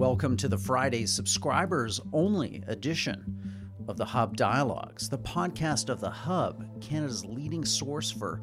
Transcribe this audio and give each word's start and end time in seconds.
Welcome 0.00 0.38
to 0.38 0.48
the 0.48 0.56
Friday 0.56 1.04
subscribers 1.04 2.00
only 2.14 2.64
edition 2.68 3.76
of 3.86 3.98
the 3.98 4.04
Hub 4.06 4.34
Dialogues, 4.34 5.10
the 5.10 5.18
podcast 5.18 5.90
of 5.90 6.00
the 6.00 6.08
Hub, 6.08 6.64
Canada's 6.80 7.26
leading 7.26 7.66
source 7.66 8.10
for 8.10 8.40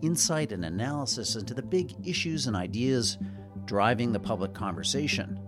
insight 0.00 0.50
and 0.50 0.64
analysis 0.64 1.36
into 1.36 1.52
the 1.52 1.60
big 1.60 1.94
issues 2.08 2.46
and 2.46 2.56
ideas 2.56 3.18
driving 3.66 4.12
the 4.12 4.18
public 4.18 4.54
conversation. 4.54 5.38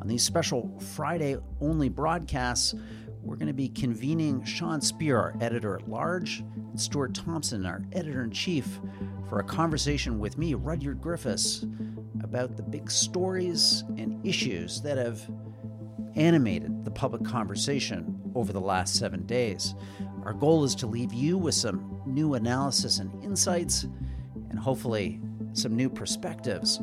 On 0.00 0.08
these 0.08 0.24
special 0.24 0.68
Friday 0.96 1.36
only 1.60 1.88
broadcasts, 1.88 2.74
we're 3.22 3.36
going 3.36 3.46
to 3.46 3.52
be 3.54 3.68
convening 3.68 4.42
Sean 4.42 4.80
Speer, 4.80 5.16
our 5.16 5.34
editor 5.40 5.76
at 5.76 5.88
large, 5.88 6.40
and 6.40 6.80
Stuart 6.80 7.14
Thompson, 7.14 7.66
our 7.66 7.84
editor 7.92 8.24
in 8.24 8.32
chief, 8.32 8.80
for 9.28 9.38
a 9.38 9.44
conversation 9.44 10.18
with 10.18 10.36
me, 10.38 10.54
Rudyard 10.54 11.00
Griffiths, 11.00 11.64
about 12.28 12.58
the 12.58 12.62
big 12.62 12.90
stories 12.90 13.84
and 13.96 14.24
issues 14.26 14.82
that 14.82 14.98
have 14.98 15.18
animated 16.14 16.84
the 16.84 16.90
public 16.90 17.24
conversation 17.24 18.20
over 18.34 18.52
the 18.52 18.60
last 18.60 18.96
seven 18.96 19.24
days. 19.24 19.74
Our 20.24 20.34
goal 20.34 20.62
is 20.64 20.74
to 20.76 20.86
leave 20.86 21.14
you 21.14 21.38
with 21.38 21.54
some 21.54 22.02
new 22.06 22.34
analysis 22.34 22.98
and 22.98 23.24
insights, 23.24 23.84
and 24.50 24.58
hopefully 24.58 25.20
some 25.54 25.74
new 25.74 25.88
perspectives 25.88 26.80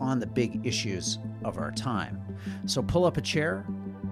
on 0.00 0.18
the 0.18 0.26
big 0.26 0.66
issues 0.66 1.18
of 1.44 1.58
our 1.58 1.70
time. 1.70 2.20
So 2.66 2.82
pull 2.82 3.04
up 3.04 3.18
a 3.18 3.22
chair 3.22 3.64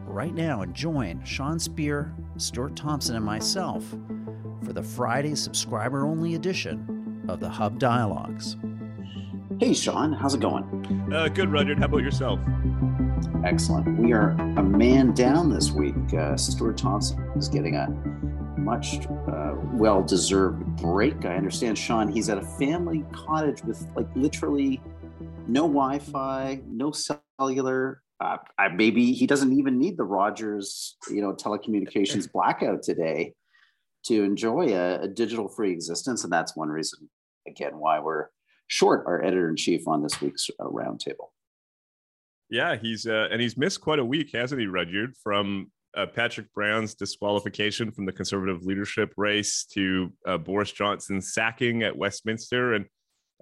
right 0.05 0.35
now 0.35 0.63
and 0.63 0.73
join 0.73 1.25
Sean 1.25 1.59
Speer, 1.59 2.15
Stuart 2.37 2.77
Thompson, 2.77 3.17
and 3.17 3.25
myself 3.25 3.85
for 4.63 4.73
the 4.73 4.83
Friday 4.83 5.35
subscriber 5.35 6.07
only 6.07 6.37
edition 6.37 7.25
of 7.29 7.41
the 7.41 7.49
Hub 7.49 7.81
Dialogues. 7.81 8.57
Hey, 9.61 9.73
Sean, 9.73 10.13
how's 10.13 10.35
it 10.35 10.41
going? 10.41 10.65
Uh, 11.15 11.29
good, 11.29 11.51
Rudyard. 11.51 11.79
How 11.79 11.87
about 11.87 12.03
yourself? 12.03 12.41
Excellent. 13.45 13.97
We 13.97 14.13
are 14.13 14.31
a 14.31 14.63
man 14.63 15.15
down 15.15 15.49
this 15.49 15.71
week. 15.71 15.95
Uh, 16.13 16.37
Stuart 16.37 16.77
Thompson 16.77 17.31
is 17.37 17.49
getting 17.49 17.77
a 17.77 17.89
much 18.59 19.07
uh, 19.07 19.55
well 19.73 20.03
deserved 20.03 20.65
break. 20.77 21.25
I 21.25 21.37
understand, 21.37 21.79
Sean, 21.79 22.09
he's 22.09 22.29
at 22.29 22.39
a 22.39 22.43
family 22.43 23.05
cottage 23.13 23.63
with 23.63 23.87
like 23.95 24.09
literally 24.17 24.83
no 25.47 25.63
Wi 25.63 26.01
Fi, 26.01 26.61
no 26.67 26.93
cellular. 26.93 28.03
Uh, 28.21 28.37
maybe 28.75 29.13
he 29.13 29.27
doesn't 29.27 29.53
even 29.53 29.79
need 29.79 29.97
the 29.97 30.05
Rogers, 30.05 30.97
you 31.09 31.23
know, 31.23 31.33
telecommunications 31.33 32.31
blackout 32.33 32.83
today 32.83 33.33
to 34.07 34.25
enjoy 34.25 34.75
a, 34.75 35.03
a 35.03 35.09
digital 35.09 35.49
free 35.49 35.71
existence. 35.71 36.25
And 36.25 36.33
that's 36.33 36.57
one 36.57 36.69
reason, 36.69 37.09
again, 37.47 37.79
why 37.79 38.01
we're 38.01 38.27
short 38.69 39.05
our 39.07 39.23
editor 39.23 39.49
in 39.49 39.57
chief 39.57 39.87
on 39.87 40.03
this 40.03 40.21
week's 40.21 40.51
uh, 40.61 40.65
roundtable. 40.65 41.31
Yeah, 42.49 42.77
he's 42.77 43.07
uh, 43.07 43.29
and 43.31 43.41
he's 43.41 43.57
missed 43.57 43.81
quite 43.81 43.99
a 43.99 44.05
week, 44.05 44.31
hasn't 44.33 44.61
he, 44.61 44.67
Rudyard? 44.67 45.17
From 45.23 45.71
uh, 45.97 46.07
Patrick 46.07 46.53
Brown's 46.53 46.95
disqualification 46.95 47.91
from 47.91 48.07
the 48.07 48.13
Conservative 48.13 48.63
leadership 48.65 49.13
race 49.17 49.65
to 49.73 50.13
uh, 50.27 50.39
Boris 50.39 50.71
Johnson's 50.71 51.33
sacking 51.33 51.83
at 51.83 51.97
Westminster, 51.97 52.75
and 52.75 52.87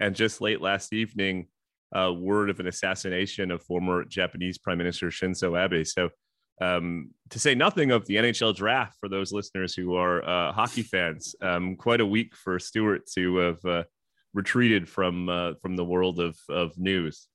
and 0.01 0.15
just 0.15 0.41
late 0.41 0.61
last 0.61 0.93
evening, 0.93 1.49
uh, 1.95 2.13
word 2.13 2.51
of 2.51 2.61
an 2.61 2.67
assassination 2.67 3.51
of 3.51 3.63
former 3.63 4.05
Japanese 4.05 4.59
Prime 4.59 4.79
Minister 4.79 5.09
Shinzo 5.09 5.63
Abe. 5.63 5.87
So, 5.87 6.11
um, 6.61 7.11
to 7.31 7.39
say 7.39 7.55
nothing 7.55 7.91
of 7.91 8.07
the 8.07 8.17
NHL 8.17 8.55
draft 8.57 8.97
for 9.01 9.09
those 9.09 9.33
listeners 9.33 9.75
who 9.75 9.95
are 9.95 10.25
uh, 10.25 10.53
hockey 10.53 10.83
fans, 10.83 11.35
um, 11.43 11.77
quite 11.77 12.01
a 12.01 12.07
week 12.07 12.35
for 12.35 12.59
Stuart 12.59 13.03
to 13.17 13.37
have 13.37 13.65
uh, 13.65 13.83
retreated 14.35 14.89
from 14.89 15.29
uh, 15.29 15.55
from 15.63 15.77
the 15.77 15.85
world 15.85 16.21
of 16.21 16.37
of 16.51 16.77
news. 16.77 17.29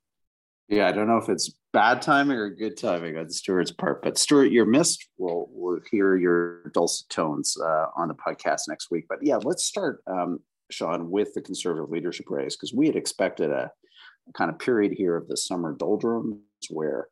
Yeah, 0.67 0.88
I 0.88 0.92
don't 0.92 1.08
know 1.08 1.17
if 1.17 1.30
it's 1.30 1.56
bad 1.73 2.00
timing 2.02 2.38
or 2.38 2.50
good 2.52 2.78
timing 2.78 3.17
on 3.17 3.31
Stuart's 3.31 3.72
part, 3.72 4.03
but 4.03 4.19
Stuart, 4.19 4.52
you're 4.52 4.67
missed. 4.67 5.08
We'll 5.17 5.47
we'll 5.50 5.80
hear 5.89 6.16
your 6.16 6.69
dulcet 6.75 7.09
tones 7.09 7.57
uh, 7.59 7.88
on 7.96 8.07
the 8.07 8.13
podcast 8.13 8.68
next 8.68 8.91
week. 8.91 9.06
But 9.09 9.19
yeah, 9.24 9.38
let's 9.38 9.66
start, 9.66 10.03
um, 10.06 10.40
Sean, 10.69 11.09
with 11.09 11.34
the 11.34 11.41
conservative 11.41 11.90
leadership 11.90 12.28
race 12.29 12.56
because 12.56 12.72
we 12.72 12.85
had 12.85 12.96
expected 12.96 13.50
a, 13.50 13.72
a, 14.28 14.34
kind 14.34 14.51
of 14.51 14.59
period 14.59 14.91
here 14.91 15.16
of 15.16 15.28
the 15.28 15.38
summer 15.38 15.74
doldrums 15.74 16.38
where 16.69 17.07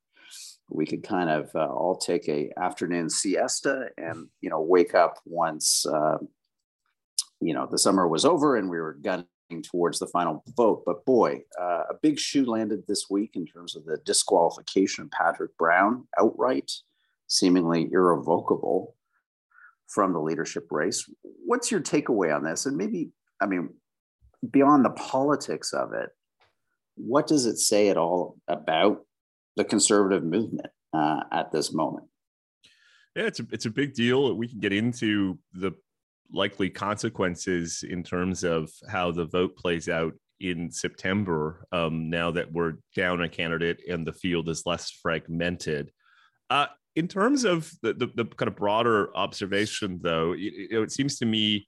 we 0.70 0.86
could 0.86 1.04
kind 1.04 1.30
of 1.30 1.50
uh, 1.56 1.66
all 1.66 1.96
take 1.96 2.30
a 2.30 2.52
afternoon 2.62 3.10
siesta 3.10 3.90
and 3.98 4.28
you 4.42 4.52
know 4.52 4.62
wake 4.62 4.94
up 4.94 5.18
once 5.26 5.84
uh, 5.88 6.18
you 7.40 7.56
know 7.56 7.66
the 7.66 7.80
summer 7.80 8.08
was 8.08 8.26
over 8.26 8.56
and 8.56 8.70
we 8.70 8.78
were 8.78 8.94
gunning 8.94 9.26
towards 9.64 10.00
the 10.00 10.08
final 10.08 10.44
vote. 10.56 10.84
But 10.86 11.06
boy, 11.06 11.42
uh, 11.60 11.84
a 11.90 11.96
big 12.02 12.20
shoe 12.20 12.46
landed 12.46 12.84
this 12.88 13.10
week 13.10 13.32
in 13.36 13.46
terms 13.46 13.76
of 13.76 13.86
the 13.86 13.98
disqualification 13.98 15.06
of 15.06 15.12
Patrick 15.12 15.58
Brown 15.58 16.08
outright, 16.20 16.72
seemingly 17.28 17.90
irrevocable 17.92 18.96
from 19.88 20.14
the 20.14 20.20
leadership 20.20 20.68
race. 20.72 21.10
What's 21.46 21.72
your 21.72 21.82
takeaway 21.82 22.36
on 22.36 22.44
this? 22.44 22.66
And 22.66 22.78
maybe, 22.78 23.12
I 23.42 23.46
mean, 23.46 23.70
beyond 24.50 24.84
the 24.84 24.92
politics 24.92 25.74
of 25.74 25.94
it, 25.94 26.10
what 26.96 27.28
does 27.28 27.46
it 27.46 27.58
say 27.58 27.90
at 27.90 27.98
all 27.98 28.38
about 28.48 29.06
the 29.56 29.64
conservative 29.64 30.24
movement 30.24 30.68
uh, 30.94 31.22
at 31.32 31.52
this 31.52 31.74
moment? 31.74 32.08
Yeah, 33.16 33.24
it's 33.24 33.40
a, 33.40 33.48
it's 33.52 33.66
a 33.66 33.72
big 33.72 33.94
deal. 33.94 34.34
We 34.36 34.48
can 34.48 34.60
get 34.60 34.74
into 34.74 35.40
the 35.54 35.72
likely 36.32 36.70
consequences 36.70 37.84
in 37.88 38.04
terms 38.04 38.44
of 38.44 38.70
how 38.90 39.12
the 39.12 39.26
vote 39.26 39.56
plays 39.56 39.90
out 39.90 40.14
in 40.40 40.72
September. 40.72 41.66
Um, 41.72 42.10
now 42.10 42.32
that 42.32 42.52
we're 42.52 42.74
down 42.96 43.22
a 43.22 43.30
candidate 43.30 43.82
and 43.90 44.06
the 44.06 44.14
field 44.14 44.50
is 44.50 44.66
less 44.66 44.92
fragmented. 44.92 45.92
Uh, 46.50 46.68
in 46.96 47.08
terms 47.08 47.44
of 47.44 47.72
the, 47.82 47.94
the, 47.94 48.08
the, 48.16 48.26
kind 48.26 48.48
of 48.48 48.56
broader 48.56 49.16
observation, 49.16 50.00
though, 50.02 50.34
it, 50.34 50.72
it 50.72 50.92
seems 50.92 51.18
to 51.20 51.26
me 51.26 51.68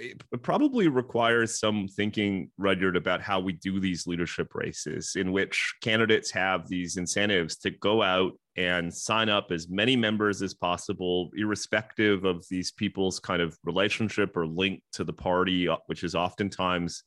it 0.00 0.42
probably 0.42 0.88
requires 0.88 1.58
some 1.58 1.88
thinking, 1.88 2.50
Rudyard, 2.56 2.96
about 2.96 3.20
how 3.20 3.40
we 3.40 3.52
do 3.52 3.80
these 3.80 4.06
leadership 4.06 4.54
races, 4.54 5.14
in 5.16 5.32
which 5.32 5.74
candidates 5.82 6.30
have 6.30 6.68
these 6.68 6.96
incentives 6.96 7.56
to 7.58 7.70
go 7.70 8.02
out 8.02 8.32
and 8.56 8.92
sign 8.92 9.28
up 9.28 9.50
as 9.50 9.68
many 9.68 9.96
members 9.96 10.42
as 10.42 10.54
possible, 10.54 11.30
irrespective 11.36 12.24
of 12.24 12.44
these 12.50 12.72
people's 12.72 13.20
kind 13.20 13.40
of 13.40 13.56
relationship 13.64 14.36
or 14.36 14.46
link 14.46 14.82
to 14.92 15.04
the 15.04 15.12
party, 15.12 15.68
uh, 15.68 15.76
which 15.86 16.02
is 16.02 16.14
oftentimes 16.14 17.04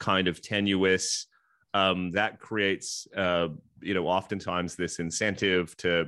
kind 0.00 0.28
of 0.28 0.40
tenuous. 0.40 1.26
Um, 1.74 2.10
that 2.12 2.40
creates, 2.40 3.06
uh, 3.16 3.48
you 3.82 3.94
know, 3.94 4.06
oftentimes 4.06 4.76
this 4.76 4.98
incentive 4.98 5.76
to, 5.78 6.06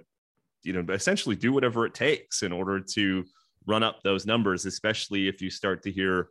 you 0.62 0.72
know, 0.72 0.84
essentially 0.92 1.36
do 1.36 1.52
whatever 1.52 1.86
it 1.86 1.94
takes 1.94 2.42
in 2.42 2.52
order 2.52 2.80
to 2.80 3.24
run 3.66 3.82
up 3.82 4.02
those 4.02 4.26
numbers, 4.26 4.66
especially 4.66 5.28
if 5.28 5.42
you 5.42 5.50
start 5.50 5.82
to 5.82 5.92
hear 5.92 6.28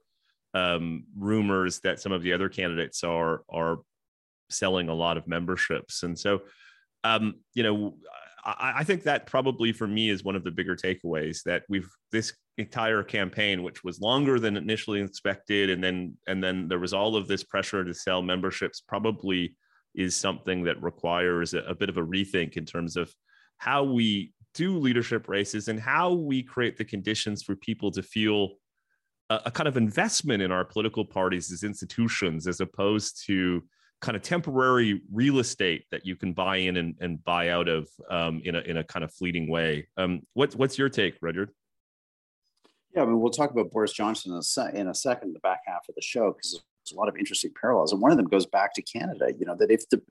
um, 0.53 1.05
rumors 1.17 1.79
that 1.81 1.99
some 1.99 2.11
of 2.11 2.23
the 2.23 2.33
other 2.33 2.49
candidates 2.49 3.03
are 3.03 3.43
are 3.49 3.79
selling 4.49 4.89
a 4.89 4.93
lot 4.93 5.17
of 5.17 5.27
memberships, 5.27 6.03
and 6.03 6.17
so 6.17 6.41
um, 7.03 7.35
you 7.53 7.63
know 7.63 7.95
I, 8.45 8.73
I 8.77 8.83
think 8.83 9.03
that 9.03 9.25
probably 9.25 9.73
for 9.73 9.87
me 9.87 10.09
is 10.09 10.23
one 10.23 10.35
of 10.35 10.43
the 10.43 10.51
bigger 10.51 10.75
takeaways 10.75 11.43
that 11.43 11.63
we've 11.67 11.89
this 12.11 12.33
entire 12.57 13.03
campaign, 13.03 13.63
which 13.63 13.83
was 13.83 13.99
longer 13.99 14.39
than 14.39 14.55
initially 14.55 15.01
expected, 15.01 15.69
and 15.69 15.83
then 15.83 16.17
and 16.27 16.43
then 16.43 16.67
there 16.67 16.79
was 16.79 16.93
all 16.93 17.15
of 17.15 17.27
this 17.27 17.43
pressure 17.43 17.83
to 17.83 17.93
sell 17.93 18.21
memberships, 18.21 18.81
probably 18.81 19.55
is 19.93 20.15
something 20.15 20.63
that 20.63 20.81
requires 20.81 21.53
a, 21.53 21.59
a 21.59 21.75
bit 21.75 21.89
of 21.89 21.97
a 21.97 22.05
rethink 22.05 22.57
in 22.57 22.65
terms 22.65 22.97
of 22.97 23.13
how 23.57 23.83
we 23.83 24.33
do 24.55 24.79
leadership 24.79 25.27
races 25.27 25.67
and 25.67 25.79
how 25.79 26.13
we 26.13 26.41
create 26.41 26.77
the 26.77 26.85
conditions 26.85 27.43
for 27.43 27.55
people 27.55 27.91
to 27.91 28.01
feel 28.01 28.53
a, 29.29 29.41
a, 29.45 29.51
kind 29.51 29.67
of 29.67 29.77
investment 29.77 30.41
in 30.41 30.51
our 30.51 30.65
political 30.65 31.05
parties 31.05 31.51
as 31.51 31.63
institutions 31.63 32.47
as 32.47 32.61
opposed 32.61 33.23
to 33.25 33.63
kind 34.01 34.15
of 34.15 34.23
temporary 34.23 35.01
real 35.11 35.39
estate 35.39 35.85
that 35.91 36.05
you 36.05 36.15
can 36.15 36.33
buy 36.33 36.57
in 36.57 36.77
and, 36.77 36.95
and 36.99 37.23
buy 37.23 37.49
out 37.49 37.67
of 37.67 37.87
um, 38.09 38.41
in 38.43 38.55
a 38.55 38.59
in 38.61 38.77
a 38.77 38.83
kind 38.83 39.03
of 39.03 39.13
fleeting 39.13 39.49
way. 39.49 39.87
Um, 39.97 40.21
what's 40.33 40.55
what's 40.55 40.77
your 40.77 40.89
take, 40.89 41.15
Rudyard? 41.21 41.51
Yeah, 42.95 43.03
I 43.03 43.05
mean, 43.05 43.19
we'll 43.19 43.31
talk 43.31 43.51
about 43.51 43.71
Boris 43.71 43.91
Johnson 43.91 44.31
in 44.31 44.37
a, 44.37 44.43
se- 44.43 44.71
in 44.73 44.87
a 44.87 44.95
second, 44.95 45.33
the 45.33 45.39
back 45.39 45.61
half 45.65 45.89
of 45.89 45.95
the 45.95 46.01
show, 46.01 46.31
because 46.31 46.63
there's 46.85 46.95
a 46.95 46.99
lot 46.99 47.09
of 47.09 47.17
interesting 47.17 47.51
parallels, 47.59 47.91
and 47.91 48.01
one 48.01 48.11
of 48.11 48.17
them 48.17 48.27
goes 48.27 48.45
back 48.45 48.73
to 48.75 48.81
Canada. 48.81 49.31
You 49.37 49.45
know 49.45 49.55
that 49.55 49.71
if 49.71 49.89
the 49.89 50.01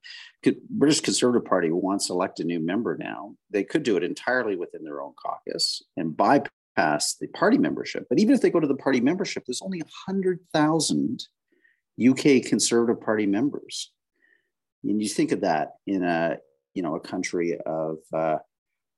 British 0.70 1.00
Conservative 1.00 1.46
Party 1.46 1.70
wants 1.70 2.06
to 2.06 2.12
elect 2.12 2.40
a 2.40 2.44
new 2.44 2.60
member 2.60 2.96
now, 2.96 3.36
they 3.50 3.64
could 3.64 3.82
do 3.82 3.96
it 3.96 4.04
entirely 4.04 4.56
within 4.56 4.84
their 4.84 5.00
own 5.00 5.12
caucus 5.14 5.82
and 5.96 6.16
bypass 6.16 7.14
the 7.20 7.28
party 7.28 7.58
membership. 7.58 8.06
But 8.08 8.18
even 8.18 8.34
if 8.34 8.40
they 8.40 8.50
go 8.50 8.60
to 8.60 8.66
the 8.66 8.74
party 8.74 9.00
membership, 9.00 9.44
there's 9.46 9.62
only 9.62 9.82
hundred 10.06 10.40
thousand 10.52 11.24
UK 12.00 12.42
Conservative 12.44 13.00
Party 13.00 13.26
members. 13.26 13.92
And 14.82 15.00
you 15.00 15.08
think 15.08 15.32
of 15.32 15.42
that 15.42 15.74
in 15.86 16.02
a 16.02 16.38
you 16.74 16.82
know 16.82 16.96
a 16.96 17.00
country 17.00 17.56
of 17.64 17.98
uh, 18.12 18.38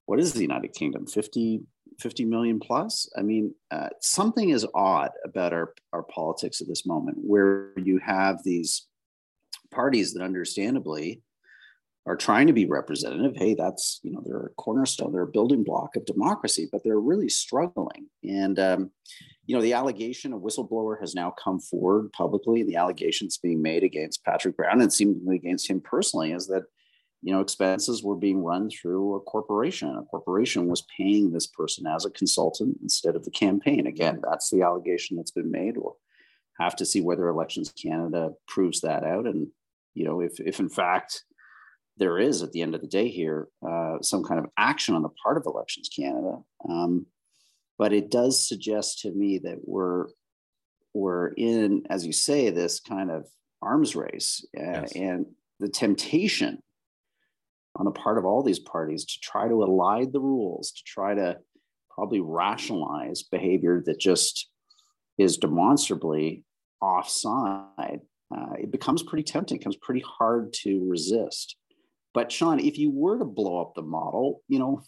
what 0.07 0.21
is 0.21 0.33
the 0.33 0.43
United 0.43 0.73
Kingdom 0.73 1.07
50 1.07 1.61
50 1.99 2.25
million 2.25 2.61
plus 2.61 3.09
i 3.17 3.23
mean 3.23 3.55
uh, 3.71 3.89
something 4.01 4.51
is 4.51 4.67
odd 4.75 5.11
about 5.25 5.53
our, 5.53 5.75
our 5.93 6.03
politics 6.03 6.61
at 6.61 6.69
this 6.69 6.87
moment 6.87 7.17
where 7.21 7.73
you 7.77 7.99
have 7.99 8.43
these 8.45 8.87
parties 9.71 10.13
that 10.15 10.23
understandably 10.23 11.23
are 12.07 12.17
trying 12.17 12.47
to 12.47 12.53
be 12.53 12.67
representative. 12.67 13.37
Hey, 13.37 13.55
that's 13.55 14.01
you 14.03 14.13
know 14.13 14.23
they're 14.25 14.47
a 14.47 14.55
cornerstone, 14.55 15.13
they're 15.13 15.23
a 15.23 15.27
building 15.27 15.65
block 15.65 15.97
of 15.97 16.07
democracy, 16.07 16.69
but 16.71 16.83
they're 16.85 17.01
really 17.01 17.29
struggling. 17.29 18.07
And 18.23 18.59
um, 18.59 18.91
you 19.45 19.57
know 19.57 19.63
the 19.63 19.75
allegation 19.75 20.33
a 20.33 20.39
whistleblower 20.39 21.01
has 21.01 21.15
now 21.15 21.33
come 21.33 21.59
forward 21.59 22.13
publicly, 22.13 22.61
and 22.61 22.69
the 22.69 22.77
allegations 22.77 23.39
being 23.39 23.61
made 23.61 23.83
against 23.83 24.25
Patrick 24.25 24.57
Brown 24.57 24.81
and 24.81 24.93
seemingly 24.93 25.37
against 25.37 25.69
him 25.69 25.81
personally 25.81 26.33
is 26.33 26.47
that 26.47 26.65
you 27.27 27.33
know 27.33 27.41
expenses 27.41 28.05
were 28.05 28.15
being 28.15 28.45
run 28.45 28.71
through 28.71 29.17
a 29.17 29.21
corporation. 29.21 29.97
A 29.97 30.05
corporation 30.05 30.69
was 30.69 30.87
paying 30.97 31.33
this 31.33 31.49
person 31.49 31.85
as 31.85 32.05
a 32.05 32.11
consultant 32.11 32.79
instead 32.81 33.17
of 33.17 33.25
the 33.25 33.33
campaign. 33.33 33.89
Again, 33.89 34.21
that's 34.23 34.49
the 34.49 34.63
allegation 34.63 35.17
that's 35.17 35.33
been 35.33 35.51
made. 35.51 35.77
We'll 35.77 35.99
have 36.61 36.77
to 36.77 36.87
see 36.87 37.01
whether 37.01 37.27
Elections 37.27 37.73
Canada 37.73 38.31
proves 38.47 38.81
that 38.83 39.03
out, 39.03 39.27
and 39.27 39.49
you 39.95 40.05
know 40.05 40.21
if 40.21 40.39
if 40.39 40.61
in 40.61 40.69
fact 40.69 41.25
there 41.97 42.17
is 42.17 42.45
at 42.45 42.53
the 42.53 42.63
end 42.63 42.77
of 42.77 42.81
the 42.81 42.87
day 42.87 43.09
here 43.09 43.49
uh, 43.69 43.97
some 44.03 44.23
kind 44.23 44.39
of 44.39 44.47
action 44.57 44.95
on 44.95 45.03
the 45.03 45.09
part 45.21 45.37
of 45.37 45.47
Elections 45.47 45.89
Canada. 45.89 46.39
Um, 46.69 47.07
but 47.77 47.93
it 47.93 48.09
does 48.09 48.49
suggest 48.49 49.01
to 49.01 49.11
me 49.11 49.39
that 49.39 49.59
we're 49.65 50.07
we're 50.95 51.33
in, 51.37 51.83
as 51.91 52.07
you 52.07 52.13
say, 52.13 52.51
this 52.51 52.79
kind 52.79 53.11
of 53.11 53.27
arms 53.61 53.97
race, 53.97 54.47
uh, 54.57 54.63
yes. 54.63 54.93
and 54.93 55.27
the 55.59 55.69
temptation 55.69 56.63
on 57.77 57.85
the 57.85 57.91
part 57.91 58.19
of 58.19 58.25
all 58.25 58.43
these 58.43 58.59
parties 58.59 59.05
to 59.05 59.21
try 59.21 59.47
to 59.49 59.55
elide 59.55 60.13
the 60.13 60.21
rules, 60.21 60.73
to 60.73 60.83
try 60.85 61.15
to 61.15 61.39
probably 61.91 62.21
rationalize 62.21 63.23
behavior 63.23 63.83
that 63.87 63.99
just 63.99 64.51
is 65.19 65.39
demonstrably 65.39 66.45
offside. 66.81 68.01
Uh, 68.35 68.53
it 68.59 68.71
becomes 68.71 69.03
pretty 69.03 69.23
tempting, 69.23 69.59
becomes 69.59 69.77
pretty 69.77 70.05
hard 70.07 70.53
to 70.53 70.87
resist. 70.89 71.57
But 72.13 72.33
Sean, 72.33 72.59
if 72.59 72.79
you 72.79 72.91
were 72.91 73.19
to 73.19 73.25
blow 73.25 73.61
up 73.61 73.75
the 73.75 73.83
model, 73.83 74.43
you 74.49 74.59
know, 74.59 74.83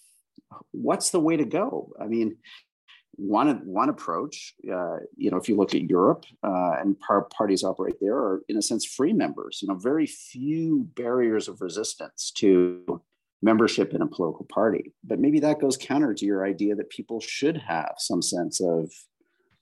what's 0.71 1.11
the 1.11 1.21
way 1.21 1.37
to 1.37 1.45
go? 1.45 1.93
I 2.01 2.07
mean, 2.07 2.37
one 3.17 3.67
one 3.67 3.89
approach, 3.89 4.55
uh, 4.73 4.99
you 5.17 5.31
know, 5.31 5.37
if 5.37 5.49
you 5.49 5.57
look 5.57 5.75
at 5.75 5.91
Europe 5.91 6.25
uh, 6.43 6.77
and 6.79 6.99
par- 7.01 7.29
parties 7.37 7.65
operate 7.65 7.97
there, 8.01 8.17
are 8.17 8.43
in 8.49 8.57
a 8.57 8.63
sense 8.63 8.85
free 8.85 9.13
members. 9.13 9.61
You 9.61 9.69
know, 9.69 9.75
very 9.75 10.07
few 10.07 10.89
barriers 10.95 11.49
of 11.49 11.61
resistance 11.61 12.31
to 12.37 13.03
membership 13.43 13.95
in 13.95 14.03
a 14.03 14.07
political 14.07 14.47
party. 14.47 14.93
But 15.05 15.21
maybe 15.21 15.41
that 15.41 15.61
goes 15.61 15.77
counter 15.77 16.15
to 16.15 16.27
your 16.27 16.45
idea 16.45 16.75
that 16.75 16.91
people 16.91 17.21
should 17.21 17.57
have 17.57 17.95
some 17.99 18.23
sense 18.23 18.61
of 18.61 18.93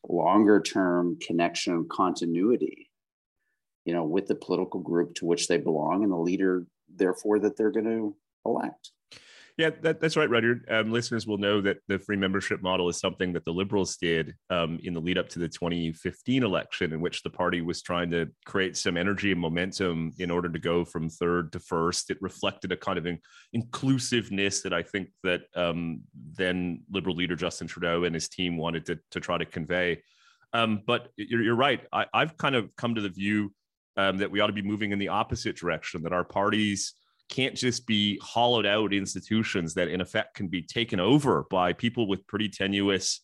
longer 0.09 0.61
term 0.61 1.19
connection, 1.21 1.87
continuity, 1.91 2.91
you 3.85 3.95
know, 3.95 4.05
with 4.05 4.27
the 4.27 4.35
political 4.35 4.81
group 4.81 5.15
to 5.17 5.27
which 5.27 5.49
they 5.49 5.59
belong 5.59 6.03
and 6.03 6.13
the 6.13 6.17
leader 6.17 6.67
therefore 6.95 7.39
that 7.41 7.57
they're 7.57 7.71
going 7.71 7.87
to 7.87 8.17
elect. 8.45 8.93
Yeah, 9.59 9.71
that, 9.81 10.01
that's 10.01 10.19
right, 10.19 10.29
Rudyard. 10.29 10.67
Um, 10.71 10.93
listeners 10.93 11.27
will 11.27 11.39
know 11.39 11.63
that 11.63 11.79
the 11.89 11.99
free 11.99 12.17
membership 12.17 12.61
model 12.61 12.91
is 12.91 13.01
something 13.01 13.33
that 13.33 13.47
the 13.47 13.55
Liberals 13.55 13.97
did 13.97 14.35
um, 14.51 14.79
in 14.83 14.93
the 14.93 15.01
lead 15.01 15.17
up 15.17 15.31
to 15.31 15.39
the 15.39 15.49
2015 15.49 16.43
election, 16.43 16.93
in 16.93 17.01
which 17.01 17.23
the 17.23 17.31
party 17.31 17.63
was 17.63 17.81
trying 17.81 18.11
to 18.11 18.29
create 18.45 18.77
some 18.77 18.99
energy 18.99 19.33
and 19.33 19.41
momentum 19.41 20.13
in 20.19 20.31
order 20.31 20.51
to 20.51 20.59
go 20.59 20.85
from 20.85 21.09
third 21.09 21.53
to 21.53 21.59
first. 21.59 22.11
It 22.11 22.19
reflected 22.21 22.71
a 22.71 22.77
kind 22.77 22.99
of 22.99 23.07
in, 23.07 23.19
inclusiveness 23.55 24.61
that 24.61 24.75
I 24.75 24.83
think 24.83 25.09
that 25.23 25.45
um, 25.55 26.03
then 26.35 26.83
Liberal 26.91 27.17
leader 27.17 27.35
Justin 27.35 27.67
Trudeau 27.67 28.05
and 28.05 28.15
his 28.15 28.29
team 28.29 28.59
wanted 28.59 28.85
to, 28.87 28.99
to 29.13 29.21
try 29.21 29.39
to 29.39 29.47
convey. 29.47 30.03
Um, 30.53 30.83
but 30.87 31.09
you're, 31.17 31.43
you're 31.43 31.57
right. 31.57 31.81
I, 31.95 32.07
have 32.13 32.37
kind 32.37 32.57
of 32.57 32.77
come 32.77 32.95
to 32.95 33.01
the 33.01 33.09
view 33.09 33.55
um, 33.97 34.19
that 34.19 34.31
we 34.31 34.41
ought 34.41 34.49
to 34.49 34.53
be 34.53 34.61
moving 34.61 34.93
in 34.93 34.99
the 34.99 35.09
opposite 35.09 35.57
direction, 35.57 36.03
that 36.03 36.13
our 36.13 36.25
parties 36.25 36.93
can't 37.29 37.57
just 37.57 37.87
be 37.87 38.19
hollowed 38.23 38.67
out 38.67 38.93
institutions 38.93 39.75
that 39.75 39.89
in 39.89 40.01
effect 40.01 40.35
can 40.35 40.49
be 40.49 40.63
taken 40.63 41.01
over 41.01 41.45
by 41.51 41.73
people 41.73 42.07
with 42.07 42.27
pretty 42.27 42.49
tenuous 42.49 43.21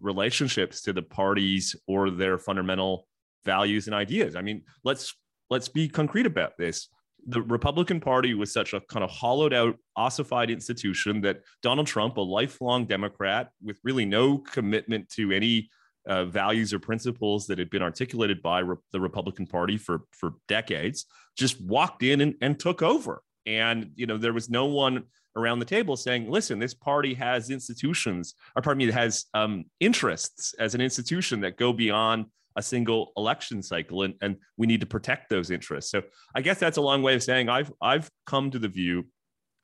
relationships 0.00 0.82
to 0.82 0.92
the 0.92 1.02
parties 1.02 1.76
or 1.86 2.10
their 2.10 2.38
fundamental 2.38 3.06
values 3.44 3.86
and 3.86 3.94
ideas. 3.94 4.36
I 4.36 4.42
mean, 4.42 4.62
let's 4.84 5.14
let's 5.50 5.68
be 5.68 5.88
concrete 5.88 6.26
about 6.26 6.56
this. 6.56 6.88
The 7.26 7.42
Republican 7.42 8.00
Party 8.00 8.34
was 8.34 8.52
such 8.52 8.72
a 8.72 8.80
kind 8.80 9.04
of 9.04 9.10
hollowed 9.10 9.52
out, 9.52 9.76
ossified 9.94 10.50
institution 10.50 11.20
that 11.20 11.42
Donald 11.62 11.86
Trump, 11.86 12.16
a 12.16 12.20
lifelong 12.20 12.86
Democrat 12.86 13.50
with 13.62 13.78
really 13.84 14.04
no 14.04 14.38
commitment 14.38 15.08
to 15.10 15.30
any 15.30 15.68
uh, 16.06 16.24
values 16.24 16.72
or 16.72 16.80
principles 16.80 17.46
that 17.46 17.58
had 17.58 17.70
been 17.70 17.82
articulated 17.82 18.42
by 18.42 18.60
re- 18.60 18.76
the 18.92 19.00
Republican 19.00 19.46
Party 19.46 19.76
for 19.76 20.00
for 20.12 20.34
decades, 20.48 21.06
just 21.36 21.60
walked 21.60 22.02
in 22.02 22.20
and, 22.20 22.34
and 22.40 22.58
took 22.58 22.82
over. 22.82 23.22
And 23.46 23.90
you 23.94 24.06
know 24.06 24.18
there 24.18 24.32
was 24.32 24.48
no 24.48 24.66
one 24.66 25.04
around 25.36 25.58
the 25.58 25.64
table 25.64 25.96
saying, 25.96 26.30
"Listen, 26.30 26.58
this 26.58 26.74
party 26.74 27.14
has 27.14 27.50
institutions, 27.50 28.34
or 28.54 28.62
pardon 28.62 28.78
me, 28.78 28.88
it 28.88 28.94
has 28.94 29.26
um, 29.34 29.64
interests 29.80 30.54
as 30.58 30.74
an 30.74 30.80
institution 30.80 31.40
that 31.40 31.56
go 31.56 31.72
beyond." 31.72 32.26
a 32.54 32.62
single 32.62 33.14
election 33.16 33.62
cycle 33.62 34.02
and, 34.02 34.12
and 34.20 34.36
we 34.58 34.66
need 34.66 34.80
to 34.80 34.86
protect 34.86 35.30
those 35.30 35.50
interests 35.50 35.90
so 35.90 36.02
i 36.34 36.42
guess 36.42 36.58
that's 36.58 36.76
a 36.76 36.82
long 36.82 37.02
way 37.02 37.14
of 37.14 37.22
saying 37.22 37.48
i've 37.48 37.72
i've 37.80 38.10
come 38.26 38.50
to 38.50 38.58
the 38.58 38.68
view 38.68 39.06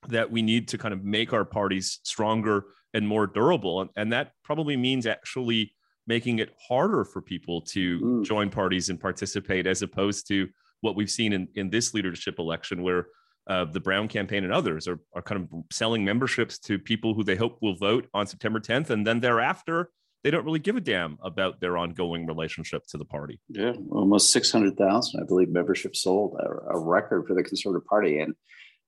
that 0.08 0.30
we 0.30 0.40
need 0.40 0.66
to 0.66 0.78
kind 0.78 0.94
of 0.94 1.04
make 1.04 1.34
our 1.34 1.44
parties 1.44 2.00
stronger 2.04 2.64
and 2.94 3.06
more 3.06 3.26
durable 3.26 3.82
and, 3.82 3.90
and 3.96 4.10
that 4.10 4.32
probably 4.42 4.74
means 4.74 5.06
actually 5.06 5.70
making 6.08 6.38
it 6.38 6.50
harder 6.68 7.04
for 7.04 7.20
people 7.20 7.60
to 7.60 8.00
mm. 8.00 8.24
join 8.24 8.50
parties 8.50 8.88
and 8.88 8.98
participate, 8.98 9.66
as 9.66 9.82
opposed 9.82 10.26
to 10.26 10.48
what 10.80 10.96
we've 10.96 11.10
seen 11.10 11.32
in, 11.32 11.46
in 11.54 11.70
this 11.70 11.94
leadership 11.94 12.38
election, 12.38 12.82
where 12.82 13.06
uh, 13.48 13.64
the 13.64 13.80
Brown 13.80 14.08
campaign 14.08 14.44
and 14.44 14.52
others 14.52 14.86
are, 14.86 15.00
are 15.14 15.22
kind 15.22 15.40
of 15.40 15.64
selling 15.72 16.04
memberships 16.04 16.58
to 16.60 16.78
people 16.78 17.14
who 17.14 17.24
they 17.24 17.36
hope 17.36 17.58
will 17.62 17.76
vote 17.76 18.06
on 18.12 18.26
September 18.26 18.60
10th. 18.60 18.90
And 18.90 19.06
then 19.06 19.20
thereafter, 19.20 19.90
they 20.22 20.30
don't 20.30 20.44
really 20.44 20.58
give 20.58 20.76
a 20.76 20.80
damn 20.80 21.16
about 21.22 21.60
their 21.60 21.76
ongoing 21.76 22.26
relationship 22.26 22.86
to 22.88 22.98
the 22.98 23.04
party. 23.04 23.40
Yeah, 23.48 23.72
almost 23.90 24.32
600,000, 24.32 25.20
I 25.20 25.24
believe, 25.24 25.48
memberships 25.48 26.02
sold, 26.02 26.36
a, 26.38 26.74
a 26.74 26.78
record 26.78 27.26
for 27.26 27.34
the 27.34 27.42
Conservative 27.42 27.86
Party. 27.86 28.20
And 28.20 28.34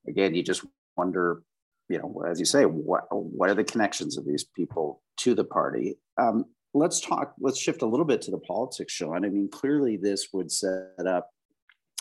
again, 0.06 0.34
you 0.34 0.42
just 0.42 0.64
wonder, 0.96 1.42
you 1.88 1.98
know, 1.98 2.24
as 2.28 2.38
you 2.38 2.44
say, 2.44 2.64
what, 2.64 3.04
what 3.10 3.48
are 3.48 3.54
the 3.54 3.64
connections 3.64 4.18
of 4.18 4.26
these 4.26 4.44
people 4.44 5.02
to 5.18 5.34
the 5.34 5.44
party? 5.44 5.98
Um, 6.18 6.46
let's 6.74 7.00
talk, 7.00 7.34
let's 7.40 7.58
shift 7.58 7.82
a 7.82 7.86
little 7.86 8.06
bit 8.06 8.20
to 8.22 8.30
the 8.30 8.38
politics, 8.38 8.92
Sean. 8.92 9.24
I 9.24 9.28
mean, 9.28 9.48
clearly 9.50 9.96
this 9.96 10.28
would 10.32 10.52
set 10.52 11.06
up 11.06 11.30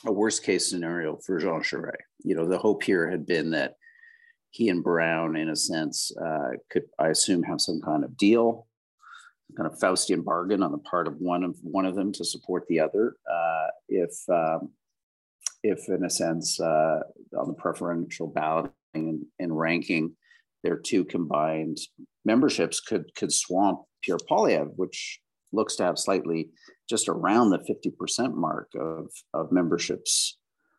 a 0.05 0.11
worst 0.11 0.43
case 0.43 0.69
scenario 0.69 1.17
for 1.17 1.39
Jean 1.39 1.61
Charest. 1.61 1.95
You 2.23 2.35
know, 2.35 2.47
the 2.47 2.57
hope 2.57 2.83
here 2.83 3.09
had 3.09 3.25
been 3.25 3.51
that 3.51 3.75
he 4.51 4.69
and 4.69 4.83
Brown, 4.83 5.35
in 5.35 5.49
a 5.49 5.55
sense, 5.55 6.11
uh, 6.17 6.51
could, 6.71 6.83
I 6.97 7.09
assume, 7.09 7.43
have 7.43 7.61
some 7.61 7.81
kind 7.81 8.03
of 8.03 8.17
deal, 8.17 8.67
kind 9.55 9.71
of 9.71 9.77
Faustian 9.77 10.23
bargain 10.23 10.63
on 10.63 10.71
the 10.71 10.79
part 10.79 11.07
of 11.07 11.15
one 11.19 11.43
of 11.43 11.55
one 11.61 11.85
of 11.85 11.95
them 11.95 12.11
to 12.13 12.25
support 12.25 12.65
the 12.67 12.79
other. 12.79 13.15
Uh, 13.31 13.67
if, 13.87 14.11
um, 14.29 14.69
if 15.63 15.87
in 15.89 16.05
a 16.05 16.09
sense, 16.09 16.59
uh, 16.59 17.01
on 17.37 17.47
the 17.47 17.53
preferential 17.53 18.27
balloting 18.27 18.73
and, 18.93 19.25
and 19.39 19.57
ranking, 19.57 20.15
their 20.63 20.77
two 20.77 21.05
combined 21.05 21.77
memberships 22.25 22.79
could 22.79 23.13
could 23.15 23.31
swamp 23.31 23.81
Pierre 24.01 24.17
Poilievre, 24.17 24.71
which 24.75 25.19
looks 25.51 25.75
to 25.75 25.83
have 25.83 25.99
slightly 25.99 26.49
just 26.89 27.07
around 27.07 27.51
the 27.51 27.59
50% 27.59 28.33
mark 28.33 28.69
of, 28.75 29.11
of 29.33 29.51
memberships 29.51 30.37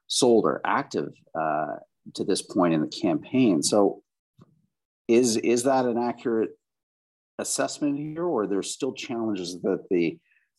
sold 0.09 0.45
or 0.45 0.61
active 0.65 1.13
uh, 1.39 1.77
to 2.15 2.25
this 2.25 2.43
point 2.43 2.75
in 2.75 2.81
the 2.81 2.89
campaign. 2.89 3.63
So 3.63 4.03
is 5.09 5.37
is 5.37 5.65
that 5.65 5.87
an 5.87 5.99
accurate 5.99 6.51
assessment 7.39 7.99
here, 7.99 8.25
or 8.25 8.47
there's 8.47 8.73
still 8.73 8.93
challenges 8.93 9.61
that 9.63 9.85
the 9.91 10.19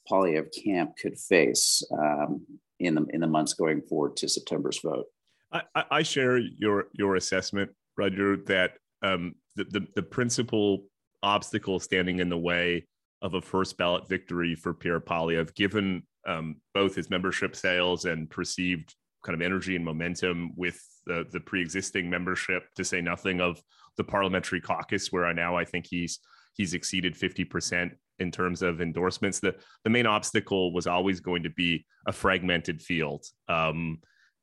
Poilievre 0.10 0.50
camp 0.63 0.98
could 0.98 1.17
face 1.17 1.84
um, 1.91 2.46
in 2.79 2.96
the 2.96 3.05
in 3.10 3.22
the 3.22 3.27
months 3.27 3.53
going 3.53 3.81
forward 3.81 4.17
to 4.17 4.27
September's 4.27 4.79
vote? 4.79 5.05
I, 5.51 5.63
I 5.91 6.03
share 6.03 6.38
your 6.38 6.88
your 6.93 7.15
assessment, 7.15 7.72
Roger, 7.98 8.38
that 8.48 8.74
um, 9.01 9.36
the, 9.55 9.65
the, 9.65 9.88
the 9.96 10.03
principal 10.03 10.86
obstacle 11.24 11.79
standing 11.79 12.20
in 12.20 12.29
the 12.29 12.38
way 12.38 12.88
of 13.22 13.34
a 13.34 13.42
first 13.42 13.78
ballot 13.78 14.08
victory 14.08 14.56
for 14.56 14.74
Pierre 14.74 15.00
Poilievre, 15.00 15.54
given 15.56 16.04
um, 16.28 16.58
both 16.74 16.96
his 16.96 17.10
membership 17.10 17.56
sales 17.56 18.06
and 18.06 18.30
perceived 18.30 18.96
kind 19.24 19.36
of 19.36 19.42
energy 19.42 19.75
and 19.75 19.86
momentum 19.86 20.51
with 20.56 20.80
the, 21.06 21.25
the 21.32 21.40
pre-existing 21.40 22.10
membership, 22.10 22.63
to 22.75 22.84
say 22.84 23.01
nothing 23.01 23.40
of 23.40 23.62
the 23.98 24.04
parliamentary 24.04 24.62
caucus, 24.62 25.12
where 25.12 25.25
I 25.25 25.34
now 25.34 25.56
I 25.56 25.66
think 25.66 25.88
he's 25.90 26.20
he's 26.54 26.74
exceeded 26.74 27.16
50% 27.16 27.92
in 28.20 28.32
terms 28.32 28.62
of 28.62 28.82
endorsements. 28.82 29.40
The 29.40 29.56
the 29.84 29.90
main 29.90 30.06
obstacle 30.06 30.74
was 30.74 30.88
always 30.88 31.20
going 31.20 31.44
to 31.44 31.50
be 31.50 31.86
a 32.08 32.12
fragmented 32.12 32.82
field. 32.82 33.25
Um, 33.48 34.00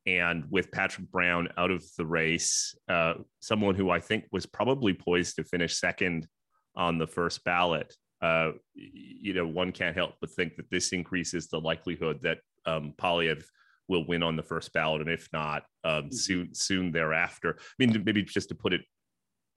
and 0.07 0.45
with 0.49 0.71
Patrick 0.73 1.11
Brown 1.11 1.49
out 1.59 1.71
of 1.71 1.85
the 1.99 2.07
race, 2.07 2.75
uh, 2.89 3.15
someone 3.41 3.75
who 3.75 3.91
I 3.91 4.01
think 4.01 4.25
was 4.33 4.47
probably 4.47 4.95
poised 4.95 5.37
to 5.37 5.45
finish 5.45 5.77
second 5.77 6.27
on 6.75 6.97
the 6.97 7.07
first 7.07 7.45
ballot, 7.45 7.95
uh, 8.21 8.53
you 8.75 9.35
know, 9.35 9.47
one 9.47 9.73
can't 9.73 9.97
help 9.97 10.15
but 10.21 10.31
think 10.31 10.57
that 10.57 10.71
this 10.71 10.93
increases 10.93 11.49
the 11.49 11.61
likelihood 11.61 12.21
that 12.23 12.39
um, 12.67 12.93
Poilievre 12.99 13.45
will 13.89 14.07
win 14.07 14.23
on 14.23 14.37
the 14.37 14.43
first 14.43 14.73
ballot, 14.73 15.01
and 15.01 15.11
if 15.11 15.29
not, 15.33 15.63
um, 15.85 16.05
Mm-hmm. 16.05 16.13
soon 16.13 16.55
soon 16.55 16.93
thereafter. 16.93 17.57
I 17.59 17.63
mean, 17.79 18.03
maybe 18.05 18.23
just 18.23 18.49
to 18.51 18.55
put 18.55 18.73
it 18.73 18.83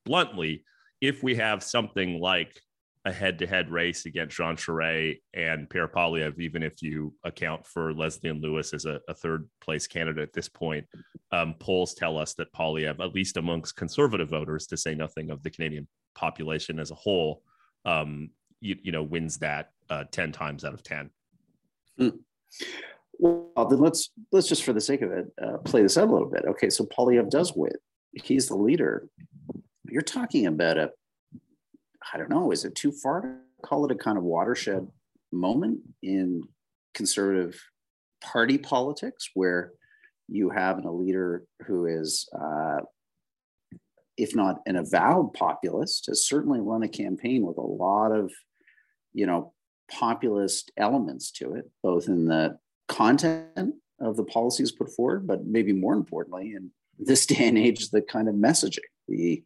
bluntly, 0.06 0.63
if 1.01 1.24
we 1.24 1.36
have 1.36 1.63
something 1.63 2.20
like 2.20 2.60
a 3.06 3.12
head-to-head 3.12 3.72
race 3.72 4.06
against 4.06 4.38
Jean 4.38 4.56
Charest 4.56 5.18
and 5.34 5.68
Pierre 5.70 5.88
Poilievre, 5.88 6.39
even 6.39 6.62
if 6.62 6.84
you 6.84 7.15
account 7.24 7.65
for 7.65 7.94
Leslyn 7.94 8.41
Lewis 8.41 8.74
as 8.75 8.86
a, 8.86 9.00
a 9.10 9.13
third 9.15 9.50
place 9.60 9.88
candidate 9.88 10.22
at 10.22 10.34
this 10.34 10.48
point, 10.48 10.86
um, 11.32 11.56
polls 11.60 11.96
tell 11.96 12.15
us 12.18 12.36
that 12.36 12.53
Poilievre, 12.53 13.03
at 13.03 13.15
least 13.15 13.38
amongst 13.38 13.75
conservative 13.75 14.30
voters, 14.30 14.68
to 14.68 14.77
say 14.77 14.94
nothing 14.94 15.32
of 15.32 15.41
the 15.41 15.50
Canadian 15.50 15.88
population 16.13 16.80
as 16.80 16.91
a 16.91 16.96
whole, 16.96 17.41
um, 17.86 18.30
you, 18.62 18.77
you 18.82 18.91
know, 18.91 19.03
wins 19.03 19.38
that 19.39 19.72
uh, 19.89 20.06
10 20.12 20.32
times 20.32 20.63
out 20.63 20.74
of 20.74 20.84
10. 20.84 21.10
Well, 23.20 23.68
then 23.70 23.80
let's 23.80 24.10
let's 24.32 24.48
just 24.48 24.63
for 24.63 24.74
the 24.74 24.82
sake 24.82 25.01
of 25.03 25.12
it 25.12 25.32
uh, 25.41 25.58
play 25.60 25.84
this 25.84 25.98
out 25.98 26.08
a 26.08 26.12
little 26.12 26.30
bit. 26.30 26.44
Okay, 26.48 26.70
so 26.70 26.86
Poilievre 26.86 27.30
does 27.30 27.53
win. 27.56 27.74
He's 28.13 28.48
the 28.48 28.56
leader. 28.56 29.08
You're 29.88 30.01
talking 30.01 30.48
about 30.48 30.77
a, 30.77 30.91
I 32.13 32.18
don't 32.18 32.30
know, 32.30 32.51
is 32.51 32.65
it 32.65 32.75
too 32.75 32.91
far 32.91 33.22
to 33.22 33.36
call 33.63 33.86
it 33.86 33.91
a 33.91 33.96
kind 33.96 34.18
of 34.18 34.24
watershed 34.24 34.88
moment 35.32 35.82
in 36.01 36.44
conservative 36.94 37.62
party 38.22 38.58
politics 38.58 39.30
where 39.34 39.72
you 40.27 40.50
have 40.50 40.84
a 40.84 40.91
leader 40.91 41.44
who 41.65 41.86
is, 41.86 42.27
uh, 42.39 42.80
if 44.18 44.36
not 44.36 44.62
an 44.65 44.77
avowed 44.77 45.34
populist, 45.34 46.08
has 46.08 46.25
certainly 46.25 46.60
run 46.62 46.84
a 46.84 46.88
campaign 46.88 47.46
with 47.46 47.58
a 47.58 47.62
lot 47.62 48.12
of, 48.12 48.32
you 49.13 49.25
know, 49.25 49.53
populist 49.89 50.72
elements 50.77 51.32
to 51.32 51.53
it, 51.56 51.70
both 51.84 52.08
in 52.08 52.25
the 52.25 52.58
content 52.88 53.75
of 54.00 54.18
the 54.18 54.24
policies 54.24 54.72
put 54.72 54.91
forward, 54.91 55.27
but 55.27 55.46
maybe 55.46 55.74
more 55.74 55.94
importantly, 55.94 56.53
in 56.56 56.72
this 56.98 57.25
day 57.27 57.48
and 57.48 57.58
age, 57.58 57.89
the 57.89 58.01
kind 58.01 58.27
of 58.27 58.36
messaging, 58.36 58.80
the 59.08 59.44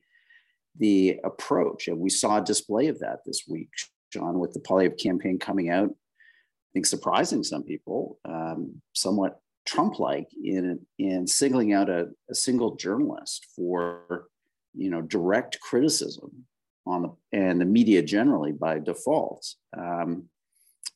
the 0.77 1.19
approach. 1.23 1.87
And 1.87 1.99
we 1.99 2.09
saw 2.09 2.39
a 2.39 2.43
display 2.43 2.87
of 2.87 2.99
that 2.99 3.19
this 3.25 3.43
week, 3.47 3.69
John, 4.11 4.39
with 4.39 4.51
the 4.51 4.59
Poilievre 4.59 5.01
campaign 5.01 5.39
coming 5.39 5.69
out. 5.69 5.89
I 5.89 6.69
think 6.73 6.85
surprising 6.85 7.43
some 7.43 7.63
people, 7.63 8.19
um, 8.25 8.81
somewhat 8.93 9.39
Trump-like 9.65 10.27
in 10.43 10.85
in 10.99 11.27
singling 11.27 11.73
out 11.73 11.89
a, 11.89 12.09
a 12.29 12.35
single 12.35 12.75
journalist 12.75 13.47
for 13.55 14.27
you 14.73 14.89
know 14.89 15.01
direct 15.01 15.59
criticism 15.61 16.45
on 16.85 17.01
the 17.03 17.37
and 17.37 17.59
the 17.59 17.65
media 17.65 18.01
generally 18.01 18.51
by 18.51 18.79
default. 18.79 19.47
Um, 19.77 20.29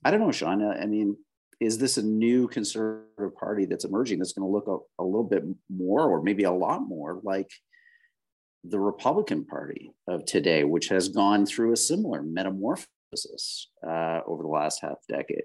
I 0.03 0.11
don't 0.11 0.19
know, 0.21 0.31
Sean. 0.31 0.63
I 0.63 0.85
mean, 0.85 1.17
is 1.59 1.77
this 1.77 1.97
a 1.97 2.03
new 2.03 2.47
conservative 2.47 3.35
party 3.35 3.65
that's 3.65 3.85
emerging 3.85 4.19
that's 4.19 4.33
going 4.33 4.47
to 4.47 4.51
look 4.51 4.67
a, 4.67 5.01
a, 5.01 5.03
little 5.03 5.25
bit 5.25 5.43
more 5.69 6.09
or 6.09 6.21
maybe 6.21 6.43
a 6.43 6.51
lot 6.51 6.81
more 6.81 7.19
like 7.23 7.49
the 8.63 8.79
Republican 8.79 9.45
Party 9.45 9.91
of 10.07 10.25
today, 10.25 10.63
which 10.63 10.87
has 10.87 11.09
gone 11.09 11.45
through 11.45 11.73
a 11.73 11.77
similar 11.77 12.21
metamorphosis 12.21 13.69
uh, 13.85 14.21
over 14.25 14.43
the 14.43 14.49
last 14.49 14.81
half 14.81 14.97
decade? 15.09 15.43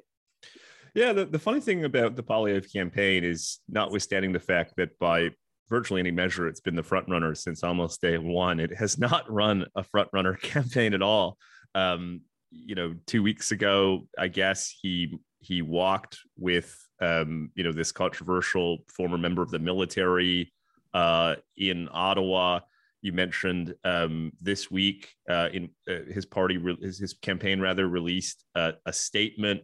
Yeah, 0.95 1.13
the, 1.13 1.25
the 1.25 1.39
funny 1.39 1.61
thing 1.61 1.85
about 1.85 2.15
the 2.15 2.23
Poilievre 2.23 2.73
campaign 2.73 3.25
is, 3.25 3.59
notwithstanding 3.69 4.33
the 4.33 4.41
fact 4.41 4.75
that 4.77 4.97
by 5.01 5.31
virtually 5.69 6.01
any 6.01 6.11
measure, 6.11 6.49
it's 6.49 6.61
been 6.61 6.77
the 6.77 6.83
front 6.83 7.09
runner 7.09 7.35
since 7.35 7.63
almost 7.63 8.01
day 8.01 8.19
one, 8.19 8.61
it 8.61 8.75
has 8.77 8.99
not 8.99 9.31
run 9.31 9.67
a 9.75 9.83
front 9.83 10.09
runner 10.13 10.35
campaign 10.43 10.95
at 10.95 11.03
all. 11.03 11.39
Um, 11.75 12.23
you 12.51 12.75
know, 12.75 12.95
two 13.07 13.23
weeks 13.23 13.51
ago, 13.51 14.07
I 14.17 14.29
guess 14.29 14.73
he 14.81 15.19
he 15.41 15.61
walked 15.61 16.19
with 16.39 16.77
um, 17.01 17.51
you 17.55 17.65
know 17.65 17.73
this 17.73 17.93
controversial 17.93 18.79
former 18.89 19.19
member 19.19 19.43
of 19.43 19.51
the 19.51 19.59
military 19.59 20.53
uh, 20.95 21.35
in 21.57 21.89
Ottawa. 21.93 22.61
You 23.03 23.13
mentioned 23.13 23.75
um, 23.85 24.33
this 24.41 24.71
week 24.71 25.13
uh, 25.29 25.49
in 25.53 25.71
uh, 25.89 26.11
his 26.11 26.25
party 26.25 26.57
re- 26.57 26.79
his, 26.81 26.99
his, 26.99 27.13
campaign 27.13 27.61
rather 27.61 27.87
released 27.87 28.45
a 28.55 28.93
statement 28.93 29.61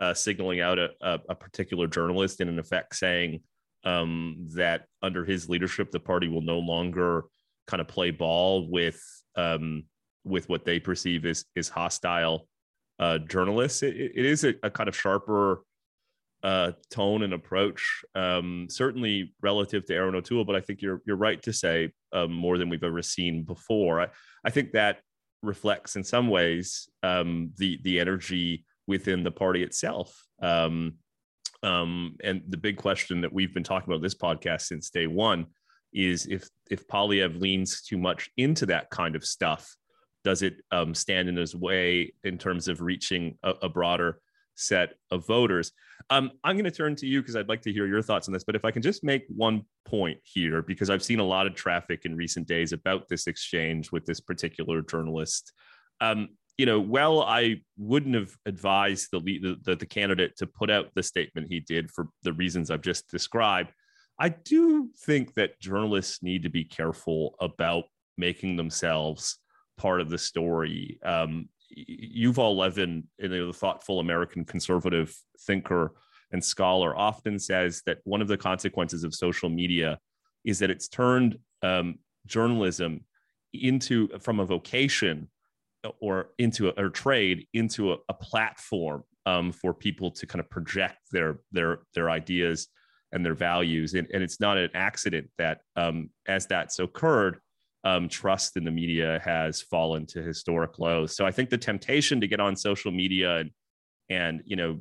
uh, 0.00 0.14
signaling 0.14 0.60
out 0.60 0.78
a, 0.78 0.90
a, 1.00 1.20
a, 1.30 1.34
particular 1.34 1.86
journalist 1.86 2.40
and 2.40 2.48
in 2.48 2.58
effect 2.58 2.94
saying 2.94 3.40
um, 3.88 4.36
that 4.54 4.86
under 5.02 5.24
his 5.24 5.48
leadership 5.48 5.90
the 5.90 6.00
party 6.00 6.28
will 6.28 6.42
no 6.42 6.58
longer 6.58 7.24
kind 7.66 7.80
of 7.80 7.88
play 7.88 8.10
ball 8.10 8.68
with 8.68 9.00
um, 9.36 9.84
with 10.24 10.48
what 10.48 10.64
they 10.64 10.78
perceive 10.78 11.24
as 11.24 11.44
is 11.54 11.68
hostile 11.68 12.46
uh, 12.98 13.18
journalists. 13.18 13.82
It, 13.82 13.96
it 13.96 14.24
is 14.24 14.44
a, 14.44 14.54
a, 14.62 14.70
kind 14.70 14.88
of 14.88 14.96
sharper 14.96 15.62
uh, 16.42 16.72
tone 16.90 17.22
and 17.22 17.32
approach, 17.32 18.04
um, 18.14 18.66
certainly 18.68 19.34
relative 19.40 19.84
to 19.86 19.94
Erin 19.94 20.16
O'Toole. 20.16 20.44
But 20.44 20.56
I 20.56 20.60
think 20.60 20.82
you're 20.82 21.00
you're 21.06 21.16
right 21.16 21.40
to 21.42 21.52
say 21.52 21.92
um, 22.12 22.32
more 22.32 22.58
than 22.58 22.68
we've 22.68 22.84
ever 22.84 23.02
seen 23.02 23.44
before. 23.44 24.00
I, 24.00 24.08
I 24.44 24.50
think 24.50 24.72
that 24.72 25.00
reflects 25.42 25.96
in 25.96 26.04
some 26.04 26.28
ways 26.28 26.88
um, 27.02 27.52
the 27.56 27.78
the 27.84 28.00
energy 28.00 28.66
within 28.86 29.22
the 29.22 29.30
party 29.30 29.62
itself. 29.62 30.24
Um, 30.42 30.94
um, 31.62 32.16
and 32.22 32.42
the 32.48 32.56
big 32.56 32.76
question 32.76 33.20
that 33.22 33.32
we've 33.32 33.54
been 33.54 33.64
talking 33.64 33.92
about 33.92 34.02
this 34.02 34.14
podcast 34.14 34.62
since 34.62 34.90
day 34.90 35.06
one 35.06 35.46
is 35.92 36.26
if 36.26 36.48
if 36.70 36.86
Poilievre 36.86 37.40
leans 37.40 37.82
too 37.82 37.98
much 37.98 38.30
into 38.36 38.66
that 38.66 38.90
kind 38.90 39.16
of 39.16 39.24
stuff, 39.24 39.76
does 40.24 40.42
it 40.42 40.62
um, 40.70 40.94
stand 40.94 41.28
in 41.28 41.36
his 41.36 41.54
way 41.54 42.12
in 42.24 42.38
terms 42.38 42.68
of 42.68 42.80
reaching 42.80 43.38
a, 43.42 43.54
a 43.62 43.68
broader 43.68 44.20
set 44.54 44.94
of 45.10 45.26
voters? 45.26 45.72
Um, 46.10 46.30
I'm 46.44 46.56
going 46.56 46.64
to 46.64 46.70
turn 46.70 46.94
to 46.96 47.06
you 47.06 47.20
because 47.20 47.36
I'd 47.36 47.48
like 47.48 47.62
to 47.62 47.72
hear 47.72 47.86
your 47.86 48.02
thoughts 48.02 48.28
on 48.28 48.32
this. 48.32 48.44
But 48.44 48.54
if 48.54 48.64
I 48.64 48.70
can 48.70 48.82
just 48.82 49.04
make 49.04 49.24
one 49.28 49.62
point 49.84 50.18
here, 50.22 50.62
because 50.62 50.90
I've 50.90 51.02
seen 51.02 51.20
a 51.20 51.24
lot 51.24 51.46
of 51.46 51.54
traffic 51.54 52.04
in 52.04 52.16
recent 52.16 52.46
days 52.46 52.72
about 52.72 53.08
this 53.08 53.26
exchange 53.26 53.92
with 53.92 54.06
this 54.06 54.20
particular 54.20 54.82
journalist. 54.82 55.52
Um, 56.00 56.28
you 56.58 56.66
know, 56.66 56.80
well, 56.80 57.22
I 57.22 57.62
wouldn't 57.76 58.16
have 58.16 58.36
advised 58.44 59.08
the, 59.12 59.20
the 59.62 59.76
the 59.76 59.86
candidate 59.86 60.36
to 60.38 60.46
put 60.46 60.70
out 60.70 60.90
the 60.94 61.04
statement 61.04 61.46
he 61.48 61.60
did 61.60 61.90
for 61.90 62.08
the 62.24 62.32
reasons 62.32 62.70
I've 62.70 62.82
just 62.82 63.08
described. 63.08 63.72
I 64.18 64.30
do 64.30 64.90
think 65.06 65.34
that 65.34 65.60
journalists 65.60 66.20
need 66.20 66.42
to 66.42 66.50
be 66.50 66.64
careful 66.64 67.36
about 67.40 67.84
making 68.16 68.56
themselves 68.56 69.38
part 69.76 70.00
of 70.00 70.10
the 70.10 70.18
story. 70.18 70.98
Um, 71.04 71.48
Yuval 71.76 72.56
Levin, 72.56 73.04
you 73.18 73.28
know, 73.28 73.46
the 73.46 73.52
thoughtful 73.52 74.00
American 74.00 74.44
conservative 74.44 75.16
thinker 75.42 75.92
and 76.32 76.44
scholar, 76.44 76.96
often 76.96 77.38
says 77.38 77.82
that 77.86 77.98
one 78.02 78.20
of 78.20 78.26
the 78.26 78.36
consequences 78.36 79.04
of 79.04 79.14
social 79.14 79.48
media 79.48 80.00
is 80.44 80.58
that 80.58 80.70
it's 80.70 80.88
turned 80.88 81.38
um, 81.62 82.00
journalism 82.26 83.04
into 83.52 84.08
from 84.18 84.40
a 84.40 84.44
vocation 84.44 85.28
or 86.00 86.30
into 86.38 86.68
a 86.68 86.72
or 86.76 86.90
trade 86.90 87.46
into 87.54 87.92
a, 87.92 87.96
a 88.08 88.14
platform 88.14 89.02
um, 89.26 89.52
for 89.52 89.72
people 89.72 90.10
to 90.10 90.26
kind 90.26 90.40
of 90.40 90.50
project 90.50 90.98
their 91.12 91.40
their 91.52 91.80
their 91.94 92.10
ideas 92.10 92.68
and 93.12 93.24
their 93.24 93.34
values 93.34 93.94
and, 93.94 94.06
and 94.12 94.22
it's 94.22 94.40
not 94.40 94.58
an 94.58 94.70
accident 94.74 95.28
that 95.38 95.60
um, 95.76 96.10
as 96.26 96.46
that's 96.46 96.78
occurred 96.78 97.40
um, 97.84 98.08
trust 98.08 98.56
in 98.56 98.64
the 98.64 98.70
media 98.70 99.20
has 99.24 99.62
fallen 99.62 100.04
to 100.06 100.22
historic 100.22 100.78
lows. 100.78 101.16
So 101.16 101.24
I 101.24 101.30
think 101.30 101.48
the 101.48 101.58
temptation 101.58 102.20
to 102.20 102.26
get 102.26 102.40
on 102.40 102.56
social 102.56 102.92
media 102.92 103.38
and 103.38 103.50
and 104.10 104.42
you 104.44 104.56
know 104.56 104.80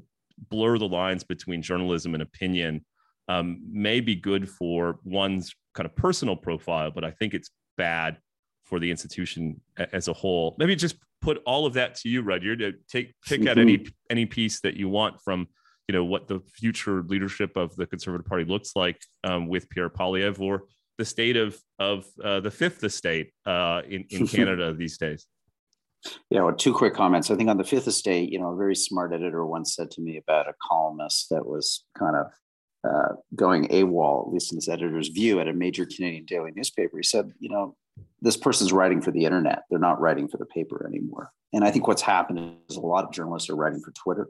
blur 0.50 0.77
the 0.77 0.88
lines 0.88 1.24
between 1.24 1.62
journalism 1.62 2.13
and 2.13 2.24
opinion 2.24 2.86
um, 3.27 3.62
may 3.70 4.00
be 4.00 4.16
good 4.16 4.50
for 4.50 5.00
one's 5.04 5.54
kind 5.74 5.86
of 5.86 5.96
personal 5.96 6.36
profile, 6.36 6.92
but 6.92 7.04
I 7.04 7.12
think 7.12 7.34
it's 7.34 7.50
bad 7.77 8.18
for 8.67 8.79
the 8.79 8.91
institution 8.91 9.59
as 9.93 10.07
a 10.07 10.13
whole. 10.13 10.55
Maybe 10.59 10.75
just 10.75 10.97
put 11.21 11.41
all 11.45 11.65
of 11.65 11.74
that 11.74 11.95
to 11.95 12.09
you, 12.09 12.21
Rudyard. 12.21 12.59
To 12.59 12.74
take 12.89 13.13
pick 13.25 13.41
mm-hmm. 13.41 13.50
out 13.50 13.57
any 13.57 13.86
any 14.09 14.25
piece 14.25 14.59
that 14.62 14.75
you 14.75 14.89
want 14.89 15.21
from 15.21 15.47
you 15.88 15.93
know 15.93 16.03
what 16.03 16.27
the 16.27 16.41
future 16.53 17.03
leadership 17.03 17.55
of 17.55 17.75
the 17.75 17.88
Conservative 17.88 18.25
Party 18.25 18.43
looks 18.43 18.71
like 18.75 19.01
um, 19.24 19.47
with 19.47 19.69
Pierre 19.69 19.89
Poilievre 19.89 20.41
or 20.41 20.63
the 20.97 21.05
state 21.05 21.38
of 21.38 21.57
of 21.79 22.05
uh, 22.24 22.39
the 22.41 22.51
fifth 22.51 22.83
estate 22.83 23.31
uh, 23.45 23.81
in 23.88 24.05
in 24.09 24.27
Canada 24.38 24.74
these 24.74 24.97
days. 24.97 25.25
Yeah, 26.29 26.43
well, 26.43 26.55
two 26.55 26.74
quick 26.74 26.93
comments. 26.93 27.31
I 27.31 27.36
think 27.36 27.50
on 27.50 27.57
the 27.57 27.63
fifth 27.63 27.88
estate, 27.88 28.31
you 28.31 28.39
know, 28.39 28.51
a 28.51 28.55
very 28.55 28.75
smart 28.75 29.13
editor 29.13 29.45
once 29.45 29.75
said 29.75 29.89
to 29.91 30.01
me 30.01 30.17
about 30.17 30.47
a 30.47 30.53
columnist 30.62 31.27
that 31.31 31.45
was 31.45 31.86
kind 31.97 32.15
of 32.15 32.27
uh, 32.88 33.15
going 33.36 33.67
AWOL, 33.69 34.27
at 34.27 34.33
least 34.33 34.51
in 34.51 34.57
this 34.57 34.69
editor's 34.69 35.09
view, 35.09 35.39
at 35.39 35.47
a 35.47 35.53
major 35.53 35.86
Canadian 35.86 36.25
daily 36.25 36.51
newspaper. 36.55 36.97
He 36.97 37.03
said, 37.03 37.31
you 37.39 37.50
know, 37.50 37.75
this 38.22 38.38
person's 38.38 38.74
writing 38.74 39.01
for 39.01 39.12
the 39.12 39.25
internet. 39.25 39.63
They're 39.70 39.80
not 39.80 40.01
writing 40.01 40.27
for 40.27 40.38
the 40.38 40.46
paper 40.46 40.86
anymore. 40.88 41.32
And 41.54 41.63
I 41.63 41.72
think 41.72 41.88
what's 41.88 42.01
happened 42.01 42.58
is 42.70 42.77
a 42.77 42.82
lot 42.82 43.06
of 43.06 43.12
journalists 43.12 43.50
are 43.50 43.56
writing 43.56 43.82
for 43.82 43.92
Twitter. 43.92 44.30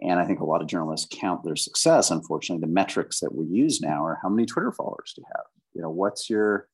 And 0.00 0.18
I 0.18 0.24
think 0.24 0.40
a 0.40 0.44
lot 0.44 0.62
of 0.62 0.68
journalists 0.68 1.06
count 1.10 1.44
their 1.44 1.56
success. 1.56 2.10
Unfortunately, 2.10 2.60
the 2.60 2.72
metrics 2.72 3.20
that 3.20 3.34
we 3.34 3.46
use 3.46 3.80
now 3.80 4.04
are 4.04 4.18
how 4.22 4.28
many 4.28 4.46
Twitter 4.46 4.72
followers 4.72 5.12
do 5.14 5.22
you 5.22 5.26
have? 5.34 5.44
You 5.74 5.82
know, 5.82 5.90
what's 5.90 6.28
your, 6.28 6.68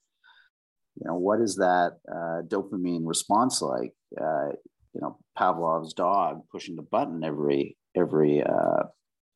you 0.97 1.07
know, 1.07 1.15
what 1.15 1.41
is 1.41 1.57
that 1.57 1.99
uh, 2.11 2.43
dopamine 2.47 3.03
response 3.05 3.61
like? 3.61 3.93
Uh, 4.19 4.51
you 4.95 5.01
know, 5.01 5.19
Pavlov's 5.37 5.93
dog 5.93 6.43
pushing 6.51 6.77
the 6.77 6.83
button 6.83 7.23
every 7.23 7.77
every 7.95 8.43
uh, 8.43 8.85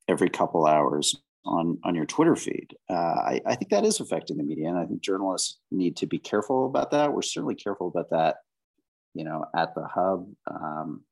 every 0.08 0.30
couple 0.30 0.66
hours. 0.66 1.14
On 1.44 1.78
on 1.84 1.94
your 1.94 2.06
Twitter 2.06 2.36
feed. 2.36 2.76
Uh, 2.88 2.94
I, 2.94 3.40
I, 3.46 3.54
think 3.54 3.70
that 3.70 3.84
is 3.84 4.00
affecting 4.00 4.36
the 4.36 4.44
media, 4.44 4.68
and 4.68 4.78
I 4.78 4.86
think 4.86 5.00
journalists 5.00 5.58
need 5.70 5.96
to 5.96 6.06
be 6.06 6.18
careful 6.18 6.66
about 6.66 6.90
that. 6.92 7.12
We're 7.12 7.22
certainly 7.22 7.54
careful 7.54 7.88
about 7.88 8.10
that, 8.10 8.36
you 9.14 9.24
know, 9.24 9.44
at 9.56 9.74
the 9.74 9.84
hub. 9.84 10.28
Um, 10.48 11.04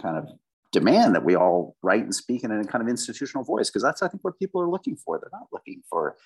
kind 0.00 0.16
of 0.16 0.28
demand 0.72 1.14
that 1.14 1.24
we 1.24 1.34
all 1.34 1.76
write 1.82 2.04
and 2.04 2.14
speak 2.14 2.44
in 2.44 2.52
a 2.52 2.64
kind 2.64 2.82
of 2.82 2.88
institutional 2.88 3.44
voice 3.44 3.68
because 3.68 3.82
that's 3.82 4.02
I 4.02 4.08
think 4.08 4.24
what 4.24 4.38
people 4.38 4.60
are 4.60 4.70
looking 4.70 4.96
for. 4.96 5.18
They're 5.18 5.30
not 5.32 5.48
looking 5.52 5.82
for 5.88 6.16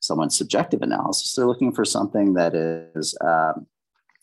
someone's 0.00 0.36
subjective 0.36 0.82
analysis. 0.82 1.34
They're 1.34 1.46
looking 1.46 1.72
for 1.72 1.84
something 1.84 2.34
that 2.34 2.54
is 2.54 3.16
um, 3.22 3.66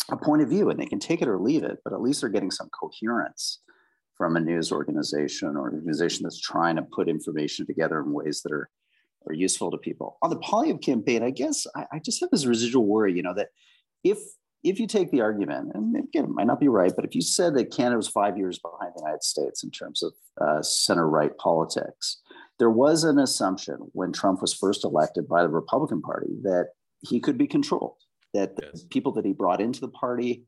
a 0.09 0.17
point 0.17 0.41
of 0.41 0.49
view, 0.49 0.69
and 0.69 0.79
they 0.79 0.85
can 0.85 0.99
take 0.99 1.21
it 1.21 1.27
or 1.27 1.39
leave 1.39 1.63
it, 1.63 1.79
but 1.83 1.93
at 1.93 2.01
least 2.01 2.21
they're 2.21 2.29
getting 2.29 2.51
some 2.51 2.69
coherence 2.69 3.59
from 4.21 4.37
a 4.37 4.39
news 4.39 4.71
organization 4.71 5.55
or 5.57 5.61
organization 5.61 6.21
that's 6.21 6.39
trying 6.39 6.75
to 6.75 6.83
put 6.83 7.09
information 7.09 7.65
together 7.65 7.99
in 8.01 8.13
ways 8.13 8.43
that 8.43 8.51
are, 8.51 8.69
are 9.25 9.33
useful 9.33 9.71
to 9.71 9.79
people. 9.79 10.19
On 10.21 10.29
the 10.29 10.37
Poilievre 10.37 10.79
campaign, 10.79 11.23
I 11.23 11.31
guess 11.31 11.65
I, 11.75 11.85
I 11.91 11.97
just 12.05 12.19
have 12.19 12.29
this 12.29 12.45
residual 12.45 12.85
worry, 12.85 13.13
you 13.13 13.23
know, 13.23 13.33
that 13.33 13.47
if 14.03 14.19
if 14.63 14.79
you 14.79 14.85
take 14.85 15.09
the 15.09 15.21
argument, 15.21 15.71
and 15.73 15.95
again, 15.95 16.25
it 16.25 16.29
might 16.29 16.45
not 16.45 16.59
be 16.59 16.67
right, 16.67 16.93
but 16.95 17.03
if 17.03 17.15
you 17.15 17.21
said 17.23 17.55
that 17.55 17.75
Canada 17.75 17.97
was 17.97 18.07
five 18.07 18.37
years 18.37 18.59
behind 18.59 18.93
the 18.95 19.01
United 19.01 19.23
States 19.23 19.63
in 19.63 19.71
terms 19.71 20.03
of 20.03 20.13
uh, 20.39 20.61
center 20.61 21.09
right 21.09 21.35
politics, 21.39 22.21
there 22.59 22.69
was 22.69 23.03
an 23.03 23.17
assumption 23.17 23.77
when 23.93 24.13
Trump 24.13 24.39
was 24.39 24.53
first 24.53 24.85
elected 24.85 25.27
by 25.27 25.41
the 25.41 25.49
Republican 25.49 25.99
Party 25.99 26.29
that 26.43 26.67
he 26.99 27.19
could 27.19 27.39
be 27.39 27.47
controlled, 27.47 27.97
that 28.35 28.55
the 28.55 28.67
yes. 28.71 28.85
people 28.91 29.13
that 29.13 29.25
he 29.25 29.33
brought 29.33 29.61
into 29.61 29.81
the 29.81 29.87
party 29.87 30.45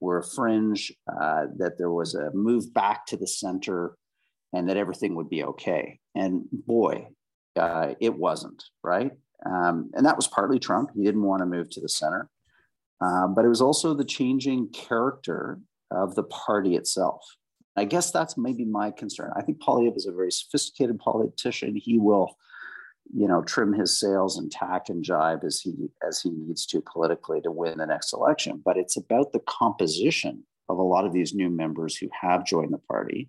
were 0.00 0.18
a 0.18 0.24
fringe, 0.24 0.92
uh, 1.08 1.46
that 1.56 1.78
there 1.78 1.90
was 1.90 2.14
a 2.14 2.30
move 2.32 2.72
back 2.74 3.06
to 3.06 3.16
the 3.16 3.26
center, 3.26 3.96
and 4.52 4.68
that 4.68 4.76
everything 4.76 5.14
would 5.14 5.28
be 5.28 5.44
okay. 5.44 5.98
And 6.14 6.44
boy, 6.52 7.08
uh, 7.56 7.94
it 8.00 8.14
wasn't, 8.14 8.62
right? 8.82 9.12
Um, 9.46 9.90
and 9.94 10.06
that 10.06 10.16
was 10.16 10.28
partly 10.28 10.58
Trump. 10.58 10.90
He 10.94 11.04
didn't 11.04 11.22
want 11.22 11.40
to 11.40 11.46
move 11.46 11.70
to 11.70 11.80
the 11.80 11.88
center. 11.88 12.28
Uh, 13.00 13.26
but 13.26 13.44
it 13.44 13.48
was 13.48 13.60
also 13.60 13.92
the 13.92 14.04
changing 14.04 14.68
character 14.68 15.58
of 15.90 16.14
the 16.14 16.22
party 16.24 16.76
itself. 16.76 17.24
I 17.76 17.84
guess 17.84 18.10
that's 18.12 18.38
maybe 18.38 18.64
my 18.64 18.90
concern. 18.92 19.32
I 19.36 19.42
think 19.42 19.60
Poilievre 19.60 19.96
is 19.96 20.06
a 20.06 20.12
very 20.12 20.30
sophisticated 20.30 20.98
politician. 20.98 21.74
He 21.74 21.98
will 21.98 22.36
you 23.12 23.28
know 23.28 23.42
trim 23.42 23.72
his 23.72 23.98
sails 23.98 24.38
and 24.38 24.50
tack 24.50 24.88
and 24.88 25.04
jibe 25.04 25.44
as 25.44 25.60
he 25.60 25.74
as 26.06 26.20
he 26.20 26.30
needs 26.30 26.64
to 26.66 26.80
politically 26.80 27.40
to 27.42 27.50
win 27.50 27.78
the 27.78 27.86
next 27.86 28.12
election. 28.12 28.62
But 28.64 28.76
it's 28.76 28.96
about 28.96 29.32
the 29.32 29.40
composition 29.40 30.44
of 30.68 30.78
a 30.78 30.82
lot 30.82 31.04
of 31.04 31.12
these 31.12 31.34
new 31.34 31.50
members 31.50 31.96
who 31.96 32.08
have 32.20 32.46
joined 32.46 32.72
the 32.72 32.78
party 32.78 33.28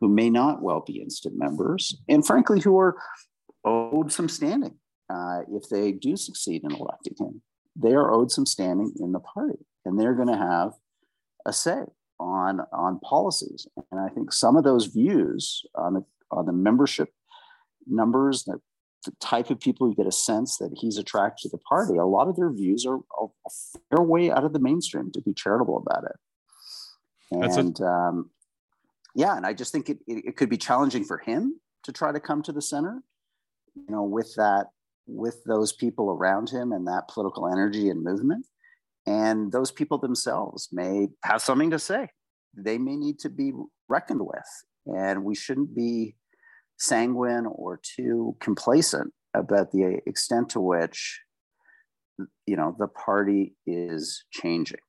who 0.00 0.08
may 0.08 0.30
not 0.30 0.62
well 0.62 0.80
be 0.80 1.00
instant 1.02 1.36
members 1.36 2.00
and 2.08 2.26
frankly 2.26 2.60
who 2.60 2.78
are 2.78 2.96
owed 3.64 4.10
some 4.10 4.28
standing. 4.28 4.76
Uh, 5.12 5.40
if 5.50 5.68
they 5.68 5.90
do 5.90 6.16
succeed 6.16 6.62
in 6.62 6.72
electing 6.72 7.14
him 7.18 7.42
they 7.76 7.92
are 7.92 8.12
owed 8.12 8.30
some 8.30 8.46
standing 8.46 8.92
in 9.00 9.12
the 9.12 9.20
party 9.20 9.58
and 9.84 9.98
they're 9.98 10.14
going 10.14 10.28
to 10.28 10.36
have 10.36 10.72
a 11.46 11.52
say 11.52 11.82
on 12.18 12.60
on 12.72 13.00
policies. 13.00 13.66
And 13.90 14.00
i 14.00 14.08
think 14.08 14.32
some 14.32 14.56
of 14.56 14.64
those 14.64 14.86
views 14.86 15.64
on 15.74 15.94
the 15.94 16.04
on 16.30 16.46
the 16.46 16.52
membership 16.52 17.10
numbers 17.86 18.44
that 18.44 18.60
the 19.04 19.12
type 19.20 19.50
of 19.50 19.60
people 19.60 19.88
you 19.88 19.94
get 19.94 20.06
a 20.06 20.12
sense 20.12 20.58
that 20.58 20.70
he's 20.74 20.98
attracted 20.98 21.50
to 21.50 21.56
the 21.56 21.62
party, 21.62 21.96
a 21.96 22.04
lot 22.04 22.28
of 22.28 22.36
their 22.36 22.50
views 22.50 22.86
are 22.86 22.96
a 22.96 23.50
fair 23.90 24.04
way 24.04 24.30
out 24.30 24.44
of 24.44 24.52
the 24.52 24.58
mainstream 24.58 25.10
to 25.12 25.20
be 25.20 25.32
charitable 25.32 25.78
about 25.78 26.04
it. 26.04 26.16
And 27.32 27.80
a- 27.80 27.84
um, 27.84 28.30
yeah, 29.14 29.36
and 29.36 29.46
I 29.46 29.54
just 29.54 29.72
think 29.72 29.88
it, 29.88 29.98
it, 30.06 30.24
it, 30.26 30.36
could 30.36 30.50
be 30.50 30.56
challenging 30.56 31.04
for 31.04 31.18
him 31.18 31.60
to 31.84 31.92
try 31.92 32.12
to 32.12 32.20
come 32.20 32.42
to 32.42 32.52
the 32.52 32.62
center, 32.62 33.02
you 33.74 33.86
know, 33.88 34.02
with 34.02 34.34
that, 34.36 34.66
with 35.06 35.42
those 35.44 35.72
people 35.72 36.10
around 36.10 36.50
him 36.50 36.72
and 36.72 36.86
that 36.86 37.08
political 37.08 37.48
energy 37.48 37.88
and 37.88 38.04
movement. 38.04 38.46
And 39.06 39.50
those 39.50 39.72
people 39.72 39.98
themselves 39.98 40.68
may 40.70 41.08
have 41.24 41.42
something 41.42 41.70
to 41.70 41.78
say. 41.78 42.08
They 42.54 42.78
may 42.78 42.96
need 42.96 43.18
to 43.20 43.30
be 43.30 43.52
reckoned 43.88 44.20
with. 44.24 44.44
And 44.86 45.24
we 45.24 45.34
shouldn't 45.34 45.74
be 45.74 46.14
sanguine 46.80 47.46
or 47.46 47.78
too 47.82 48.36
complacent 48.40 49.12
about 49.34 49.70
the 49.70 50.00
extent 50.06 50.48
to 50.50 50.60
which 50.60 51.20
you 52.46 52.56
know 52.56 52.74
the 52.78 52.88
party 52.88 53.54
is 53.66 54.24
changing. 54.32 54.80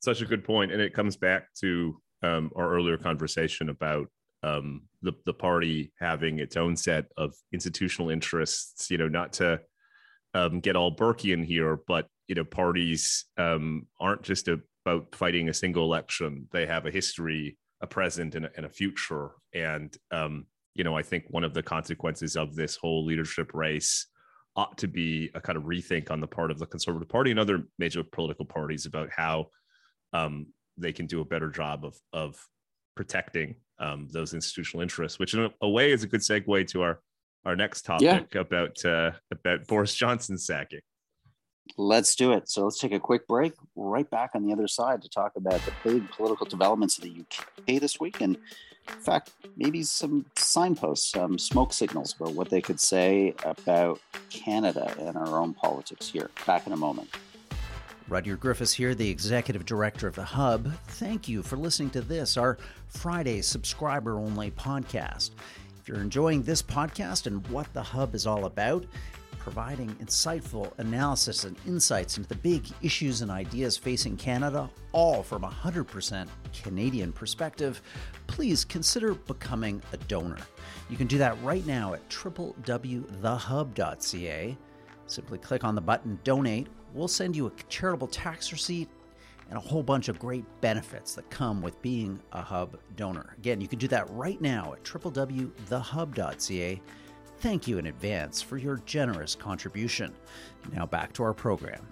Such 0.00 0.22
a 0.22 0.26
good 0.26 0.44
point 0.44 0.72
and 0.72 0.80
it 0.80 0.94
comes 0.94 1.16
back 1.16 1.48
to 1.60 2.00
um, 2.22 2.50
our 2.54 2.72
earlier 2.72 2.96
conversation 2.96 3.70
about 3.70 4.06
um, 4.42 4.82
the, 5.02 5.12
the 5.26 5.34
party 5.34 5.92
having 5.98 6.38
its 6.38 6.56
own 6.56 6.76
set 6.76 7.06
of 7.16 7.34
institutional 7.52 8.10
interests 8.10 8.90
you 8.90 8.98
know 8.98 9.08
not 9.08 9.32
to 9.34 9.60
um, 10.34 10.60
get 10.60 10.76
all 10.76 10.94
Burkean 10.94 11.44
here 11.44 11.80
but 11.88 12.06
you 12.28 12.34
know 12.34 12.44
parties 12.44 13.24
um, 13.36 13.86
aren't 13.98 14.22
just 14.22 14.48
about 14.48 15.14
fighting 15.14 15.48
a 15.48 15.54
single 15.54 15.84
election. 15.84 16.48
They 16.52 16.66
have 16.66 16.86
a 16.86 16.90
history 16.90 17.56
a 17.80 17.86
present 17.86 18.34
and 18.34 18.46
a, 18.46 18.50
and 18.56 18.66
a 18.66 18.70
future. 18.70 19.30
And 19.54 19.96
um, 20.10 20.46
you 20.74 20.84
know, 20.84 20.96
I 20.96 21.02
think 21.02 21.24
one 21.28 21.44
of 21.44 21.54
the 21.54 21.62
consequences 21.62 22.36
of 22.36 22.54
this 22.54 22.76
whole 22.76 23.04
leadership 23.04 23.52
race 23.54 24.06
ought 24.56 24.78
to 24.78 24.88
be 24.88 25.30
a 25.34 25.40
kind 25.40 25.56
of 25.56 25.64
rethink 25.64 26.10
on 26.10 26.20
the 26.20 26.26
part 26.26 26.50
of 26.50 26.58
the 26.58 26.66
Conservative 26.66 27.08
Party 27.08 27.30
and 27.30 27.40
other 27.40 27.64
major 27.78 28.02
political 28.02 28.44
parties 28.44 28.86
about 28.86 29.08
how 29.10 29.46
um, 30.12 30.46
they 30.76 30.92
can 30.92 31.06
do 31.06 31.20
a 31.20 31.24
better 31.24 31.50
job 31.50 31.84
of 31.84 31.96
of 32.12 32.36
protecting 32.96 33.56
um, 33.78 34.08
those 34.10 34.34
institutional 34.34 34.82
interests. 34.82 35.18
Which, 35.18 35.34
in 35.34 35.50
a, 35.60 35.68
way, 35.68 35.92
is 35.92 36.02
a 36.02 36.08
good 36.08 36.20
segue 36.20 36.66
to 36.68 36.82
our 36.82 37.00
our 37.44 37.56
next 37.56 37.82
topic 37.82 38.28
yeah. 38.34 38.40
about 38.40 38.84
uh, 38.84 39.12
about 39.30 39.66
Boris 39.66 39.94
Johnson 39.94 40.38
sacking. 40.38 40.80
Let's 41.76 42.14
do 42.14 42.32
it. 42.32 42.48
So 42.48 42.64
let's 42.64 42.78
take 42.78 42.92
a 42.92 43.00
quick 43.00 43.26
break. 43.26 43.52
Right 43.76 44.08
back 44.10 44.30
on 44.34 44.46
the 44.46 44.52
other 44.52 44.68
side 44.68 45.02
to 45.02 45.08
talk 45.08 45.32
about 45.36 45.60
the 45.62 45.72
big 45.84 46.10
political 46.10 46.46
developments 46.46 46.98
in 46.98 47.12
the 47.12 47.20
UK 47.20 47.80
this 47.80 47.98
week, 48.00 48.20
and 48.20 48.36
in 48.88 49.00
fact, 49.00 49.32
maybe 49.56 49.82
some 49.82 50.26
signposts, 50.36 51.12
some 51.12 51.38
smoke 51.38 51.72
signals 51.72 52.14
about 52.18 52.34
what 52.34 52.50
they 52.50 52.60
could 52.60 52.80
say 52.80 53.34
about 53.44 54.00
Canada 54.30 54.94
and 54.98 55.16
our 55.16 55.38
own 55.38 55.54
politics 55.54 56.08
here. 56.08 56.30
Back 56.46 56.66
in 56.66 56.72
a 56.72 56.76
moment. 56.76 57.08
Rudyard 58.08 58.40
Griffiths 58.40 58.72
here, 58.72 58.94
the 58.94 59.08
executive 59.08 59.64
director 59.64 60.08
of 60.08 60.16
the 60.16 60.24
Hub. 60.24 60.72
Thank 60.88 61.28
you 61.28 61.42
for 61.42 61.56
listening 61.56 61.90
to 61.90 62.00
this, 62.00 62.36
our 62.36 62.58
Friday 62.88 63.40
subscriber 63.40 64.18
only 64.18 64.50
podcast. 64.50 65.30
If 65.80 65.86
you're 65.86 66.00
enjoying 66.00 66.42
this 66.42 66.60
podcast 66.60 67.28
and 67.28 67.46
what 67.48 67.72
the 67.72 67.82
Hub 67.82 68.16
is 68.16 68.26
all 68.26 68.46
about, 68.46 68.84
providing 69.40 69.88
insightful 69.96 70.70
analysis 70.78 71.44
and 71.44 71.56
insights 71.66 72.16
into 72.16 72.28
the 72.28 72.36
big 72.36 72.68
issues 72.82 73.22
and 73.22 73.30
ideas 73.30 73.76
facing 73.76 74.16
Canada, 74.16 74.70
all 74.92 75.22
from 75.22 75.42
a 75.44 75.48
100% 75.48 76.28
Canadian 76.62 77.12
perspective, 77.12 77.82
please 78.26 78.64
consider 78.64 79.14
becoming 79.14 79.82
a 79.92 79.96
donor. 79.96 80.38
You 80.88 80.96
can 80.96 81.06
do 81.06 81.18
that 81.18 81.36
right 81.42 81.66
now 81.66 81.94
at 81.94 82.08
www.thehub.ca. 82.08 83.06
Simply 85.06 85.38
click 85.38 85.64
on 85.64 85.74
the 85.74 85.80
button 85.80 86.18
Donate. 86.22 86.68
We'll 86.94 87.08
send 87.08 87.34
you 87.34 87.46
a 87.46 87.52
charitable 87.68 88.08
tax 88.08 88.52
receipt 88.52 88.88
and 89.48 89.58
a 89.58 89.60
whole 89.60 89.82
bunch 89.82 90.08
of 90.08 90.18
great 90.18 90.44
benefits 90.60 91.14
that 91.14 91.28
come 91.30 91.60
with 91.60 91.80
being 91.82 92.20
a 92.32 92.40
Hub 92.40 92.78
donor. 92.96 93.34
Again, 93.38 93.60
you 93.60 93.66
can 93.66 93.80
do 93.80 93.88
that 93.88 94.08
right 94.10 94.40
now 94.40 94.72
at 94.74 94.84
www.thehub.ca. 94.84 96.80
Thank 97.40 97.66
you 97.66 97.78
in 97.78 97.86
advance 97.86 98.42
for 98.42 98.58
your 98.58 98.82
generous 98.84 99.34
contribution. 99.34 100.12
Now 100.74 100.84
back 100.84 101.14
to 101.14 101.22
our 101.22 101.32
program. 101.32 101.86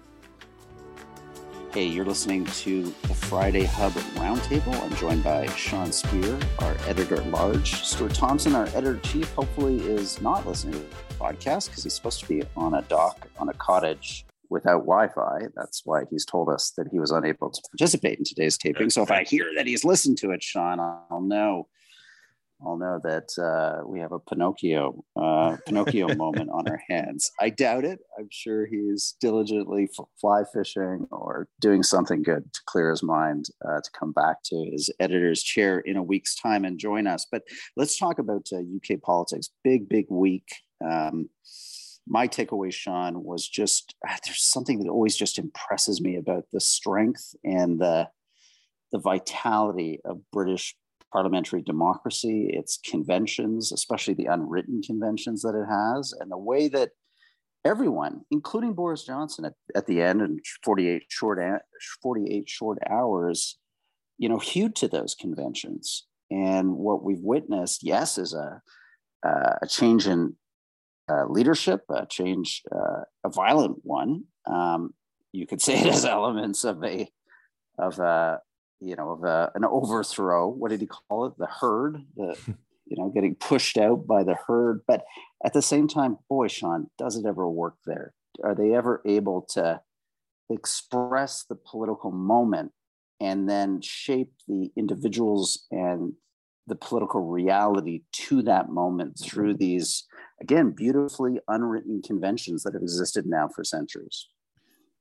Hey, 1.73 1.85
you're 1.85 2.05
listening 2.05 2.45
to 2.45 2.83
the 2.83 3.15
Friday 3.15 3.63
Hub 3.63 3.91
Roundtable. 3.91 4.79
I'm 4.79 4.95
joined 4.95 5.23
by 5.23 5.47
Sean 5.47 5.91
Speer, 5.91 6.37
our 6.59 6.75
editor 6.85 7.15
at 7.15 7.27
large. 7.31 7.83
Stuart 7.83 8.13
Thompson, 8.13 8.53
our 8.53 8.67
editor 8.67 8.97
chief, 8.97 9.31
hopefully 9.33 9.77
is 9.77 10.21
not 10.21 10.45
listening 10.45 10.73
to 10.73 10.79
the 10.79 11.13
podcast 11.19 11.69
because 11.69 11.83
he's 11.83 11.95
supposed 11.95 12.19
to 12.19 12.27
be 12.27 12.43
on 12.55 12.75
a 12.75 12.83
dock 12.83 13.27
on 13.39 13.49
a 13.49 13.53
cottage 13.53 14.27
without 14.49 14.81
Wi-Fi. 14.81 15.47
That's 15.55 15.83
why 15.83 16.03
he's 16.11 16.25
told 16.25 16.49
us 16.49 16.73
that 16.77 16.87
he 16.91 16.99
was 16.99 17.09
unable 17.09 17.49
to 17.49 17.61
participate 17.71 18.19
in 18.19 18.23
today's 18.23 18.55
taping. 18.55 18.91
So 18.91 19.01
if 19.01 19.09
I 19.09 19.23
hear 19.23 19.49
that 19.55 19.65
he's 19.65 19.83
listened 19.83 20.19
to 20.19 20.29
it, 20.29 20.43
Sean, 20.43 20.79
I'll 20.79 21.21
know 21.21 21.67
I'll 22.65 22.77
know 22.77 22.99
that 23.03 23.29
uh, 23.41 23.87
we 23.87 23.99
have 23.99 24.11
a 24.11 24.19
Pinocchio 24.19 25.03
uh, 25.15 25.57
Pinocchio 25.65 26.13
moment 26.15 26.49
on 26.51 26.67
our 26.67 26.81
hands. 26.89 27.31
I 27.39 27.49
doubt 27.49 27.85
it. 27.85 27.99
I'm 28.17 28.27
sure 28.31 28.65
he's 28.65 29.15
diligently 29.21 29.89
f- 29.97 30.05
fly 30.19 30.43
fishing 30.53 31.07
or 31.11 31.47
doing 31.61 31.83
something 31.83 32.21
good 32.21 32.51
to 32.53 32.59
clear 32.65 32.89
his 32.89 33.01
mind 33.01 33.45
uh, 33.65 33.79
to 33.81 33.89
come 33.97 34.11
back 34.11 34.43
to 34.45 34.69
his 34.71 34.89
editor's 34.99 35.41
chair 35.41 35.79
in 35.79 35.95
a 35.95 36.03
week's 36.03 36.35
time 36.35 36.65
and 36.65 36.77
join 36.77 37.07
us. 37.07 37.25
But 37.31 37.43
let's 37.77 37.97
talk 37.97 38.19
about 38.19 38.49
UK 38.53 38.97
uh, 38.97 38.99
politics. 39.03 39.49
Big, 39.63 39.87
big 39.87 40.07
week. 40.09 40.47
Um, 40.83 41.29
my 42.07 42.27
takeaway, 42.27 42.73
Sean, 42.73 43.23
was 43.23 43.47
just 43.47 43.95
ah, 44.05 44.17
there's 44.25 44.41
something 44.43 44.79
that 44.79 44.89
always 44.89 45.15
just 45.15 45.39
impresses 45.39 46.01
me 46.01 46.17
about 46.17 46.45
the 46.51 46.59
strength 46.59 47.35
and 47.43 47.79
the 47.79 48.09
the 48.91 48.99
vitality 48.99 49.99
of 50.03 50.19
British 50.31 50.75
parliamentary 51.11 51.61
democracy, 51.61 52.49
its 52.53 52.77
conventions, 52.77 53.71
especially 53.71 54.13
the 54.13 54.25
unwritten 54.25 54.81
conventions 54.81 55.41
that 55.41 55.55
it 55.55 55.65
has, 55.69 56.13
and 56.19 56.31
the 56.31 56.37
way 56.37 56.67
that 56.67 56.91
everyone, 57.65 58.21
including 58.31 58.73
Boris 58.73 59.05
Johnson 59.05 59.45
at, 59.45 59.53
at 59.75 59.87
the 59.87 60.01
end 60.01 60.21
and 60.21 60.39
48 60.63 61.03
short 61.09 61.39
48 62.01 62.49
short 62.49 62.77
hours, 62.89 63.57
you 64.17 64.29
know, 64.29 64.39
hewed 64.39 64.75
to 64.77 64.87
those 64.87 65.15
conventions. 65.15 66.05
And 66.31 66.75
what 66.75 67.03
we've 67.03 67.23
witnessed, 67.23 67.81
yes, 67.83 68.17
is 68.17 68.33
a 68.33 68.61
uh, 69.25 69.55
a 69.61 69.67
change 69.67 70.07
in 70.07 70.35
uh, 71.09 71.25
leadership, 71.27 71.81
a 71.89 72.05
change, 72.05 72.61
uh, 72.71 73.01
a 73.25 73.29
violent 73.29 73.77
one. 73.83 74.23
Um, 74.45 74.93
you 75.31 75.45
could 75.45 75.61
say 75.61 75.73
it 75.79 75.87
has 75.87 76.05
elements 76.05 76.63
of 76.63 76.83
a 76.83 77.09
of 77.77 77.99
a 77.99 78.39
you 78.79 78.95
know 78.95 79.11
of 79.11 79.23
a, 79.23 79.51
an 79.55 79.65
overthrow. 79.65 80.47
What 80.47 80.69
did 80.69 80.81
he 80.81 80.87
call 80.87 81.25
it? 81.25 81.33
The 81.37 81.47
herd. 81.47 82.03
The 82.15 82.37
you 82.85 82.97
know 82.97 83.09
getting 83.09 83.35
pushed 83.35 83.77
out 83.77 84.07
by 84.07 84.23
the 84.23 84.35
herd. 84.47 84.81
But 84.87 85.03
at 85.45 85.53
the 85.53 85.61
same 85.61 85.87
time, 85.87 86.17
boy, 86.29 86.47
Sean, 86.47 86.89
does 86.97 87.15
it 87.15 87.25
ever 87.25 87.49
work 87.49 87.75
there? 87.85 88.13
Are 88.43 88.55
they 88.55 88.73
ever 88.73 89.01
able 89.05 89.41
to 89.53 89.81
express 90.49 91.43
the 91.43 91.55
political 91.55 92.11
moment 92.11 92.71
and 93.19 93.49
then 93.49 93.81
shape 93.81 94.31
the 94.47 94.71
individuals 94.75 95.65
and 95.71 96.13
the 96.67 96.75
political 96.75 97.21
reality 97.21 98.03
to 98.13 98.41
that 98.43 98.69
moment 98.69 99.19
through 99.21 99.49
mm-hmm. 99.49 99.63
these 99.63 100.05
again 100.41 100.71
beautifully 100.71 101.39
unwritten 101.47 102.01
conventions 102.05 102.63
that 102.63 102.73
have 102.73 102.81
existed 102.81 103.25
now 103.25 103.47
for 103.47 103.63
centuries 103.63 104.27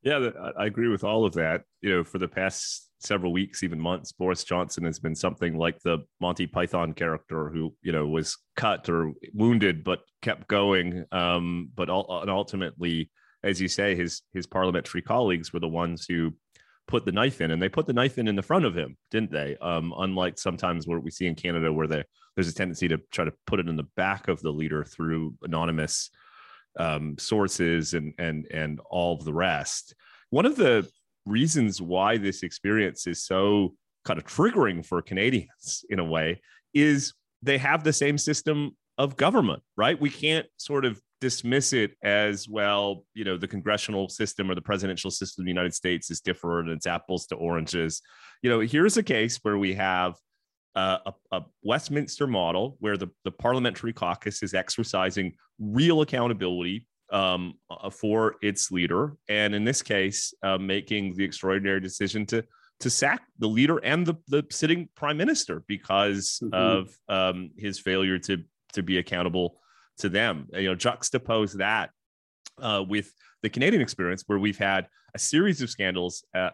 yeah 0.02 0.30
i 0.58 0.66
agree 0.66 0.88
with 0.88 1.04
all 1.04 1.24
of 1.24 1.34
that 1.34 1.62
you 1.82 1.94
know 1.94 2.02
for 2.02 2.18
the 2.18 2.26
past 2.26 2.88
several 3.00 3.32
weeks 3.32 3.62
even 3.62 3.80
months 3.80 4.12
boris 4.12 4.44
johnson 4.44 4.84
has 4.84 4.98
been 4.98 5.14
something 5.14 5.56
like 5.56 5.78
the 5.80 5.98
monty 6.20 6.46
python 6.46 6.92
character 6.92 7.48
who 7.48 7.74
you 7.82 7.92
know 7.92 8.06
was 8.06 8.37
cut 8.56 8.88
or 8.88 9.12
wounded 9.34 9.84
but 9.84 10.00
kept 10.22 10.48
going 10.48 11.04
um, 11.12 11.70
but 11.74 11.88
all, 11.88 12.20
and 12.22 12.30
ultimately 12.30 13.11
as 13.44 13.61
you 13.61 13.68
say 13.68 13.94
his 13.94 14.22
his 14.32 14.46
parliamentary 14.46 15.02
colleagues 15.02 15.52
were 15.52 15.61
the 15.61 15.68
ones 15.68 16.06
who 16.08 16.32
put 16.88 17.04
the 17.04 17.12
knife 17.12 17.40
in, 17.40 17.52
and 17.52 17.62
they 17.62 17.68
put 17.68 17.87
the 17.87 17.92
knife 17.92 18.18
in 18.18 18.26
in 18.26 18.34
the 18.34 18.42
front 18.42 18.64
of 18.64 18.76
him, 18.76 18.96
didn't 19.12 19.30
they? 19.30 19.56
Um, 19.58 19.94
unlike 19.96 20.38
sometimes 20.38 20.88
what 20.88 21.04
we 21.04 21.11
see 21.12 21.26
in 21.26 21.37
Canada, 21.37 21.72
where 21.72 21.87
they, 21.87 22.02
there's 22.34 22.48
a 22.48 22.54
tendency 22.54 22.88
to 22.88 22.98
try 23.12 23.24
to 23.26 23.32
put 23.46 23.61
it 23.61 23.68
in 23.68 23.76
the 23.76 23.87
back 23.94 24.26
of 24.26 24.40
the 24.40 24.50
leader 24.50 24.82
through 24.82 25.34
anonymous 25.42 26.11
um, 26.78 27.16
sources 27.18 27.94
and 27.94 28.14
and 28.18 28.46
and 28.50 28.80
all 28.90 29.18
the 29.18 29.32
rest. 29.32 29.94
One 30.30 30.46
of 30.46 30.56
the 30.56 30.88
reasons 31.28 31.80
why 31.80 32.16
this 32.16 32.42
experience 32.42 33.06
is 33.06 33.24
so 33.24 33.74
kind 34.04 34.18
of 34.18 34.24
triggering 34.24 34.84
for 34.84 35.02
Canadians 35.02 35.84
in 35.90 35.98
a 35.98 36.04
way 36.04 36.40
is 36.74 37.14
they 37.42 37.58
have 37.58 37.84
the 37.84 37.92
same 37.92 38.18
system 38.18 38.76
of 38.96 39.16
government, 39.16 39.62
right? 39.76 40.00
We 40.00 40.10
can't 40.10 40.46
sort 40.56 40.84
of 40.84 41.00
dismiss 41.20 41.72
it 41.72 41.96
as 42.02 42.48
well 42.48 43.04
you 43.14 43.24
know 43.24 43.36
the 43.36 43.48
congressional 43.48 44.08
system 44.08 44.50
or 44.50 44.54
the 44.54 44.60
presidential 44.60 45.10
system 45.10 45.42
of 45.42 45.46
the 45.46 45.50
united 45.50 45.74
states 45.74 46.10
is 46.10 46.20
different 46.20 46.68
and 46.68 46.76
it's 46.76 46.86
apples 46.86 47.26
to 47.26 47.34
oranges 47.34 48.02
you 48.42 48.48
know 48.48 48.60
here's 48.60 48.96
a 48.96 49.02
case 49.02 49.38
where 49.42 49.58
we 49.58 49.74
have 49.74 50.14
uh, 50.76 50.98
a, 51.06 51.36
a, 51.36 51.42
westminster 51.64 52.26
model 52.26 52.76
where 52.78 52.96
the, 52.96 53.08
the 53.24 53.32
parliamentary 53.32 53.92
caucus 53.92 54.44
is 54.44 54.54
exercising 54.54 55.32
real 55.58 56.02
accountability 56.02 56.86
um, 57.10 57.54
uh, 57.70 57.90
for 57.90 58.36
its 58.42 58.70
leader 58.70 59.16
and 59.28 59.54
in 59.54 59.64
this 59.64 59.82
case 59.82 60.34
uh, 60.42 60.58
making 60.58 61.14
the 61.16 61.24
extraordinary 61.24 61.80
decision 61.80 62.26
to 62.26 62.44
to 62.80 62.90
sack 62.90 63.22
the 63.38 63.46
leader 63.46 63.78
and 63.78 64.06
the, 64.06 64.14
the 64.28 64.44
sitting 64.50 64.88
prime 64.94 65.16
minister 65.16 65.64
because 65.66 66.40
mm-hmm. 66.42 66.54
of 66.54 66.88
um, 67.08 67.50
his 67.56 67.78
failure 67.78 68.18
to 68.18 68.38
to 68.72 68.82
be 68.82 68.98
accountable 68.98 69.58
to 69.98 70.08
them. 70.08 70.46
You 70.52 70.70
know, 70.70 70.76
juxtapose 70.76 71.54
that 71.54 71.90
uh, 72.60 72.84
with 72.88 73.12
the 73.42 73.50
Canadian 73.50 73.82
experience, 73.82 74.24
where 74.26 74.38
we've 74.38 74.58
had 74.58 74.88
a 75.14 75.18
series 75.18 75.62
of 75.62 75.70
scandals 75.70 76.24
uh, 76.34 76.50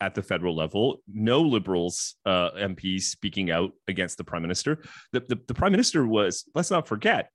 at 0.00 0.14
the 0.14 0.22
federal 0.22 0.54
level, 0.54 0.98
no 1.12 1.40
Liberals 1.40 2.16
uh, 2.26 2.50
MPs 2.50 3.02
speaking 3.02 3.50
out 3.50 3.72
against 3.88 4.18
the 4.18 4.24
Prime 4.24 4.42
Minister. 4.42 4.82
The, 5.12 5.20
the, 5.20 5.38
the 5.48 5.54
Prime 5.54 5.72
Minister 5.72 6.06
was, 6.06 6.44
let's 6.54 6.70
not 6.70 6.86
forget, 6.86 7.30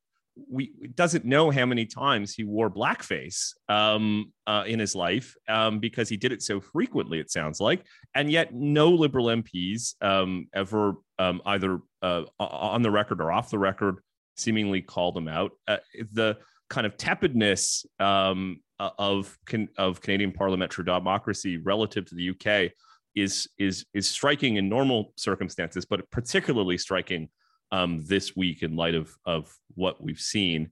we 0.50 0.72
doesn't 0.96 1.26
know 1.26 1.52
how 1.52 1.66
many 1.66 1.86
times 1.86 2.34
he 2.34 2.44
wore 2.44 2.70
blackface 2.70 3.54
um, 3.70 4.32
uh, 4.48 4.64
in 4.66 4.80
his 4.80 4.96
life 4.96 5.36
um, 5.48 5.80
because 5.80 6.10
he 6.10 6.18
did 6.18 6.32
it 6.32 6.42
so 6.42 6.60
frequently. 6.60 7.20
It 7.20 7.32
sounds 7.32 7.60
like, 7.60 7.86
and 8.16 8.32
yet 8.32 8.54
no 8.54 8.90
liberal 8.90 9.28
MPs 9.28 9.96
um, 10.02 10.48
ever 10.54 10.96
um, 11.20 11.42
either 11.46 11.80
uh, 12.02 12.24
on 12.40 12.82
the 12.82 12.92
record 12.92 13.22
or 13.22 13.32
off 13.32 13.50
the 13.50 13.60
record 13.60 14.00
seemingly 14.38 14.82
called 14.82 15.18
him 15.18 15.28
out. 15.28 15.52
Uh, 15.68 15.78
the 16.14 16.38
kind 16.70 16.88
of 16.88 16.98
tepidness 16.98 17.86
um, 18.00 18.62
of 18.80 19.38
of 19.78 20.02
Canadian 20.02 20.32
parliamentary 20.32 20.86
democracy 20.86 21.58
relative 21.58 22.06
to 22.06 22.16
the 22.16 22.30
UK 22.32 22.72
is 23.16 23.48
is 23.60 23.86
is 23.94 24.10
striking 24.10 24.56
in 24.56 24.70
normal 24.70 25.14
circumstances, 25.18 25.86
but 25.86 26.10
particularly 26.12 26.78
striking 26.78 27.30
um, 27.72 28.04
this 28.06 28.36
week 28.36 28.64
in 28.64 28.76
light 28.76 28.96
of 28.96 29.16
of 29.26 29.54
what 29.76 30.02
we've 30.02 30.20
seen. 30.20 30.72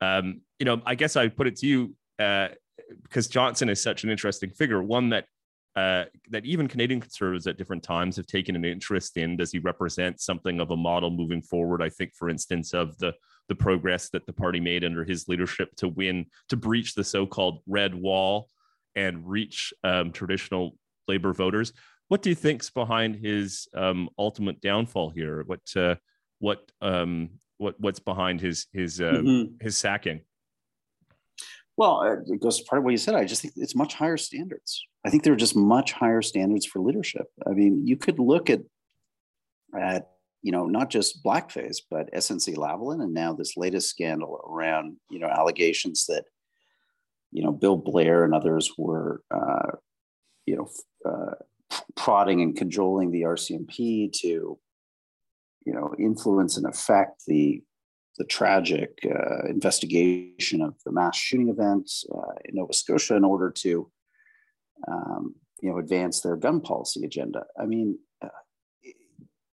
Um, 0.00 0.42
you 0.58 0.64
know, 0.64 0.80
I 0.86 0.94
guess 0.94 1.16
I 1.16 1.28
put 1.28 1.46
it 1.46 1.56
to 1.56 1.66
you 1.66 1.94
uh, 2.18 2.48
because 3.02 3.28
Johnson 3.28 3.68
is 3.68 3.82
such 3.82 4.04
an 4.04 4.10
interesting 4.10 4.50
figure, 4.50 4.82
one 4.82 5.10
that 5.10 5.26
uh, 5.76 6.04
that 6.30 6.44
even 6.44 6.66
Canadian 6.66 7.00
conservatives 7.00 7.46
at 7.46 7.56
different 7.56 7.82
times 7.82 8.16
have 8.16 8.26
taken 8.26 8.56
an 8.56 8.64
interest 8.64 9.16
in. 9.16 9.36
Does 9.36 9.52
he 9.52 9.58
represent 9.60 10.20
something 10.20 10.60
of 10.60 10.70
a 10.70 10.76
model 10.76 11.10
moving 11.10 11.42
forward? 11.42 11.82
I 11.82 11.88
think, 11.88 12.14
for 12.14 12.28
instance, 12.28 12.74
of 12.74 12.98
the 12.98 13.12
the 13.48 13.54
progress 13.54 14.10
that 14.10 14.26
the 14.26 14.32
party 14.32 14.60
made 14.60 14.84
under 14.84 15.04
his 15.04 15.28
leadership 15.28 15.74
to 15.76 15.88
win 15.88 16.26
to 16.48 16.56
breach 16.56 16.94
the 16.94 17.04
so-called 17.04 17.60
red 17.66 17.94
wall 17.94 18.50
and 18.94 19.26
reach 19.26 19.72
um, 19.84 20.12
traditional 20.12 20.76
labor 21.06 21.32
voters. 21.32 21.72
What 22.08 22.22
do 22.22 22.30
you 22.30 22.34
think's 22.34 22.70
behind 22.70 23.16
his 23.16 23.68
um, 23.74 24.08
ultimate 24.18 24.60
downfall 24.60 25.10
here? 25.10 25.44
What 25.46 25.60
uh, 25.76 25.94
what 26.38 26.70
um, 26.80 27.30
what 27.58 27.74
what's 27.78 28.00
behind 28.00 28.40
his 28.40 28.66
his 28.72 29.00
uh, 29.00 29.12
mm-hmm. 29.12 29.54
his 29.60 29.76
sacking? 29.76 30.20
Well, 31.76 32.00
uh, 32.00 32.32
it 32.32 32.40
goes 32.40 32.60
part 32.60 32.78
of 32.78 32.84
what 32.84 32.90
you 32.90 32.96
said. 32.98 33.14
I 33.14 33.24
just 33.24 33.42
think 33.42 33.54
it's 33.56 33.76
much 33.76 33.94
higher 33.94 34.16
standards. 34.16 34.84
I 35.04 35.10
think 35.10 35.22
there 35.22 35.32
are 35.32 35.36
just 35.36 35.54
much 35.54 35.92
higher 35.92 36.22
standards 36.22 36.66
for 36.66 36.80
leadership. 36.80 37.26
I 37.46 37.50
mean, 37.50 37.86
you 37.86 37.96
could 37.96 38.18
look 38.18 38.50
at 38.50 38.60
at 39.78 40.08
you 40.42 40.52
know 40.52 40.66
not 40.66 40.90
just 40.90 41.22
blackface, 41.24 41.78
but 41.90 42.12
SNC 42.12 42.56
Lavalin, 42.56 43.02
and 43.02 43.14
now 43.14 43.32
this 43.32 43.56
latest 43.56 43.90
scandal 43.90 44.40
around 44.48 44.96
you 45.10 45.18
know 45.18 45.28
allegations 45.28 46.06
that 46.06 46.24
you 47.32 47.42
know 47.44 47.52
Bill 47.52 47.76
Blair 47.76 48.24
and 48.24 48.34
others 48.34 48.72
were 48.76 49.22
uh, 49.30 49.76
you 50.46 50.56
know 50.56 50.68
uh, 51.08 51.34
prodding 51.94 52.40
and 52.42 52.56
cajoling 52.56 53.10
the 53.10 53.22
RCMP 53.22 54.12
to 54.20 54.58
you 55.64 55.72
know 55.72 55.94
influence 55.98 56.56
and 56.56 56.66
affect 56.66 57.24
the 57.26 57.62
the 58.18 58.24
tragic 58.24 58.98
uh, 59.04 59.46
investigation 59.48 60.60
of 60.60 60.74
the 60.84 60.92
mass 60.92 61.16
shooting 61.16 61.48
events 61.48 62.04
uh, 62.12 62.34
in 62.44 62.56
Nova 62.56 62.72
Scotia 62.72 63.14
in 63.14 63.24
order 63.24 63.50
to, 63.50 63.90
um, 64.88 65.36
you 65.62 65.70
know, 65.70 65.78
advance 65.78 66.20
their 66.20 66.36
gun 66.36 66.60
policy 66.60 67.04
agenda. 67.04 67.44
I 67.58 67.66
mean, 67.66 67.98
uh, 68.20 68.28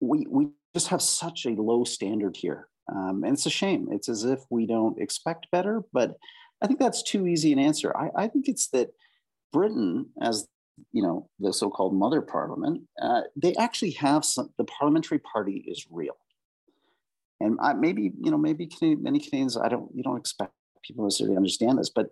we 0.01 0.27
we 0.29 0.49
just 0.75 0.89
have 0.89 1.03
such 1.03 1.47
a 1.47 1.51
low 1.51 1.85
standard 1.85 2.37
here, 2.37 2.69
um, 2.93 3.23
and 3.25 3.35
it's 3.35 3.47
a 3.47 3.51
shame. 3.51 3.89
It's 3.93 4.09
as 4.09 4.25
if 4.25 4.41
we 4.51 4.67
don't 4.67 5.01
expect 5.01 5.47
better, 5.53 5.85
but 5.93 6.17
I 6.61 6.67
think 6.67 6.81
that's 6.81 7.03
too 7.03 7.27
easy 7.27 7.53
an 7.53 7.59
answer. 7.61 7.97
I, 7.97 8.25
I 8.25 8.29
think 8.29 8.49
it's 8.49 8.69
that 8.71 8.89
Britain, 9.53 10.07
as 10.21 10.49
you 10.93 11.03
know, 11.03 11.29
the 11.39 11.53
so-called 11.53 11.95
mother 11.95 12.21
parliament, 12.21 12.83
uh, 13.01 13.23
they 13.37 13.55
actually 13.57 13.93
have 13.93 14.25
some. 14.25 14.51
The 14.59 14.65
parliamentary 14.65 15.19
party 15.19 15.65
is 15.67 15.87
real 15.91 16.17
and 17.41 17.59
I, 17.61 17.73
maybe 17.75 18.13
you 18.21 18.31
know 18.31 18.39
maybe 18.39 18.67
Canadian, 18.67 19.03
many 19.03 19.19
Canadians 19.19 19.57
I 19.57 19.69
don't 19.69 19.91
you 19.95 20.03
don't 20.03 20.17
expect 20.17 20.53
people 20.83 21.05
necessarily 21.05 21.37
understand 21.37 21.79
this, 21.79 21.91
but 21.91 22.09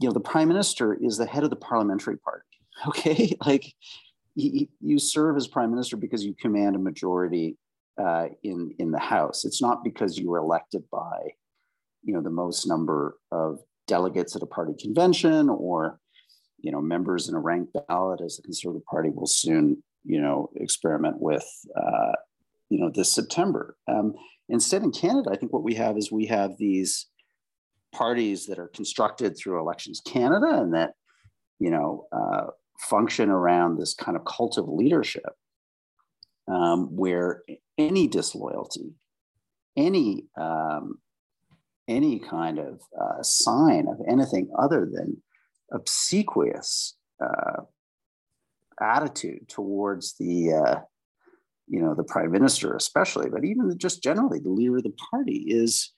you 0.00 0.08
know 0.08 0.12
the 0.12 0.20
prime 0.20 0.48
minister 0.48 0.94
is 0.94 1.16
the 1.16 1.26
head 1.26 1.44
of 1.44 1.50
the 1.50 1.56
parliamentary 1.56 2.18
party. 2.18 2.44
Okay, 2.88 3.36
like 3.46 3.74
you, 4.34 4.66
you 4.80 4.98
serve 4.98 5.36
as 5.36 5.46
prime 5.46 5.70
minister 5.70 5.94
because 5.94 6.24
you 6.24 6.34
command 6.34 6.74
a 6.74 6.78
majority 6.78 7.58
uh, 8.02 8.28
in 8.42 8.74
in 8.78 8.90
the 8.90 8.98
House. 8.98 9.44
It's 9.44 9.60
not 9.60 9.84
because 9.84 10.18
you 10.18 10.30
were 10.30 10.38
elected 10.38 10.84
by 10.90 11.34
you 12.02 12.14
know 12.14 12.22
the 12.22 12.30
most 12.30 12.66
number 12.66 13.18
of 13.30 13.60
delegates 13.86 14.34
at 14.34 14.42
a 14.42 14.46
party 14.46 14.72
convention 14.80 15.50
or 15.50 16.00
you 16.62 16.72
know 16.72 16.80
members 16.80 17.28
in 17.28 17.34
a 17.34 17.40
ranked 17.40 17.72
ballot 17.88 18.20
as 18.24 18.36
the 18.36 18.42
Conservative 18.42 18.84
Party 18.86 19.10
will 19.10 19.26
soon 19.26 19.82
you 20.04 20.20
know 20.20 20.50
experiment 20.56 21.16
with 21.20 21.46
uh, 21.76 22.12
you 22.70 22.78
know 22.80 22.90
this 22.94 23.12
September. 23.12 23.76
Um, 23.88 24.14
Instead, 24.48 24.82
in 24.82 24.90
Canada, 24.90 25.30
I 25.32 25.36
think 25.36 25.52
what 25.52 25.62
we 25.62 25.74
have 25.76 25.96
is 25.96 26.12
we 26.12 26.26
have 26.26 26.58
these 26.58 27.06
parties 27.94 28.46
that 28.46 28.58
are 28.58 28.68
constructed 28.68 29.34
through 29.34 29.58
Elections 29.58 30.02
Canada 30.04 30.60
and 30.60 30.74
that, 30.74 30.90
you 31.58 31.70
know, 31.70 32.06
uh, 32.12 32.48
function 32.90 33.30
around 33.30 33.78
this 33.78 33.94
kind 33.94 34.14
of 34.14 34.24
cult 34.26 34.58
of 34.58 34.68
leadership. 34.68 35.32
um, 36.48 36.88
where 36.96 37.42
any 37.78 38.06
disloyalty, 38.08 38.94
any 39.76 40.24
um, 40.40 40.98
any 41.88 42.18
kind 42.18 42.58
of 42.58 42.80
uh, 43.00 43.22
sign 43.22 43.86
of 43.88 43.98
anything 44.08 44.48
other 44.58 44.88
than 44.90 45.22
obsequious 45.72 46.96
uh, 47.22 47.62
attitude 48.80 49.48
towards 49.48 50.14
the 50.18 50.52
uh, 50.52 50.80
you 51.68 51.80
know 51.80 51.94
the 51.94 52.04
prime 52.04 52.30
minister 52.30 52.74
especially 52.74 53.30
but 53.30 53.44
even 53.44 53.76
just 53.78 54.02
generally 54.02 54.38
the 54.38 54.50
leader 54.50 54.76
of 54.76 54.82
the 54.82 54.94
party 55.10 55.44
is 55.48 55.92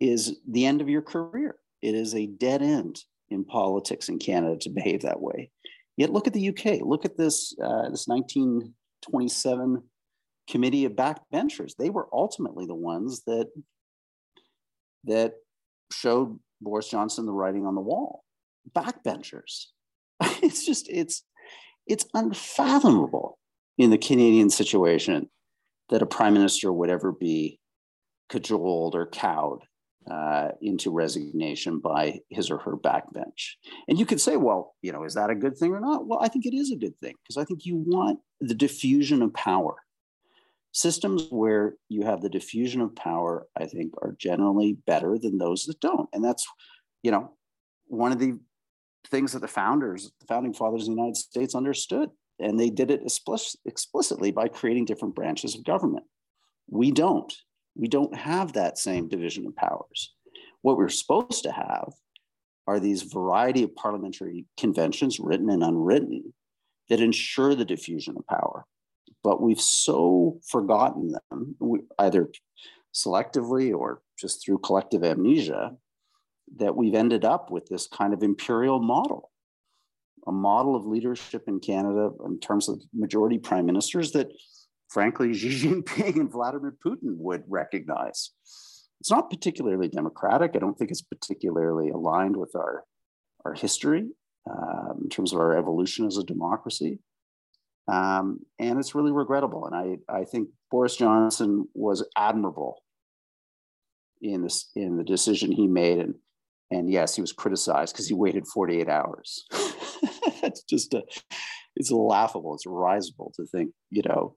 is 0.00 0.36
the 0.48 0.66
end 0.66 0.80
of 0.80 0.88
your 0.88 1.02
career. 1.02 1.56
It 1.82 1.94
is 1.94 2.14
a 2.14 2.26
dead 2.26 2.62
end 2.62 3.00
in 3.30 3.44
politics 3.44 4.08
in 4.08 4.18
canada 4.18 4.56
to 4.60 4.70
behave 4.70 5.02
that 5.02 5.20
way. 5.20 5.50
Yet 5.96 6.12
look 6.12 6.26
at 6.26 6.32
the 6.32 6.48
uk 6.48 6.64
look 6.82 7.04
at 7.04 7.16
this 7.16 7.54
uh, 7.62 7.88
this 7.90 8.06
1927 8.06 9.82
committee 10.48 10.84
of 10.84 10.92
backbenchers. 10.92 11.74
They 11.76 11.90
were 11.90 12.08
ultimately 12.12 12.66
the 12.66 12.74
ones 12.74 13.22
that 13.26 13.48
that 15.04 15.34
showed 15.92 16.38
boris 16.60 16.88
johnson 16.88 17.26
the 17.26 17.32
writing 17.32 17.64
on 17.64 17.74
the 17.74 17.80
wall 17.80 18.24
backbenchers 18.74 19.66
it's 20.42 20.64
just 20.64 20.88
it's 20.88 21.22
it's 21.86 22.06
unfathomable 22.14 23.38
in 23.78 23.90
the 23.90 23.98
Canadian 23.98 24.50
situation 24.50 25.28
that 25.88 26.02
a 26.02 26.06
prime 26.06 26.32
minister 26.32 26.72
would 26.72 26.90
ever 26.90 27.12
be 27.12 27.60
cajoled 28.28 28.94
or 28.94 29.06
cowed 29.06 29.62
uh, 30.10 30.48
into 30.60 30.90
resignation 30.90 31.78
by 31.78 32.20
his 32.30 32.50
or 32.50 32.58
her 32.58 32.76
backbench. 32.76 33.54
And 33.88 33.98
you 33.98 34.06
could 34.06 34.20
say, 34.20 34.36
well, 34.36 34.74
you 34.82 34.92
know, 34.92 35.04
is 35.04 35.14
that 35.14 35.30
a 35.30 35.34
good 35.34 35.56
thing 35.56 35.72
or 35.72 35.80
not? 35.80 36.06
Well, 36.06 36.18
I 36.20 36.28
think 36.28 36.46
it 36.46 36.54
is 36.54 36.72
a 36.72 36.76
good 36.76 36.98
thing 36.98 37.14
because 37.22 37.40
I 37.40 37.44
think 37.44 37.66
you 37.66 37.76
want 37.76 38.18
the 38.40 38.54
diffusion 38.54 39.22
of 39.22 39.34
power. 39.34 39.76
Systems 40.72 41.28
where 41.30 41.74
you 41.88 42.02
have 42.02 42.20
the 42.20 42.28
diffusion 42.28 42.80
of 42.80 42.96
power, 42.96 43.46
I 43.56 43.66
think, 43.66 43.92
are 44.02 44.16
generally 44.18 44.76
better 44.86 45.18
than 45.18 45.38
those 45.38 45.64
that 45.64 45.80
don't. 45.80 46.08
And 46.12 46.24
that's, 46.24 46.46
you 47.02 47.10
know, 47.10 47.32
one 47.86 48.12
of 48.12 48.18
the 48.18 48.38
things 49.10 49.32
that 49.32 49.40
the 49.40 49.48
founders, 49.48 50.10
the 50.20 50.26
founding 50.26 50.52
fathers 50.52 50.82
of 50.82 50.86
the 50.86 50.92
United 50.92 51.16
States 51.16 51.54
understood. 51.54 52.10
And 52.38 52.60
they 52.60 52.68
did 52.68 52.90
it 52.90 53.00
explicitly 53.02 54.30
by 54.30 54.48
creating 54.48 54.84
different 54.84 55.14
branches 55.14 55.54
of 55.54 55.64
government. 55.64 56.04
We 56.68 56.90
don't. 56.90 57.32
We 57.74 57.88
don't 57.88 58.14
have 58.14 58.52
that 58.52 58.78
same 58.78 59.08
division 59.08 59.46
of 59.46 59.56
powers. 59.56 60.14
What 60.60 60.76
we're 60.76 60.88
supposed 60.88 61.44
to 61.44 61.52
have 61.52 61.92
are 62.66 62.80
these 62.80 63.02
variety 63.02 63.62
of 63.62 63.74
parliamentary 63.74 64.44
conventions, 64.58 65.20
written 65.20 65.48
and 65.48 65.62
unwritten, 65.62 66.34
that 66.88 67.00
ensure 67.00 67.54
the 67.54 67.64
diffusion 67.64 68.16
of 68.18 68.26
power. 68.26 68.66
But 69.22 69.40
we've 69.40 69.60
so 69.60 70.40
forgotten 70.46 71.14
them, 71.30 71.56
either 71.98 72.28
selectively 72.94 73.74
or 73.74 74.02
just 74.18 74.44
through 74.44 74.58
collective 74.58 75.04
amnesia, 75.04 75.76
that 76.56 76.76
we've 76.76 76.94
ended 76.94 77.24
up 77.24 77.50
with 77.50 77.66
this 77.66 77.86
kind 77.86 78.14
of 78.14 78.22
imperial 78.22 78.80
model, 78.80 79.30
a 80.26 80.32
model 80.32 80.76
of 80.76 80.86
leadership 80.86 81.44
in 81.46 81.60
Canada 81.60 82.10
in 82.24 82.38
terms 82.40 82.68
of 82.68 82.80
majority 82.94 83.38
prime 83.38 83.66
ministers 83.66 84.12
that, 84.12 84.28
frankly, 84.88 85.34
Xi 85.34 85.48
Jinping 85.48 86.16
and 86.16 86.30
Vladimir 86.30 86.76
Putin 86.84 87.16
would 87.16 87.42
recognize. 87.48 88.30
It's 89.00 89.10
not 89.10 89.30
particularly 89.30 89.88
democratic. 89.88 90.52
I 90.54 90.58
don't 90.58 90.78
think 90.78 90.90
it's 90.90 91.02
particularly 91.02 91.90
aligned 91.90 92.36
with 92.36 92.54
our, 92.56 92.84
our 93.44 93.54
history 93.54 94.08
uh, 94.48 94.94
in 95.02 95.08
terms 95.08 95.32
of 95.32 95.40
our 95.40 95.56
evolution 95.56 96.06
as 96.06 96.16
a 96.16 96.24
democracy. 96.24 97.00
Um, 97.88 98.40
and 98.58 98.78
it's 98.78 98.94
really 98.94 99.12
regrettable. 99.12 99.66
And 99.66 99.74
I, 99.74 100.12
I 100.12 100.24
think 100.24 100.48
Boris 100.70 100.96
Johnson 100.96 101.68
was 101.74 102.06
admirable 102.16 102.82
in 104.22 104.42
this 104.42 104.70
in 104.74 104.96
the 104.96 105.04
decision 105.04 105.52
he 105.52 105.66
made 105.66 105.98
and 105.98 106.14
and 106.70 106.90
yes, 106.90 107.14
he 107.14 107.20
was 107.20 107.32
criticized 107.32 107.94
because 107.94 108.08
he 108.08 108.14
waited 108.14 108.46
48 108.46 108.88
hours. 108.88 109.46
It's 110.42 110.62
just 110.62 110.94
a, 110.94 111.02
it's 111.74 111.90
laughable. 111.90 112.54
It's 112.54 112.66
risible 112.66 113.32
to 113.36 113.46
think, 113.46 113.72
you 113.90 114.02
know, 114.06 114.36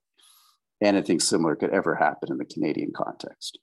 anything 0.82 1.20
similar 1.20 1.56
could 1.56 1.70
ever 1.72 1.96
happen 1.96 2.32
in 2.32 2.38
the 2.38 2.46
Canadian 2.46 2.92
context. 2.96 3.60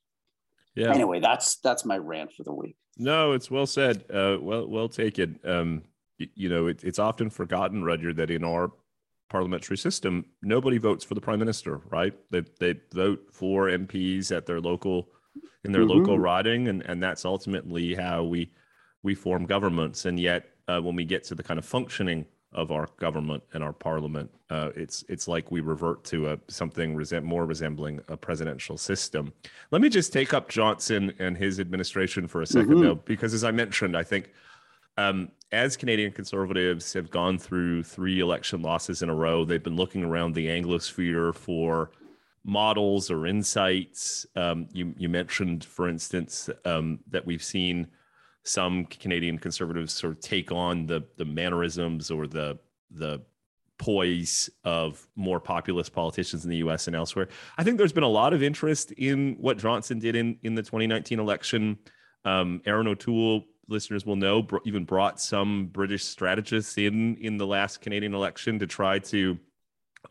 Yeah. 0.75 0.93
Anyway, 0.93 1.21
that's 1.21 1.57
that's 1.57 1.85
my 1.85 1.97
rant 1.99 2.33
for 2.33 2.45
the 2.45 2.53
week. 2.53 2.77
No, 2.99 3.33
it's 3.33 3.51
well 3.51 3.67
said. 3.67 4.05
Uh, 4.13 4.37
well, 4.41 4.69
well 4.69 4.89
taken. 4.89 5.41
Um, 5.45 5.83
you, 6.19 6.29
you 6.35 6.49
know, 6.49 6.67
it, 6.67 6.85
it's 6.85 6.99
often 6.99 7.31
forgotten, 7.31 7.83
Rudyard, 7.83 8.17
that 8.17 8.31
in 8.31 8.45
our 8.45 8.71
parliamentary 9.29 9.79
system, 9.79 10.25
nobody 10.43 10.79
votes 10.79 11.05
for 11.05 11.15
the 11.15 11.21
prime 11.21 11.39
minister, 11.39 11.81
right? 11.91 12.15
They 12.31 12.45
they 12.61 12.75
vote 12.93 13.21
for 13.33 13.69
MPs 13.69 14.35
at 14.37 14.47
their 14.47 14.61
local 14.61 15.09
in 15.65 15.73
their 15.73 15.83
mm-hmm. 15.83 15.99
local 15.99 16.19
riding, 16.19 16.69
and 16.69 16.83
and 16.83 17.03
that's 17.03 17.25
ultimately 17.25 17.95
how 17.95 18.25
we 18.25 18.51
we 19.03 19.15
form 19.15 19.47
governments. 19.47 20.05
And 20.05 20.19
yet, 20.19 20.47
uh, 20.69 20.81
when 20.81 20.97
we 20.97 21.05
get 21.05 21.25
to 21.25 21.35
the 21.35 21.43
kind 21.43 21.59
of 21.59 21.65
functioning 21.65 22.27
of 22.53 22.71
our 22.71 22.89
government 22.99 23.43
and 23.53 23.63
our 23.63 23.73
parliament, 23.73 24.31
uh, 24.51 24.71
it's 24.75 25.05
it's 25.09 25.29
like 25.29 25.51
we 25.51 25.61
revert 25.61 26.05
to 26.05 26.33
a 26.33 26.39
something 26.49 26.99
more 27.23 27.47
resembling 27.47 28.01
a 28.09 28.17
presidential 28.17 28.79
system. 28.79 29.33
Let 29.71 29.83
me 29.83 29.89
just 29.89 30.13
take 30.13 30.33
up 30.33 30.49
Johnson 30.49 31.13
and 31.19 31.37
his 31.37 31.61
administration 31.61 32.27
for 32.27 32.43
a 32.43 32.45
2nd 32.45 32.65
mm-hmm. 32.65 32.83
though, 32.83 32.95
because 32.95 33.35
as 33.35 33.45
I 33.45 33.51
mentioned, 33.51 33.97
I 33.97 34.03
think. 34.03 34.31
Um, 34.99 35.31
as 35.53 35.77
Canadian 35.77 36.11
conservatives 36.11 36.95
have 36.95 37.11
gone 37.11 37.39
through 37.39 37.83
three 37.83 38.21
election 38.21 38.63
losses 38.63 39.03
in 39.03 39.11
a 39.11 39.15
row, 39.15 39.45
they've 39.45 39.63
been 39.63 39.77
looking 39.77 40.03
around 40.03 40.35
the 40.35 40.47
Anglosphere 40.47 41.35
for 41.35 41.91
models 42.47 43.11
or 43.11 43.27
insights. 43.27 44.25
Um, 44.37 44.69
you, 44.73 44.95
you 44.97 45.09
mentioned, 45.09 45.65
for 45.65 45.89
instance, 45.89 46.49
um, 46.65 47.01
that 47.09 47.27
we've 47.27 47.43
seen 47.43 47.89
some 48.45 48.85
Canadian 48.87 49.39
conservatives 49.39 49.93
sort 49.93 50.13
of 50.13 50.21
take 50.21 50.53
on 50.53 50.87
the 50.87 51.05
the 51.17 51.25
mannerisms 51.25 52.11
or 52.11 52.27
the 52.29 52.59
the 52.93 53.21
poise 53.79 54.49
of 54.65 55.07
more 55.17 55.39
populist 55.41 55.93
politicians 55.93 56.45
in 56.45 56.51
the 56.51 56.59
US 56.59 56.87
and 56.87 56.97
elsewhere. 56.97 57.29
I 57.59 57.65
think 57.65 57.77
there's 57.77 57.93
been 57.93 58.05
a 58.05 58.09
lot 58.09 58.33
of 58.33 58.43
interest 58.43 58.93
in 58.93 59.37
what 59.39 59.59
Johnson 59.59 59.99
did 59.99 60.15
in 60.15 60.39
in 60.43 60.55
the 60.55 60.63
2019 60.63 61.19
election. 61.19 61.79
Um, 62.25 62.63
Erin 62.65 62.87
O'Toole, 62.87 63.45
listeners 63.69 64.07
will 64.07 64.17
know, 64.17 64.43
br- 64.43 64.59
even 64.65 64.85
brought 64.85 65.21
some 65.21 65.67
British 65.67 66.05
strategists 66.05 66.79
in 66.79 67.17
in 67.17 67.39
the 67.39 67.47
last 67.47 67.81
Canadian 67.81 68.15
election 68.15 68.61
to 68.61 68.67
try 68.69 69.01
to 69.01 69.37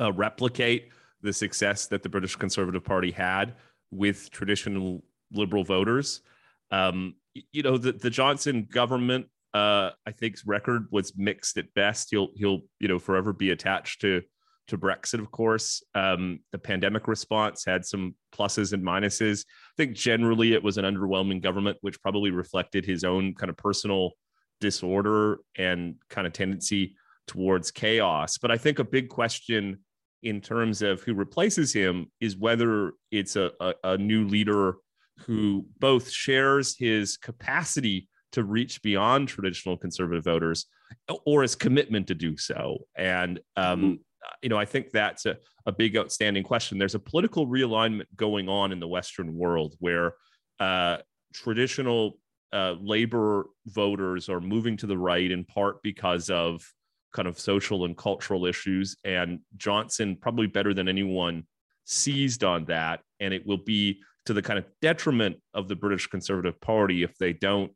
uh, 0.01 0.11
replicate 0.11 0.89
the 1.25 1.33
success 1.33 1.87
that 1.87 2.03
the 2.03 2.09
British 2.09 2.35
Conservative 2.35 2.83
Party 2.83 3.11
had 3.11 3.55
with 3.91 4.29
traditional 4.31 5.03
liberal 5.31 5.63
voters. 5.63 6.21
Um, 6.71 7.15
you 7.51 7.63
know, 7.63 7.77
the, 7.77 7.91
the 7.91 8.09
Johnson 8.09 8.67
government, 8.71 9.27
uh, 9.53 9.91
I 10.05 10.11
think's 10.11 10.45
record 10.45 10.87
was 10.91 11.13
mixed 11.17 11.57
at 11.57 11.73
best. 11.73 12.09
He'll 12.11 12.29
he'll 12.35 12.61
you 12.79 12.87
know 12.87 12.99
forever 12.99 13.33
be 13.33 13.51
attached 13.51 14.01
to 14.01 14.21
to 14.67 14.77
Brexit, 14.77 15.19
of 15.19 15.31
course. 15.31 15.83
Um, 15.93 16.39
the 16.51 16.57
pandemic 16.57 17.07
response 17.07 17.65
had 17.65 17.85
some 17.85 18.15
pluses 18.33 18.73
and 18.73 18.83
minuses. 18.83 19.45
I 19.45 19.73
think 19.77 19.95
generally 19.95 20.53
it 20.53 20.63
was 20.63 20.77
an 20.77 20.85
underwhelming 20.85 21.41
government, 21.41 21.77
which 21.81 22.01
probably 22.01 22.31
reflected 22.31 22.85
his 22.85 23.03
own 23.03 23.35
kind 23.35 23.49
of 23.49 23.57
personal 23.57 24.11
disorder 24.61 25.39
and 25.57 25.95
kind 26.09 26.25
of 26.25 26.33
tendency 26.33 26.95
towards 27.27 27.71
chaos. 27.71 28.37
But 28.37 28.51
I 28.51 28.57
think 28.57 28.79
a 28.79 28.83
big 28.83 29.09
question 29.09 29.84
in 30.25 30.41
terms 30.41 30.81
of 30.81 31.01
who 31.03 31.13
replaces 31.13 31.71
him 31.71 32.11
is 32.19 32.35
whether 32.35 32.91
it's 33.11 33.35
a, 33.35 33.51
a, 33.61 33.73
a 33.83 33.97
new 33.97 34.27
leader 34.27 34.75
who 35.19 35.65
both 35.79 36.09
shares 36.09 36.75
his 36.77 37.15
capacity 37.15 38.09
to 38.31 38.43
reach 38.43 38.81
beyond 38.81 39.29
traditional 39.29 39.77
conservative 39.77 40.23
voters 40.23 40.65
or 41.25 41.43
his 41.43 41.55
commitment 41.55 42.07
to 42.07 42.15
do 42.15 42.35
so. 42.35 42.79
And, 42.97 43.39
um, 43.55 43.81
mm-hmm. 43.81 43.93
you 44.41 44.49
know, 44.49 44.57
I 44.57 44.65
think 44.65 44.91
that's 44.91 45.25
a, 45.27 45.37
a 45.67 45.71
big 45.71 45.95
outstanding 45.95 46.43
question. 46.43 46.77
There's 46.77 46.95
a 46.95 46.99
political 46.99 47.47
realignment 47.47 48.07
going 48.15 48.49
on 48.49 48.71
in 48.71 48.79
the 48.79 48.87
Western 48.87 49.37
world 49.37 49.75
where 49.79 50.15
uh, 50.59 50.97
traditional 51.33 52.17
uh, 52.51 52.75
labor 52.81 53.45
voters 53.67 54.27
are 54.27 54.41
moving 54.41 54.75
to 54.77 54.87
the 54.87 54.97
right 54.97 55.29
in 55.29 55.45
part 55.45 55.81
because 55.83 56.29
of 56.29 56.67
kind 57.15 57.27
of 57.29 57.39
social 57.39 57.85
and 57.85 57.95
cultural 57.95 58.45
issues. 58.45 58.97
And 59.05 59.39
Johnson, 59.55 60.17
probably 60.19 60.47
better 60.47 60.73
than 60.73 60.89
anyone, 60.89 61.45
seized 61.85 62.43
on 62.43 62.65
that. 62.65 62.99
And 63.21 63.33
it 63.33 63.47
will 63.47 63.63
be 63.63 64.01
to 64.25 64.33
the 64.33 64.41
kind 64.41 64.59
of 64.59 64.65
detriment 64.81 65.37
of 65.53 65.69
the 65.69 65.75
British 65.75 66.07
Conservative 66.07 66.59
Party 66.59 67.03
if 67.03 67.17
they 67.17 67.31
don't 67.31 67.71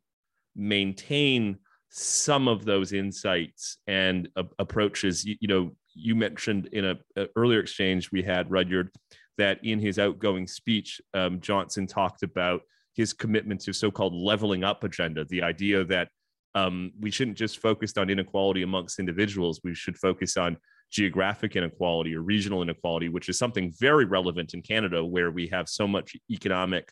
maintain 0.55 1.57
some 1.89 2.47
of 2.47 2.65
those 2.65 2.91
insights 2.91 3.77
and 3.87 4.27
uh, 4.35 4.43
approaches. 4.59 5.23
You, 5.23 5.37
you, 5.39 5.47
know, 5.47 5.71
you 5.93 6.15
mentioned 6.15 6.67
in 6.73 6.85
a, 6.85 6.95
a, 7.15 7.27
earlier 7.37 7.61
exchange 7.61 8.11
we 8.11 8.21
had 8.21 8.51
Rudyard 8.51 8.89
that 9.37 9.63
in 9.63 9.79
his 9.79 9.99
outgoing 9.99 10.47
speech, 10.47 10.99
um, 11.13 11.39
Johnson 11.39 11.87
talked 11.87 12.23
about 12.23 12.61
his 12.93 13.13
commitment 13.13 13.61
to 13.61 13.71
so-called 13.71 14.13
leveling 14.13 14.65
up 14.65 14.83
agenda, 14.83 15.23
the 15.25 15.41
idea 15.41 15.85
that 15.85 16.09
um, 16.55 16.91
we 16.99 17.11
shouldn't 17.11 17.37
just 17.37 17.59
focus 17.59 17.93
on 17.97 18.09
inequality 18.09 18.63
amongst 18.63 18.99
individuals. 18.99 19.61
We 19.63 19.75
should 19.75 19.97
focus 19.97 20.37
on 20.37 20.57
geographic 20.91 21.55
inequality 21.55 22.15
or 22.15 22.21
regional 22.21 22.61
inequality, 22.61 23.09
which 23.09 23.29
is 23.29 23.37
something 23.37 23.71
very 23.79 24.05
relevant 24.05 24.53
in 24.53 24.61
Canada, 24.61 25.05
where 25.05 25.31
we 25.31 25.47
have 25.47 25.69
so 25.69 25.87
much 25.87 26.15
economic 26.31 26.91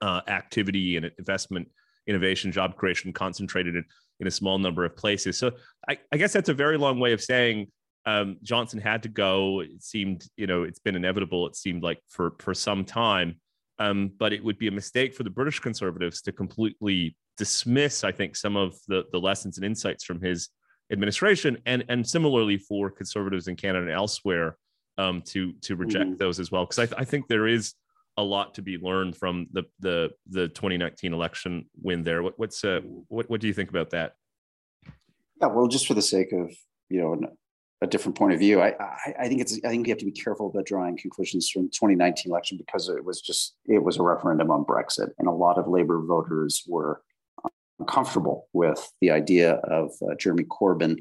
uh, 0.00 0.20
activity 0.28 0.96
and 0.96 1.10
investment, 1.18 1.68
innovation, 2.06 2.52
job 2.52 2.76
creation 2.76 3.12
concentrated 3.12 3.74
in, 3.74 3.84
in 4.20 4.26
a 4.26 4.30
small 4.30 4.58
number 4.58 4.84
of 4.84 4.96
places. 4.96 5.38
So 5.38 5.52
I, 5.88 5.98
I 6.12 6.16
guess 6.16 6.32
that's 6.32 6.48
a 6.48 6.54
very 6.54 6.78
long 6.78 7.00
way 7.00 7.12
of 7.12 7.20
saying 7.20 7.66
um, 8.04 8.36
Johnson 8.42 8.80
had 8.80 9.02
to 9.02 9.08
go. 9.08 9.60
It 9.60 9.82
seemed, 9.82 10.24
you 10.36 10.46
know, 10.46 10.62
it's 10.62 10.78
been 10.78 10.94
inevitable. 10.94 11.46
It 11.48 11.56
seemed 11.56 11.82
like 11.82 11.98
for 12.08 12.34
for 12.38 12.54
some 12.54 12.84
time, 12.84 13.40
um, 13.80 14.12
but 14.16 14.32
it 14.32 14.44
would 14.44 14.58
be 14.58 14.68
a 14.68 14.72
mistake 14.72 15.12
for 15.14 15.24
the 15.24 15.30
British 15.30 15.58
Conservatives 15.58 16.22
to 16.22 16.32
completely 16.32 17.16
dismiss, 17.36 18.04
I 18.04 18.12
think, 18.12 18.36
some 18.36 18.56
of 18.56 18.76
the 18.88 19.04
the 19.12 19.18
lessons 19.18 19.58
and 19.58 19.64
insights 19.64 20.04
from 20.04 20.20
his 20.20 20.48
administration, 20.92 21.58
and 21.66 21.84
and 21.88 22.06
similarly 22.06 22.58
for 22.58 22.90
conservatives 22.90 23.48
in 23.48 23.56
Canada 23.56 23.86
and 23.86 23.94
elsewhere 23.94 24.56
um, 24.98 25.22
to 25.26 25.52
to 25.62 25.76
reject 25.76 26.06
mm-hmm. 26.06 26.16
those 26.16 26.40
as 26.40 26.50
well, 26.50 26.64
because 26.64 26.78
I, 26.78 26.86
th- 26.86 27.00
I 27.00 27.04
think 27.04 27.28
there 27.28 27.46
is 27.46 27.74
a 28.16 28.22
lot 28.22 28.54
to 28.54 28.62
be 28.62 28.78
learned 28.78 29.16
from 29.16 29.46
the 29.52 29.64
the 29.80 30.10
the 30.28 30.48
2019 30.48 31.12
election 31.12 31.66
win 31.80 32.02
there. 32.02 32.22
What, 32.22 32.38
what's 32.38 32.64
uh, 32.64 32.80
what 33.08 33.28
what 33.28 33.40
do 33.40 33.46
you 33.46 33.52
think 33.52 33.70
about 33.70 33.90
that? 33.90 34.14
Yeah, 35.40 35.48
well, 35.48 35.68
just 35.68 35.86
for 35.86 35.94
the 35.94 36.02
sake 36.02 36.32
of 36.32 36.50
you 36.88 37.00
know 37.00 37.36
a 37.82 37.86
different 37.86 38.16
point 38.16 38.32
of 38.32 38.38
view, 38.38 38.60
I, 38.60 38.68
I, 38.68 39.14
I 39.20 39.28
think 39.28 39.42
it's 39.42 39.60
I 39.64 39.68
think 39.68 39.86
you 39.86 39.92
have 39.92 39.98
to 39.98 40.06
be 40.06 40.12
careful 40.12 40.48
about 40.48 40.64
drawing 40.64 40.96
conclusions 40.96 41.50
from 41.50 41.64
2019 41.64 42.32
election 42.32 42.56
because 42.56 42.88
it 42.88 43.04
was 43.04 43.20
just 43.20 43.56
it 43.66 43.82
was 43.82 43.98
a 43.98 44.02
referendum 44.02 44.50
on 44.50 44.64
Brexit, 44.64 45.10
and 45.18 45.28
a 45.28 45.32
lot 45.32 45.58
of 45.58 45.68
Labour 45.68 46.00
voters 46.06 46.64
were 46.66 47.02
uncomfortable 47.78 48.48
with 48.52 48.92
the 49.00 49.10
idea 49.10 49.54
of 49.54 49.90
uh, 50.02 50.14
Jeremy 50.18 50.44
Corbyn 50.44 50.96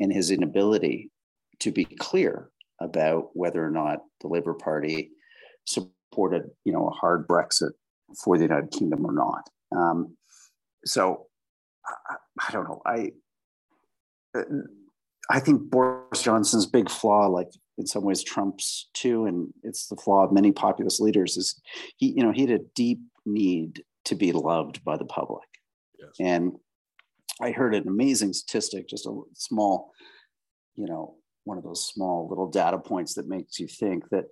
and 0.00 0.12
his 0.12 0.30
inability 0.30 1.10
to 1.60 1.70
be 1.70 1.84
clear 1.84 2.50
about 2.80 3.28
whether 3.34 3.64
or 3.64 3.70
not 3.70 4.00
the 4.20 4.28
Labour 4.28 4.54
Party 4.54 5.10
supported, 5.66 6.50
you 6.64 6.72
know, 6.72 6.88
a 6.88 6.90
hard 6.90 7.26
Brexit 7.28 7.70
for 8.22 8.36
the 8.36 8.44
United 8.44 8.70
Kingdom 8.70 9.06
or 9.06 9.12
not. 9.12 9.48
Um, 9.74 10.16
so 10.84 11.26
I, 11.86 12.16
I, 12.48 12.52
don't 12.52 12.64
know. 12.64 12.82
I 12.84 13.12
I 15.30 15.40
think 15.40 15.70
Boris 15.70 16.22
Johnson's 16.22 16.66
big 16.66 16.90
flaw, 16.90 17.26
like 17.26 17.48
in 17.78 17.86
some 17.86 18.04
ways 18.04 18.22
Trump's 18.22 18.88
too, 18.94 19.26
and 19.26 19.52
it's 19.62 19.86
the 19.86 19.96
flaw 19.96 20.24
of 20.24 20.32
many 20.32 20.52
populist 20.52 21.00
leaders, 21.00 21.36
is 21.36 21.60
he, 21.96 22.12
you 22.16 22.22
know, 22.22 22.32
he 22.32 22.42
had 22.42 22.50
a 22.50 22.64
deep 22.74 23.00
need 23.24 23.84
to 24.04 24.14
be 24.14 24.32
loved 24.32 24.84
by 24.84 24.96
the 24.96 25.04
public. 25.04 25.48
And 26.20 26.52
I 27.40 27.50
heard 27.50 27.74
an 27.74 27.88
amazing 27.88 28.32
statistic, 28.32 28.88
just 28.88 29.06
a 29.06 29.20
small, 29.34 29.92
you 30.76 30.86
know, 30.86 31.16
one 31.44 31.58
of 31.58 31.64
those 31.64 31.88
small 31.88 32.28
little 32.28 32.48
data 32.48 32.78
points 32.78 33.14
that 33.14 33.28
makes 33.28 33.58
you 33.58 33.66
think 33.66 34.08
that 34.10 34.26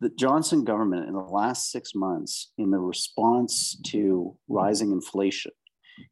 the 0.00 0.10
Johnson 0.10 0.64
government 0.64 1.08
in 1.08 1.14
the 1.14 1.20
last 1.20 1.70
six 1.70 1.94
months, 1.94 2.52
in 2.58 2.70
the 2.70 2.78
response 2.78 3.80
to 3.86 4.36
rising 4.48 4.92
inflation, 4.92 5.52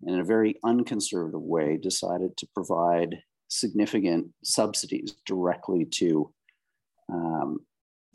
in 0.06 0.18
a 0.18 0.24
very 0.24 0.56
unconservative 0.64 1.40
way, 1.40 1.78
decided 1.80 2.36
to 2.36 2.48
provide 2.54 3.16
significant 3.48 4.26
subsidies 4.42 5.14
directly 5.24 5.84
to 5.84 6.32
um, 7.12 7.58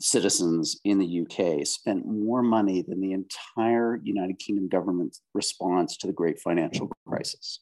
citizens 0.02 0.80
in 0.84 0.98
the 0.98 1.20
UK 1.22 1.66
spent 1.66 2.06
more 2.06 2.42
money 2.42 2.82
than 2.86 3.00
the 3.00 3.12
entire 3.12 4.00
United 4.02 4.38
Kingdom 4.38 4.68
government's 4.68 5.22
response 5.32 5.96
to 5.98 6.06
the 6.06 6.12
great 6.12 6.40
financial 6.40 6.90
crisis. 7.06 7.60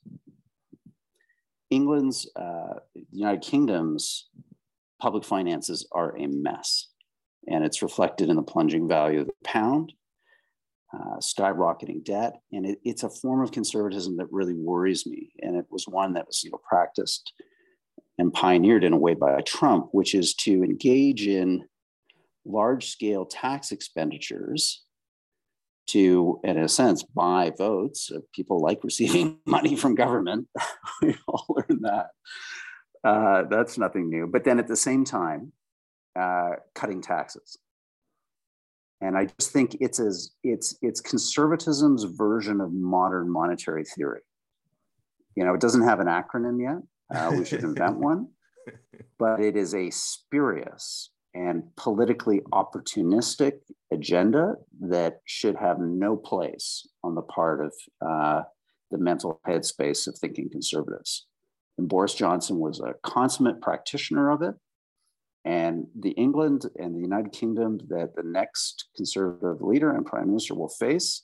England's, 1.68 2.31
uh, 2.35 2.81
United 3.12 3.42
Kingdom's 3.42 4.29
public 5.00 5.24
finances 5.24 5.87
are 5.92 6.16
a 6.16 6.26
mess, 6.26 6.88
and 7.46 7.64
it's 7.64 7.83
reflected 7.83 8.29
in 8.29 8.37
the 8.37 8.42
plunging 8.42 8.88
value 8.88 9.20
of 9.20 9.26
the 9.26 9.33
pound, 9.44 9.92
uh, 10.92 11.18
skyrocketing 11.18 12.05
debt, 12.05 12.40
and 12.53 12.66
it, 12.66 12.81
it's 12.85 13.05
a 13.05 13.11
form 13.11 13.42
of 13.42 13.53
conservatism 13.53 14.16
that 14.16 14.26
really 14.33 14.55
worries 14.55 15.07
me. 15.07 15.33
And 15.40 15.57
it 15.57 15.66
was 15.70 15.87
one 15.87 16.14
that 16.14 16.26
was, 16.26 16.42
you 16.42 16.50
know, 16.50 16.61
practiced 16.68 17.33
and 18.18 18.33
pioneered 18.33 18.83
in 18.83 18.92
a 18.92 18.98
way 18.98 19.14
by 19.14 19.40
Trump, 19.42 19.88
which 19.92 20.14
is 20.14 20.35
to 20.35 20.64
engage 20.64 21.26
in 21.26 21.64
large 22.44 22.90
scale 22.90 23.26
tax 23.26 23.72
expenditures 23.72 24.85
to, 25.88 26.40
in 26.44 26.57
a 26.57 26.68
sense, 26.68 27.03
buy 27.03 27.53
votes. 27.57 28.12
People 28.33 28.61
like 28.61 28.85
receiving 28.85 29.38
money 29.46 29.76
from 29.76 29.94
government. 29.94 30.48
we 31.03 31.16
all 31.26 31.46
learned 31.48 31.85
that. 31.85 32.09
Uh, 33.03 33.44
that's 33.50 33.79
nothing 33.79 34.09
new. 34.09 34.26
But 34.26 34.44
then 34.44 34.59
at 34.59 34.68
the 34.68 34.76
same 34.76 35.05
time, 35.05 35.53
uh, 36.18 36.50
cutting 36.74 37.00
taxes. 37.00 37.59
And 39.00 39.16
I 39.16 39.26
just 39.38 39.53
think 39.53 39.79
it's 39.81 39.98
as 39.98 40.33
it's 40.44 40.76
it's 40.83 41.00
conservatism's 41.00 42.05
version 42.05 42.61
of 42.61 42.70
modern 42.70 43.31
monetary 43.31 43.85
theory. 43.85 44.20
You 45.35 45.44
know, 45.44 45.55
it 45.55 45.61
doesn't 45.61 45.85
have 45.85 46.00
an 46.00 46.07
acronym 46.07 46.61
yet. 46.61 46.83
Uh, 47.14 47.33
we 47.35 47.44
should 47.46 47.64
invent 47.64 47.98
one. 47.98 48.29
But 49.18 49.40
it 49.40 49.57
is 49.57 49.74
a 49.74 49.90
spurious 49.90 51.11
and 51.35 51.64
politically 51.77 52.40
opportunistic 52.53 53.61
agenda 53.93 54.55
that 54.81 55.21
should 55.25 55.57
have 55.57 55.79
no 55.79 56.16
place 56.16 56.88
on 57.05 57.14
the 57.14 57.23
part 57.23 57.64
of 57.64 57.73
uh, 58.05 58.43
the 58.90 58.99
mental 58.99 59.40
headspace 59.47 60.07
of 60.07 60.19
thinking 60.19 60.51
conservatives. 60.51 61.27
And 61.79 61.88
Boris 61.88 62.14
Johnson 62.14 62.59
was 62.59 62.81
a 62.81 62.95
consummate 63.03 63.61
practitioner 63.61 64.31
of 64.31 64.43
it. 64.43 64.55
And 65.45 65.87
the 65.99 66.11
England 66.11 66.66
and 66.77 66.95
the 66.95 67.01
United 67.01 67.33
Kingdom 67.33 67.79
that 67.88 68.14
the 68.14 68.23
next 68.23 68.88
conservative 68.95 69.62
leader 69.62 69.90
and 69.90 70.05
prime 70.05 70.27
minister 70.27 70.55
will 70.55 70.69
face 70.69 71.23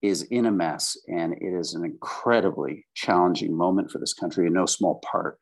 is 0.00 0.22
in 0.22 0.46
a 0.46 0.50
mess. 0.50 0.96
And 1.08 1.34
it 1.34 1.58
is 1.58 1.74
an 1.74 1.84
incredibly 1.84 2.86
challenging 2.94 3.54
moment 3.54 3.90
for 3.90 3.98
this 3.98 4.14
country, 4.14 4.46
in 4.46 4.54
no 4.54 4.66
small 4.66 5.02
part 5.04 5.38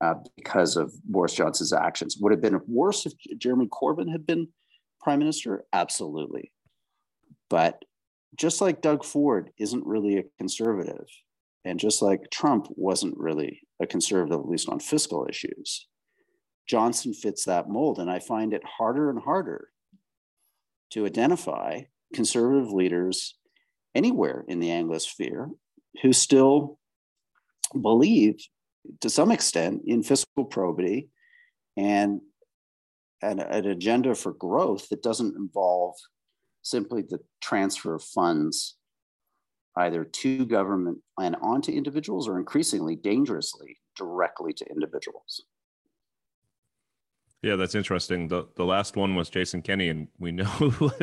uh, 0.00 0.14
because 0.36 0.76
of 0.76 0.92
Boris 1.04 1.34
Johnson's 1.34 1.72
actions. 1.72 2.16
Would 2.20 2.32
have 2.32 2.40
been 2.40 2.60
worse 2.66 3.06
if 3.06 3.12
Jeremy 3.38 3.66
Corbyn 3.66 4.10
had 4.10 4.26
been 4.26 4.48
prime 5.00 5.18
minister? 5.18 5.64
Absolutely. 5.72 6.52
But 7.48 7.82
just 8.36 8.60
like 8.60 8.80
Doug 8.80 9.04
Ford 9.04 9.50
isn't 9.58 9.86
really 9.86 10.18
a 10.18 10.24
conservative, 10.38 11.06
and 11.64 11.78
just 11.78 12.00
like 12.00 12.30
Trump 12.30 12.68
wasn't 12.70 13.18
really 13.18 13.60
a 13.80 13.86
conservative, 13.86 14.40
at 14.40 14.48
least 14.48 14.68
on 14.68 14.80
fiscal 14.80 15.26
issues, 15.28 15.86
Johnson 16.66 17.12
fits 17.12 17.44
that 17.44 17.68
mold. 17.68 17.98
And 17.98 18.10
I 18.10 18.20
find 18.20 18.54
it 18.54 18.62
harder 18.64 19.10
and 19.10 19.20
harder 19.20 19.68
to 20.90 21.06
identify 21.06 21.82
conservative 22.14 22.72
leaders 22.72 23.34
anywhere 23.94 24.44
in 24.48 24.60
the 24.60 24.68
Anglosphere 24.68 25.50
who 26.02 26.12
still 26.12 26.78
believe 27.80 28.36
to 29.00 29.10
some 29.10 29.30
extent 29.30 29.82
in 29.86 30.02
fiscal 30.02 30.44
probity 30.44 31.08
and 31.76 32.20
an, 33.22 33.40
an 33.40 33.66
agenda 33.66 34.14
for 34.14 34.32
growth 34.32 34.88
that 34.88 35.02
doesn't 35.02 35.36
involve 35.36 35.96
simply 36.62 37.02
the 37.02 37.20
transfer 37.40 37.94
of 37.94 38.02
funds 38.02 38.76
either 39.76 40.04
to 40.04 40.44
government 40.46 40.98
and 41.18 41.36
onto 41.40 41.72
individuals 41.72 42.28
or 42.28 42.38
increasingly 42.38 42.96
dangerously 42.96 43.78
directly 43.96 44.52
to 44.52 44.66
individuals. 44.70 45.42
Yeah, 47.42 47.56
that's 47.56 47.74
interesting. 47.74 48.28
the 48.28 48.48
The 48.56 48.64
last 48.64 48.96
one 48.96 49.14
was 49.14 49.30
Jason 49.30 49.62
Kenney, 49.62 49.88
and 49.88 50.08
we 50.18 50.30
know 50.30 50.50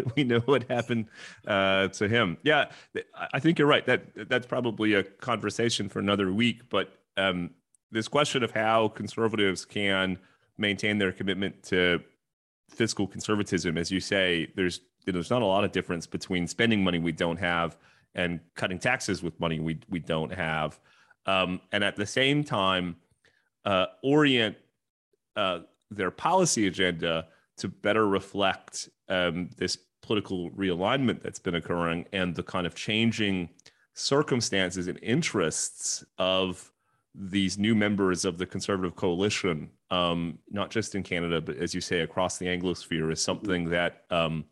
we 0.15 0.23
know 0.23 0.39
what 0.41 0.69
happened 0.69 1.07
uh, 1.47 1.87
to 1.89 2.07
him. 2.07 2.37
Yeah, 2.43 2.69
I 3.33 3.39
think 3.39 3.57
you're 3.57 3.67
right. 3.67 3.85
That 3.87 4.29
that's 4.29 4.45
probably 4.45 4.93
a 4.93 5.03
conversation 5.03 5.89
for 5.89 5.97
another 5.97 6.31
week. 6.31 6.69
But 6.69 6.93
um, 7.17 7.51
this 7.91 8.07
question 8.07 8.43
of 8.43 8.51
how 8.51 8.89
conservatives 8.89 9.65
can 9.65 10.17
maintain 10.57 10.97
their 10.97 11.11
commitment 11.11 11.63
to 11.63 12.01
fiscal 12.69 13.07
conservatism, 13.07 13.77
as 13.77 13.91
you 13.91 13.99
say, 13.99 14.51
there's 14.55 14.81
there's 15.05 15.29
not 15.29 15.41
a 15.41 15.45
lot 15.45 15.63
of 15.63 15.71
difference 15.71 16.05
between 16.05 16.47
spending 16.47 16.83
money 16.83 16.99
we 16.99 17.13
don't 17.13 17.39
have 17.39 17.77
and 18.13 18.41
cutting 18.55 18.77
taxes 18.77 19.23
with 19.23 19.39
money 19.39 19.59
we 19.59 19.79
we 19.89 19.99
don't 19.99 20.33
have, 20.33 20.79
um, 21.25 21.61
and 21.71 21.83
at 21.83 21.95
the 21.95 22.05
same 22.05 22.43
time, 22.43 22.95
uh, 23.65 23.85
orient 24.03 24.57
uh, 25.35 25.59
their 25.91 26.11
policy 26.11 26.67
agenda 26.67 27.27
to 27.57 27.67
better 27.67 28.07
reflect 28.07 28.89
um, 29.09 29.49
this 29.57 29.77
political 30.01 30.49
realignment 30.51 31.21
that's 31.21 31.39
been 31.39 31.55
occurring 31.55 32.05
and 32.13 32.35
the 32.35 32.43
kind 32.43 32.67
of 32.67 32.75
changing 32.75 33.49
circumstances 33.93 34.87
and 34.87 34.99
interests 35.01 36.03
of 36.17 36.71
these 37.17 37.57
new 37.57 37.73
members 37.73 38.25
of 38.25 38.37
the 38.37 38.45
conservative 38.45 38.95
coalition, 38.95 39.69
um, 39.89 40.37
not 40.49 40.69
just 40.69 40.93
in 40.93 41.01
Canada, 41.01 41.41
but 41.41 41.57
as 41.57 41.73
you 41.73 41.81
say, 41.81 42.01
across 42.01 42.37
the 42.37 42.45
Anglosphere, 42.45 43.11
is 43.11 43.21
something 43.21 43.69
that 43.69 44.03
um, 44.11 44.45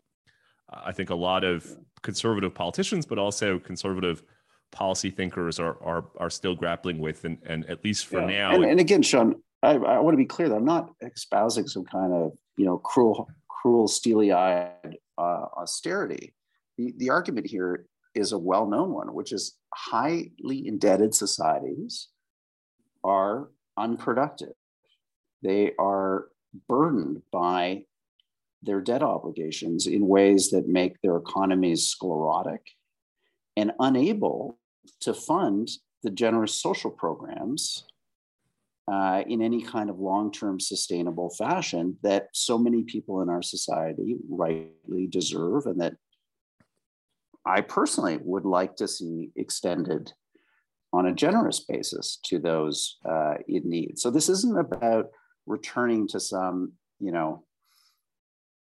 I 0.68 0.92
think 0.92 1.10
a 1.10 1.14
lot 1.14 1.44
of 1.44 1.66
conservative 2.02 2.54
politicians, 2.54 3.06
but 3.06 3.18
also 3.18 3.58
conservative 3.58 4.22
policy 4.72 5.10
thinkers 5.10 5.60
are 5.60 5.80
are, 5.82 6.06
are 6.18 6.30
still 6.30 6.56
grappling 6.56 6.98
with, 6.98 7.24
and, 7.24 7.38
and 7.46 7.64
at 7.66 7.84
least 7.84 8.06
for 8.06 8.20
yeah. 8.20 8.26
now. 8.26 8.54
And, 8.56 8.64
and, 8.64 8.80
again, 8.80 9.02
Sean, 9.02 9.36
I, 9.62 9.74
I 9.74 9.98
want 10.00 10.14
to 10.14 10.18
be 10.18 10.26
clear 10.26 10.48
that 10.48 10.56
I'm 10.56 10.64
not 10.64 10.90
espousing 11.00 11.68
some 11.68 11.84
kind 11.84 12.12
of 12.12 12.32
you 12.56 12.64
know 12.64 12.78
cruel, 12.78 13.28
cruel, 13.48 13.86
steely-eyed 13.86 14.96
uh, 15.16 15.46
austerity. 15.56 16.34
The, 16.78 16.92
the 16.96 17.10
argument 17.10 17.46
here 17.46 17.86
is 18.14 18.32
a 18.32 18.38
well-known 18.38 18.92
one, 18.92 19.14
which 19.14 19.32
is 19.32 19.56
highly 19.74 20.66
indebted 20.66 21.14
societies 21.14 22.08
are 23.06 23.48
unproductive. 23.78 24.52
They 25.42 25.72
are 25.78 26.26
burdened 26.68 27.22
by 27.32 27.84
their 28.62 28.80
debt 28.80 29.02
obligations 29.02 29.86
in 29.86 30.08
ways 30.08 30.50
that 30.50 30.66
make 30.66 31.00
their 31.00 31.16
economies 31.16 31.86
sclerotic 31.86 32.62
and 33.56 33.72
unable 33.78 34.58
to 35.00 35.14
fund 35.14 35.70
the 36.02 36.10
generous 36.10 36.60
social 36.60 36.90
programs 36.90 37.84
uh, 38.90 39.22
in 39.26 39.42
any 39.42 39.62
kind 39.62 39.90
of 39.90 39.98
long 39.98 40.30
term 40.30 40.58
sustainable 40.58 41.30
fashion 41.30 41.96
that 42.02 42.28
so 42.32 42.58
many 42.58 42.82
people 42.82 43.20
in 43.20 43.28
our 43.28 43.42
society 43.42 44.16
rightly 44.28 45.06
deserve 45.08 45.66
and 45.66 45.80
that 45.80 45.94
I 47.44 47.60
personally 47.60 48.18
would 48.22 48.44
like 48.44 48.76
to 48.76 48.88
see 48.88 49.30
extended 49.36 50.12
on 50.96 51.06
a 51.06 51.14
generous 51.14 51.60
basis 51.60 52.18
to 52.24 52.38
those 52.38 52.98
uh, 53.08 53.34
in 53.48 53.68
need. 53.68 53.98
So 53.98 54.10
this 54.10 54.28
isn't 54.28 54.58
about 54.58 55.06
returning 55.46 56.08
to 56.08 56.18
some, 56.18 56.72
you 56.98 57.12
know, 57.12 57.44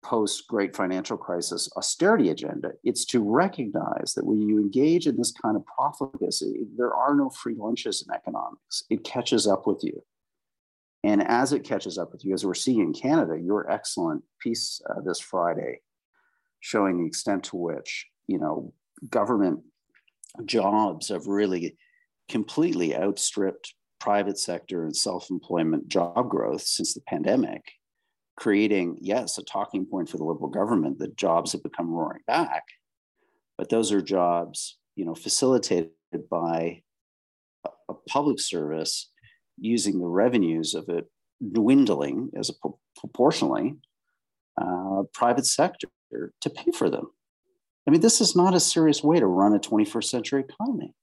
post 0.04 0.46
great 0.46 0.76
financial 0.76 1.16
crisis 1.16 1.68
austerity 1.76 2.28
agenda. 2.30 2.70
It's 2.84 3.04
to 3.06 3.20
recognize 3.22 4.14
that 4.14 4.26
when 4.26 4.40
you 4.40 4.58
engage 4.58 5.06
in 5.06 5.16
this 5.16 5.32
kind 5.32 5.56
of 5.56 5.64
profligacy, 5.66 6.66
there 6.76 6.94
are 6.94 7.14
no 7.14 7.30
free 7.30 7.56
lunches 7.56 8.06
in 8.06 8.14
economics. 8.14 8.84
It 8.90 9.04
catches 9.04 9.46
up 9.46 9.66
with 9.66 9.80
you. 9.82 10.02
And 11.04 11.26
as 11.26 11.52
it 11.52 11.64
catches 11.64 11.96
up 11.98 12.12
with 12.12 12.24
you, 12.24 12.34
as 12.34 12.44
we're 12.44 12.54
seeing 12.54 12.80
in 12.80 12.92
Canada, 12.92 13.38
your 13.40 13.70
excellent 13.70 14.22
piece 14.40 14.80
uh, 14.90 15.00
this 15.00 15.20
Friday 15.20 15.80
showing 16.60 16.98
the 16.98 17.06
extent 17.06 17.44
to 17.44 17.56
which, 17.56 18.06
you 18.26 18.38
know, 18.38 18.72
government 19.08 19.60
jobs 20.44 21.08
have 21.08 21.26
really 21.26 21.76
completely 22.28 22.96
outstripped 22.96 23.74
private 24.00 24.38
sector 24.38 24.84
and 24.84 24.96
self-employment 24.96 25.88
job 25.88 26.28
growth 26.28 26.62
since 26.62 26.94
the 26.94 27.00
pandemic 27.02 27.62
creating, 28.38 28.96
yes, 29.00 29.36
a 29.36 29.42
talking 29.42 29.84
point 29.84 30.08
for 30.08 30.16
the 30.16 30.24
Liberal 30.24 30.48
government 30.48 30.98
that 31.00 31.16
jobs 31.16 31.52
have 31.52 31.62
become 31.62 31.90
roaring 31.90 32.22
back, 32.26 32.62
but 33.58 33.68
those 33.68 33.90
are 33.90 34.00
jobs, 34.00 34.78
you 34.94 35.04
know, 35.04 35.14
facilitated 35.14 35.90
by 36.30 36.82
a 37.88 37.94
public 38.08 38.38
service 38.38 39.10
using 39.58 39.98
the 39.98 40.06
revenues 40.06 40.74
of 40.74 40.88
it 40.88 41.06
dwindling 41.52 42.30
as 42.36 42.50
a 42.50 42.68
proportionally 42.96 43.74
uh, 44.60 45.02
private 45.12 45.46
sector 45.46 45.88
to 46.40 46.50
pay 46.50 46.70
for 46.70 46.88
them. 46.88 47.10
I 47.86 47.90
mean, 47.90 48.00
this 48.00 48.20
is 48.20 48.36
not 48.36 48.54
a 48.54 48.60
serious 48.60 49.02
way 49.02 49.18
to 49.18 49.26
run 49.26 49.54
a 49.54 49.58
21st 49.58 50.04
century 50.04 50.44
economy. 50.48 50.94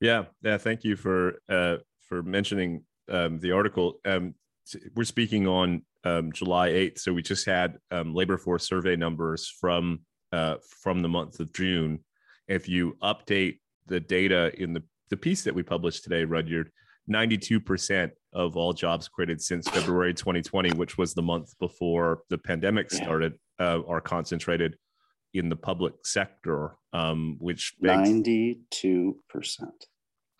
Yeah, 0.00 0.24
yeah. 0.42 0.58
Thank 0.58 0.84
you 0.84 0.96
for 0.96 1.40
uh, 1.48 1.76
for 2.08 2.22
mentioning 2.22 2.84
um, 3.10 3.38
the 3.40 3.52
article. 3.52 4.00
Um, 4.04 4.34
we're 4.94 5.04
speaking 5.04 5.46
on 5.46 5.82
um, 6.04 6.32
July 6.32 6.70
8th, 6.70 6.98
so 6.98 7.12
we 7.12 7.22
just 7.22 7.46
had 7.46 7.78
um, 7.90 8.14
labor 8.14 8.38
force 8.38 8.66
survey 8.66 8.96
numbers 8.96 9.48
from 9.48 10.00
uh, 10.32 10.56
from 10.82 11.02
the 11.02 11.08
month 11.08 11.40
of 11.40 11.52
June. 11.52 12.00
If 12.46 12.68
you 12.68 12.96
update 13.02 13.58
the 13.86 14.00
data 14.00 14.52
in 14.60 14.72
the 14.72 14.82
the 15.10 15.16
piece 15.16 15.42
that 15.44 15.54
we 15.54 15.62
published 15.62 16.04
today, 16.04 16.24
Rudyard, 16.24 16.70
92% 17.10 18.10
of 18.34 18.56
all 18.56 18.74
jobs 18.74 19.08
created 19.08 19.40
since 19.40 19.66
February 19.68 20.12
2020, 20.12 20.72
which 20.72 20.98
was 20.98 21.14
the 21.14 21.22
month 21.22 21.58
before 21.58 22.20
the 22.28 22.36
pandemic 22.36 22.90
started, 22.90 23.38
uh, 23.58 23.80
are 23.88 24.02
concentrated 24.02 24.76
in 25.34 25.48
the 25.48 25.56
public 25.56 25.94
sector, 26.04 26.76
um, 26.92 27.36
which 27.38 27.74
ninety 27.80 28.60
two 28.70 29.16
percent, 29.28 29.86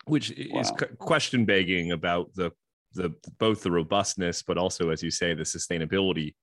which 0.05 0.33
wow. 0.51 0.61
is 0.61 0.71
question 0.97 1.45
begging 1.45 1.91
about 1.91 2.33
the 2.35 2.51
the 2.93 3.13
both 3.37 3.63
the 3.63 3.71
robustness, 3.71 4.41
but 4.41 4.57
also, 4.57 4.89
as 4.89 5.03
you 5.03 5.11
say, 5.11 5.33
the 5.33 5.43
sustainability 5.43 6.35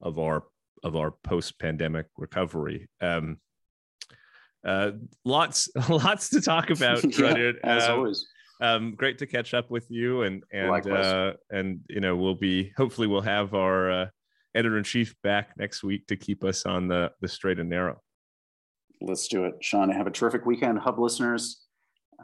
of 0.00 0.18
our 0.18 0.44
of 0.84 0.96
our 0.96 1.10
post 1.10 1.58
pandemic 1.58 2.06
recovery. 2.16 2.88
Um, 3.00 3.38
uh, 4.64 4.92
lots 5.24 5.68
lots 5.88 6.28
to 6.30 6.40
talk 6.40 6.70
about, 6.70 7.02
yeah, 7.18 7.52
as 7.64 7.84
um, 7.84 7.98
always. 7.98 8.26
Um, 8.58 8.94
great 8.94 9.18
to 9.18 9.26
catch 9.26 9.52
up 9.52 9.70
with 9.70 9.90
you, 9.90 10.22
and 10.22 10.42
and 10.52 10.86
uh, 10.86 11.32
and 11.50 11.80
you 11.88 12.00
know 12.00 12.16
we'll 12.16 12.34
be 12.34 12.72
hopefully 12.76 13.06
we'll 13.06 13.20
have 13.20 13.54
our 13.54 13.90
uh, 13.90 14.06
editor 14.56 14.78
in 14.78 14.84
chief 14.84 15.14
back 15.22 15.50
next 15.58 15.82
week 15.84 16.06
to 16.08 16.16
keep 16.16 16.44
us 16.44 16.66
on 16.66 16.88
the 16.88 17.12
the 17.20 17.28
straight 17.28 17.58
and 17.58 17.68
narrow. 17.68 18.00
Let's 19.00 19.28
do 19.28 19.44
it, 19.44 19.54
Sean. 19.60 19.90
Have 19.90 20.06
a 20.06 20.10
terrific 20.10 20.46
weekend, 20.46 20.78
Hub 20.78 20.98
listeners 20.98 21.66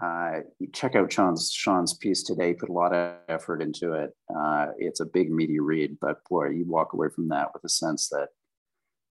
uh, 0.01 0.41
check 0.73 0.95
out 0.95 1.13
Sean's 1.13 1.51
Sean's 1.53 1.95
piece 1.95 2.23
today. 2.23 2.55
Put 2.55 2.71
a 2.71 2.73
lot 2.73 2.95
of 2.95 3.17
effort 3.29 3.61
into 3.61 3.93
it. 3.93 4.11
Uh, 4.35 4.69
it's 4.79 5.01
a 5.01 5.07
big 5.07 5.31
meaty 5.31 5.61
read, 5.61 5.99
but 6.01 6.19
boy, 6.29 6.49
you 6.49 6.65
walk 6.67 6.93
away 6.93 7.09
from 7.15 7.29
that 7.29 7.49
with 7.53 7.65
a 7.65 7.69
sense 7.69 8.09
that 8.09 8.29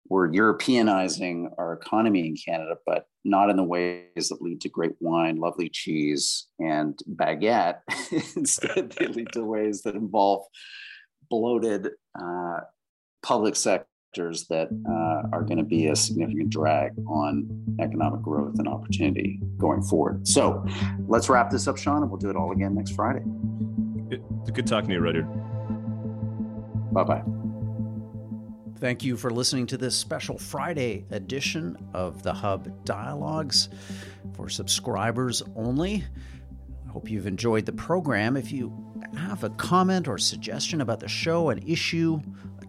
we're 0.08 0.28
Europeanizing 0.30 1.50
our 1.58 1.74
economy 1.74 2.26
in 2.26 2.36
Canada, 2.36 2.76
but 2.86 3.06
not 3.24 3.50
in 3.50 3.56
the 3.56 3.64
ways 3.64 4.28
that 4.28 4.40
lead 4.40 4.60
to 4.62 4.68
great 4.68 4.94
wine, 5.00 5.36
lovely 5.36 5.68
cheese, 5.68 6.46
and 6.58 6.98
baguette. 7.14 7.80
Instead, 8.36 8.92
they 8.92 9.06
lead 9.08 9.32
to 9.32 9.44
ways 9.44 9.82
that 9.82 9.96
involve 9.96 10.46
bloated 11.28 11.88
uh, 12.18 12.60
public 13.22 13.56
sectors 13.56 14.46
that 14.48 14.68
uh, 14.88 15.36
are 15.36 15.42
going 15.42 15.58
to 15.58 15.64
be 15.64 15.88
a 15.88 15.96
significant 15.96 16.50
drag 16.50 16.92
on 17.06 17.76
economic 17.80 18.22
growth 18.22 18.58
and 18.58 18.66
opportunity 18.66 19.40
going 19.58 19.82
forward. 19.82 20.26
So 20.26 20.64
let's 21.06 21.28
wrap 21.28 21.50
this 21.50 21.68
up, 21.68 21.76
Sean, 21.76 22.02
and 22.02 22.10
we'll 22.10 22.18
do 22.18 22.30
it 22.30 22.36
all 22.36 22.52
again 22.52 22.74
next 22.74 22.92
Friday. 22.92 23.22
Good, 24.08 24.22
good 24.52 24.66
talking 24.66 24.88
to 24.88 24.94
you, 24.94 25.00
Rudyard. 25.00 25.28
Bye 26.92 27.04
bye. 27.04 27.22
Thank 28.80 29.04
you 29.04 29.16
for 29.16 29.30
listening 29.30 29.66
to 29.68 29.76
this 29.76 29.96
special 29.96 30.38
Friday 30.38 31.04
edition 31.10 31.76
of 31.92 32.22
the 32.22 32.32
Hub 32.32 32.84
Dialogues 32.84 33.68
for 34.34 34.48
subscribers 34.48 35.42
only. 35.56 36.04
I 36.86 36.90
hope 36.92 37.10
you've 37.10 37.26
enjoyed 37.26 37.66
the 37.66 37.72
program. 37.72 38.36
If 38.36 38.52
you 38.52 38.72
have 39.16 39.42
a 39.42 39.50
comment 39.50 40.06
or 40.06 40.16
suggestion 40.16 40.80
about 40.80 41.00
the 41.00 41.08
show, 41.08 41.50
an 41.50 41.58
issue, 41.66 42.20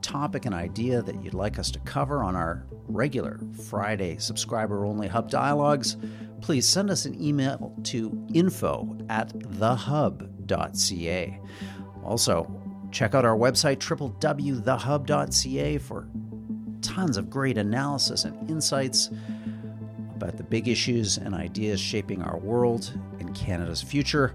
topic, 0.10 0.46
an 0.48 0.56
idea 0.56 1.04
that 1.04 1.24
you'd 1.24 1.36
like 1.36 1.60
us 1.60 1.70
to 1.70 1.78
cover 1.82 2.24
on 2.24 2.36
our 2.36 2.66
regular 2.88 3.40
Friday 3.70 4.18
subscriber 4.18 4.84
only 4.84 5.08
Hub 5.08 5.30
Dialogues, 5.30 5.98
please 6.42 6.68
send 6.68 6.90
us 6.90 7.06
an 7.06 7.22
email 7.22 7.76
to 7.84 8.26
info 8.34 8.98
at 9.10 9.30
thehub.ca. 9.38 11.40
Also, 12.04 12.52
check 12.92 13.14
out 13.14 13.24
our 13.24 13.38
website, 13.38 13.78
www.thehub.ca, 13.78 15.78
for 15.78 16.10
tons 16.82 17.18
of 17.18 17.30
great 17.30 17.60
analysis 17.60 18.26
and 18.26 18.50
insights 18.50 19.12
about 20.16 20.38
the 20.38 20.44
big 20.44 20.68
issues 20.68 21.18
and 21.18 21.36
ideas 21.36 21.80
shaping 21.80 22.24
our 22.24 22.40
world 22.40 23.00
and 23.20 23.36
Canada's 23.36 23.84
future. 23.84 24.34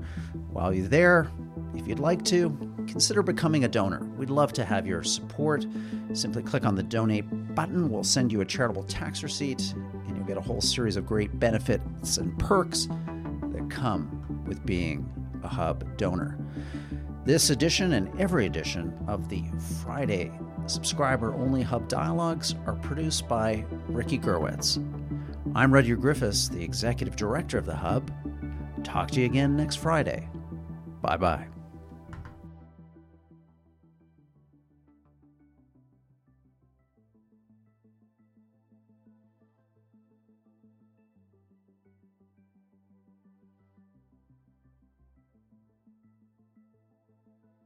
While 0.53 0.73
you're 0.73 0.87
there, 0.87 1.33
if 1.75 1.89
you'd 1.89 1.99
like 1.99 2.25
to, 2.27 2.51
consider 2.87 3.23
becoming 3.23 3.65
a 3.65 3.69
donor. 3.69 4.05
We'd 4.17 4.31
love 4.31 4.53
to 4.55 4.65
have 4.65 4.87
your 4.87 5.03
support. 5.03 5.67
Simply 6.13 6.43
click 6.43 6.65
on 6.65 6.75
the 6.75 6.83
donate 6.83 7.55
button. 7.55 7.91
We'll 7.91 8.05
send 8.05 8.33
you 8.33 8.41
a 8.41 8.45
charitable 8.45 8.85
tax 8.85 9.23
receipt, 9.23 9.75
and 10.07 10.17
you'll 10.17 10.27
get 10.27 10.37
a 10.37 10.41
whole 10.41 10.61
series 10.61 10.97
of 10.97 11.07
great 11.07 11.39
benefits 11.39 12.19
and 12.19 12.39
perks 12.39 12.87
that 13.53 13.67
come 13.71 14.45
with 14.47 14.65
being 14.65 15.11
a 15.43 15.49
Hub 15.49 15.97
donor. 15.97 16.39
This 17.25 17.51
edition 17.51 17.95
and 17.95 18.21
every 18.21 18.47
edition 18.47 18.97
of 19.09 19.29
the 19.29 19.45
Friday 19.83 20.31
subscriber 20.67 21.35
only 21.35 21.63
Hub 21.63 21.89
Dialogues 21.89 22.55
are 22.67 22.77
produced 22.77 23.29
by 23.29 23.65
Ricky 23.89 24.19
Gerwitz. 24.19 24.79
I'm 25.55 25.73
Rudyard 25.73 26.01
Griffiths, 26.01 26.49
the 26.49 26.63
Executive 26.63 27.17
Director 27.17 27.59
of 27.59 27.67
the 27.67 27.77
Hub. 27.77 28.11
Talk 28.83 29.11
to 29.13 29.21
you 29.21 29.27
again 29.27 29.57
next 29.57 29.77
Friday. 29.77 30.29
Bye 31.01 31.17
bye. 31.17 31.54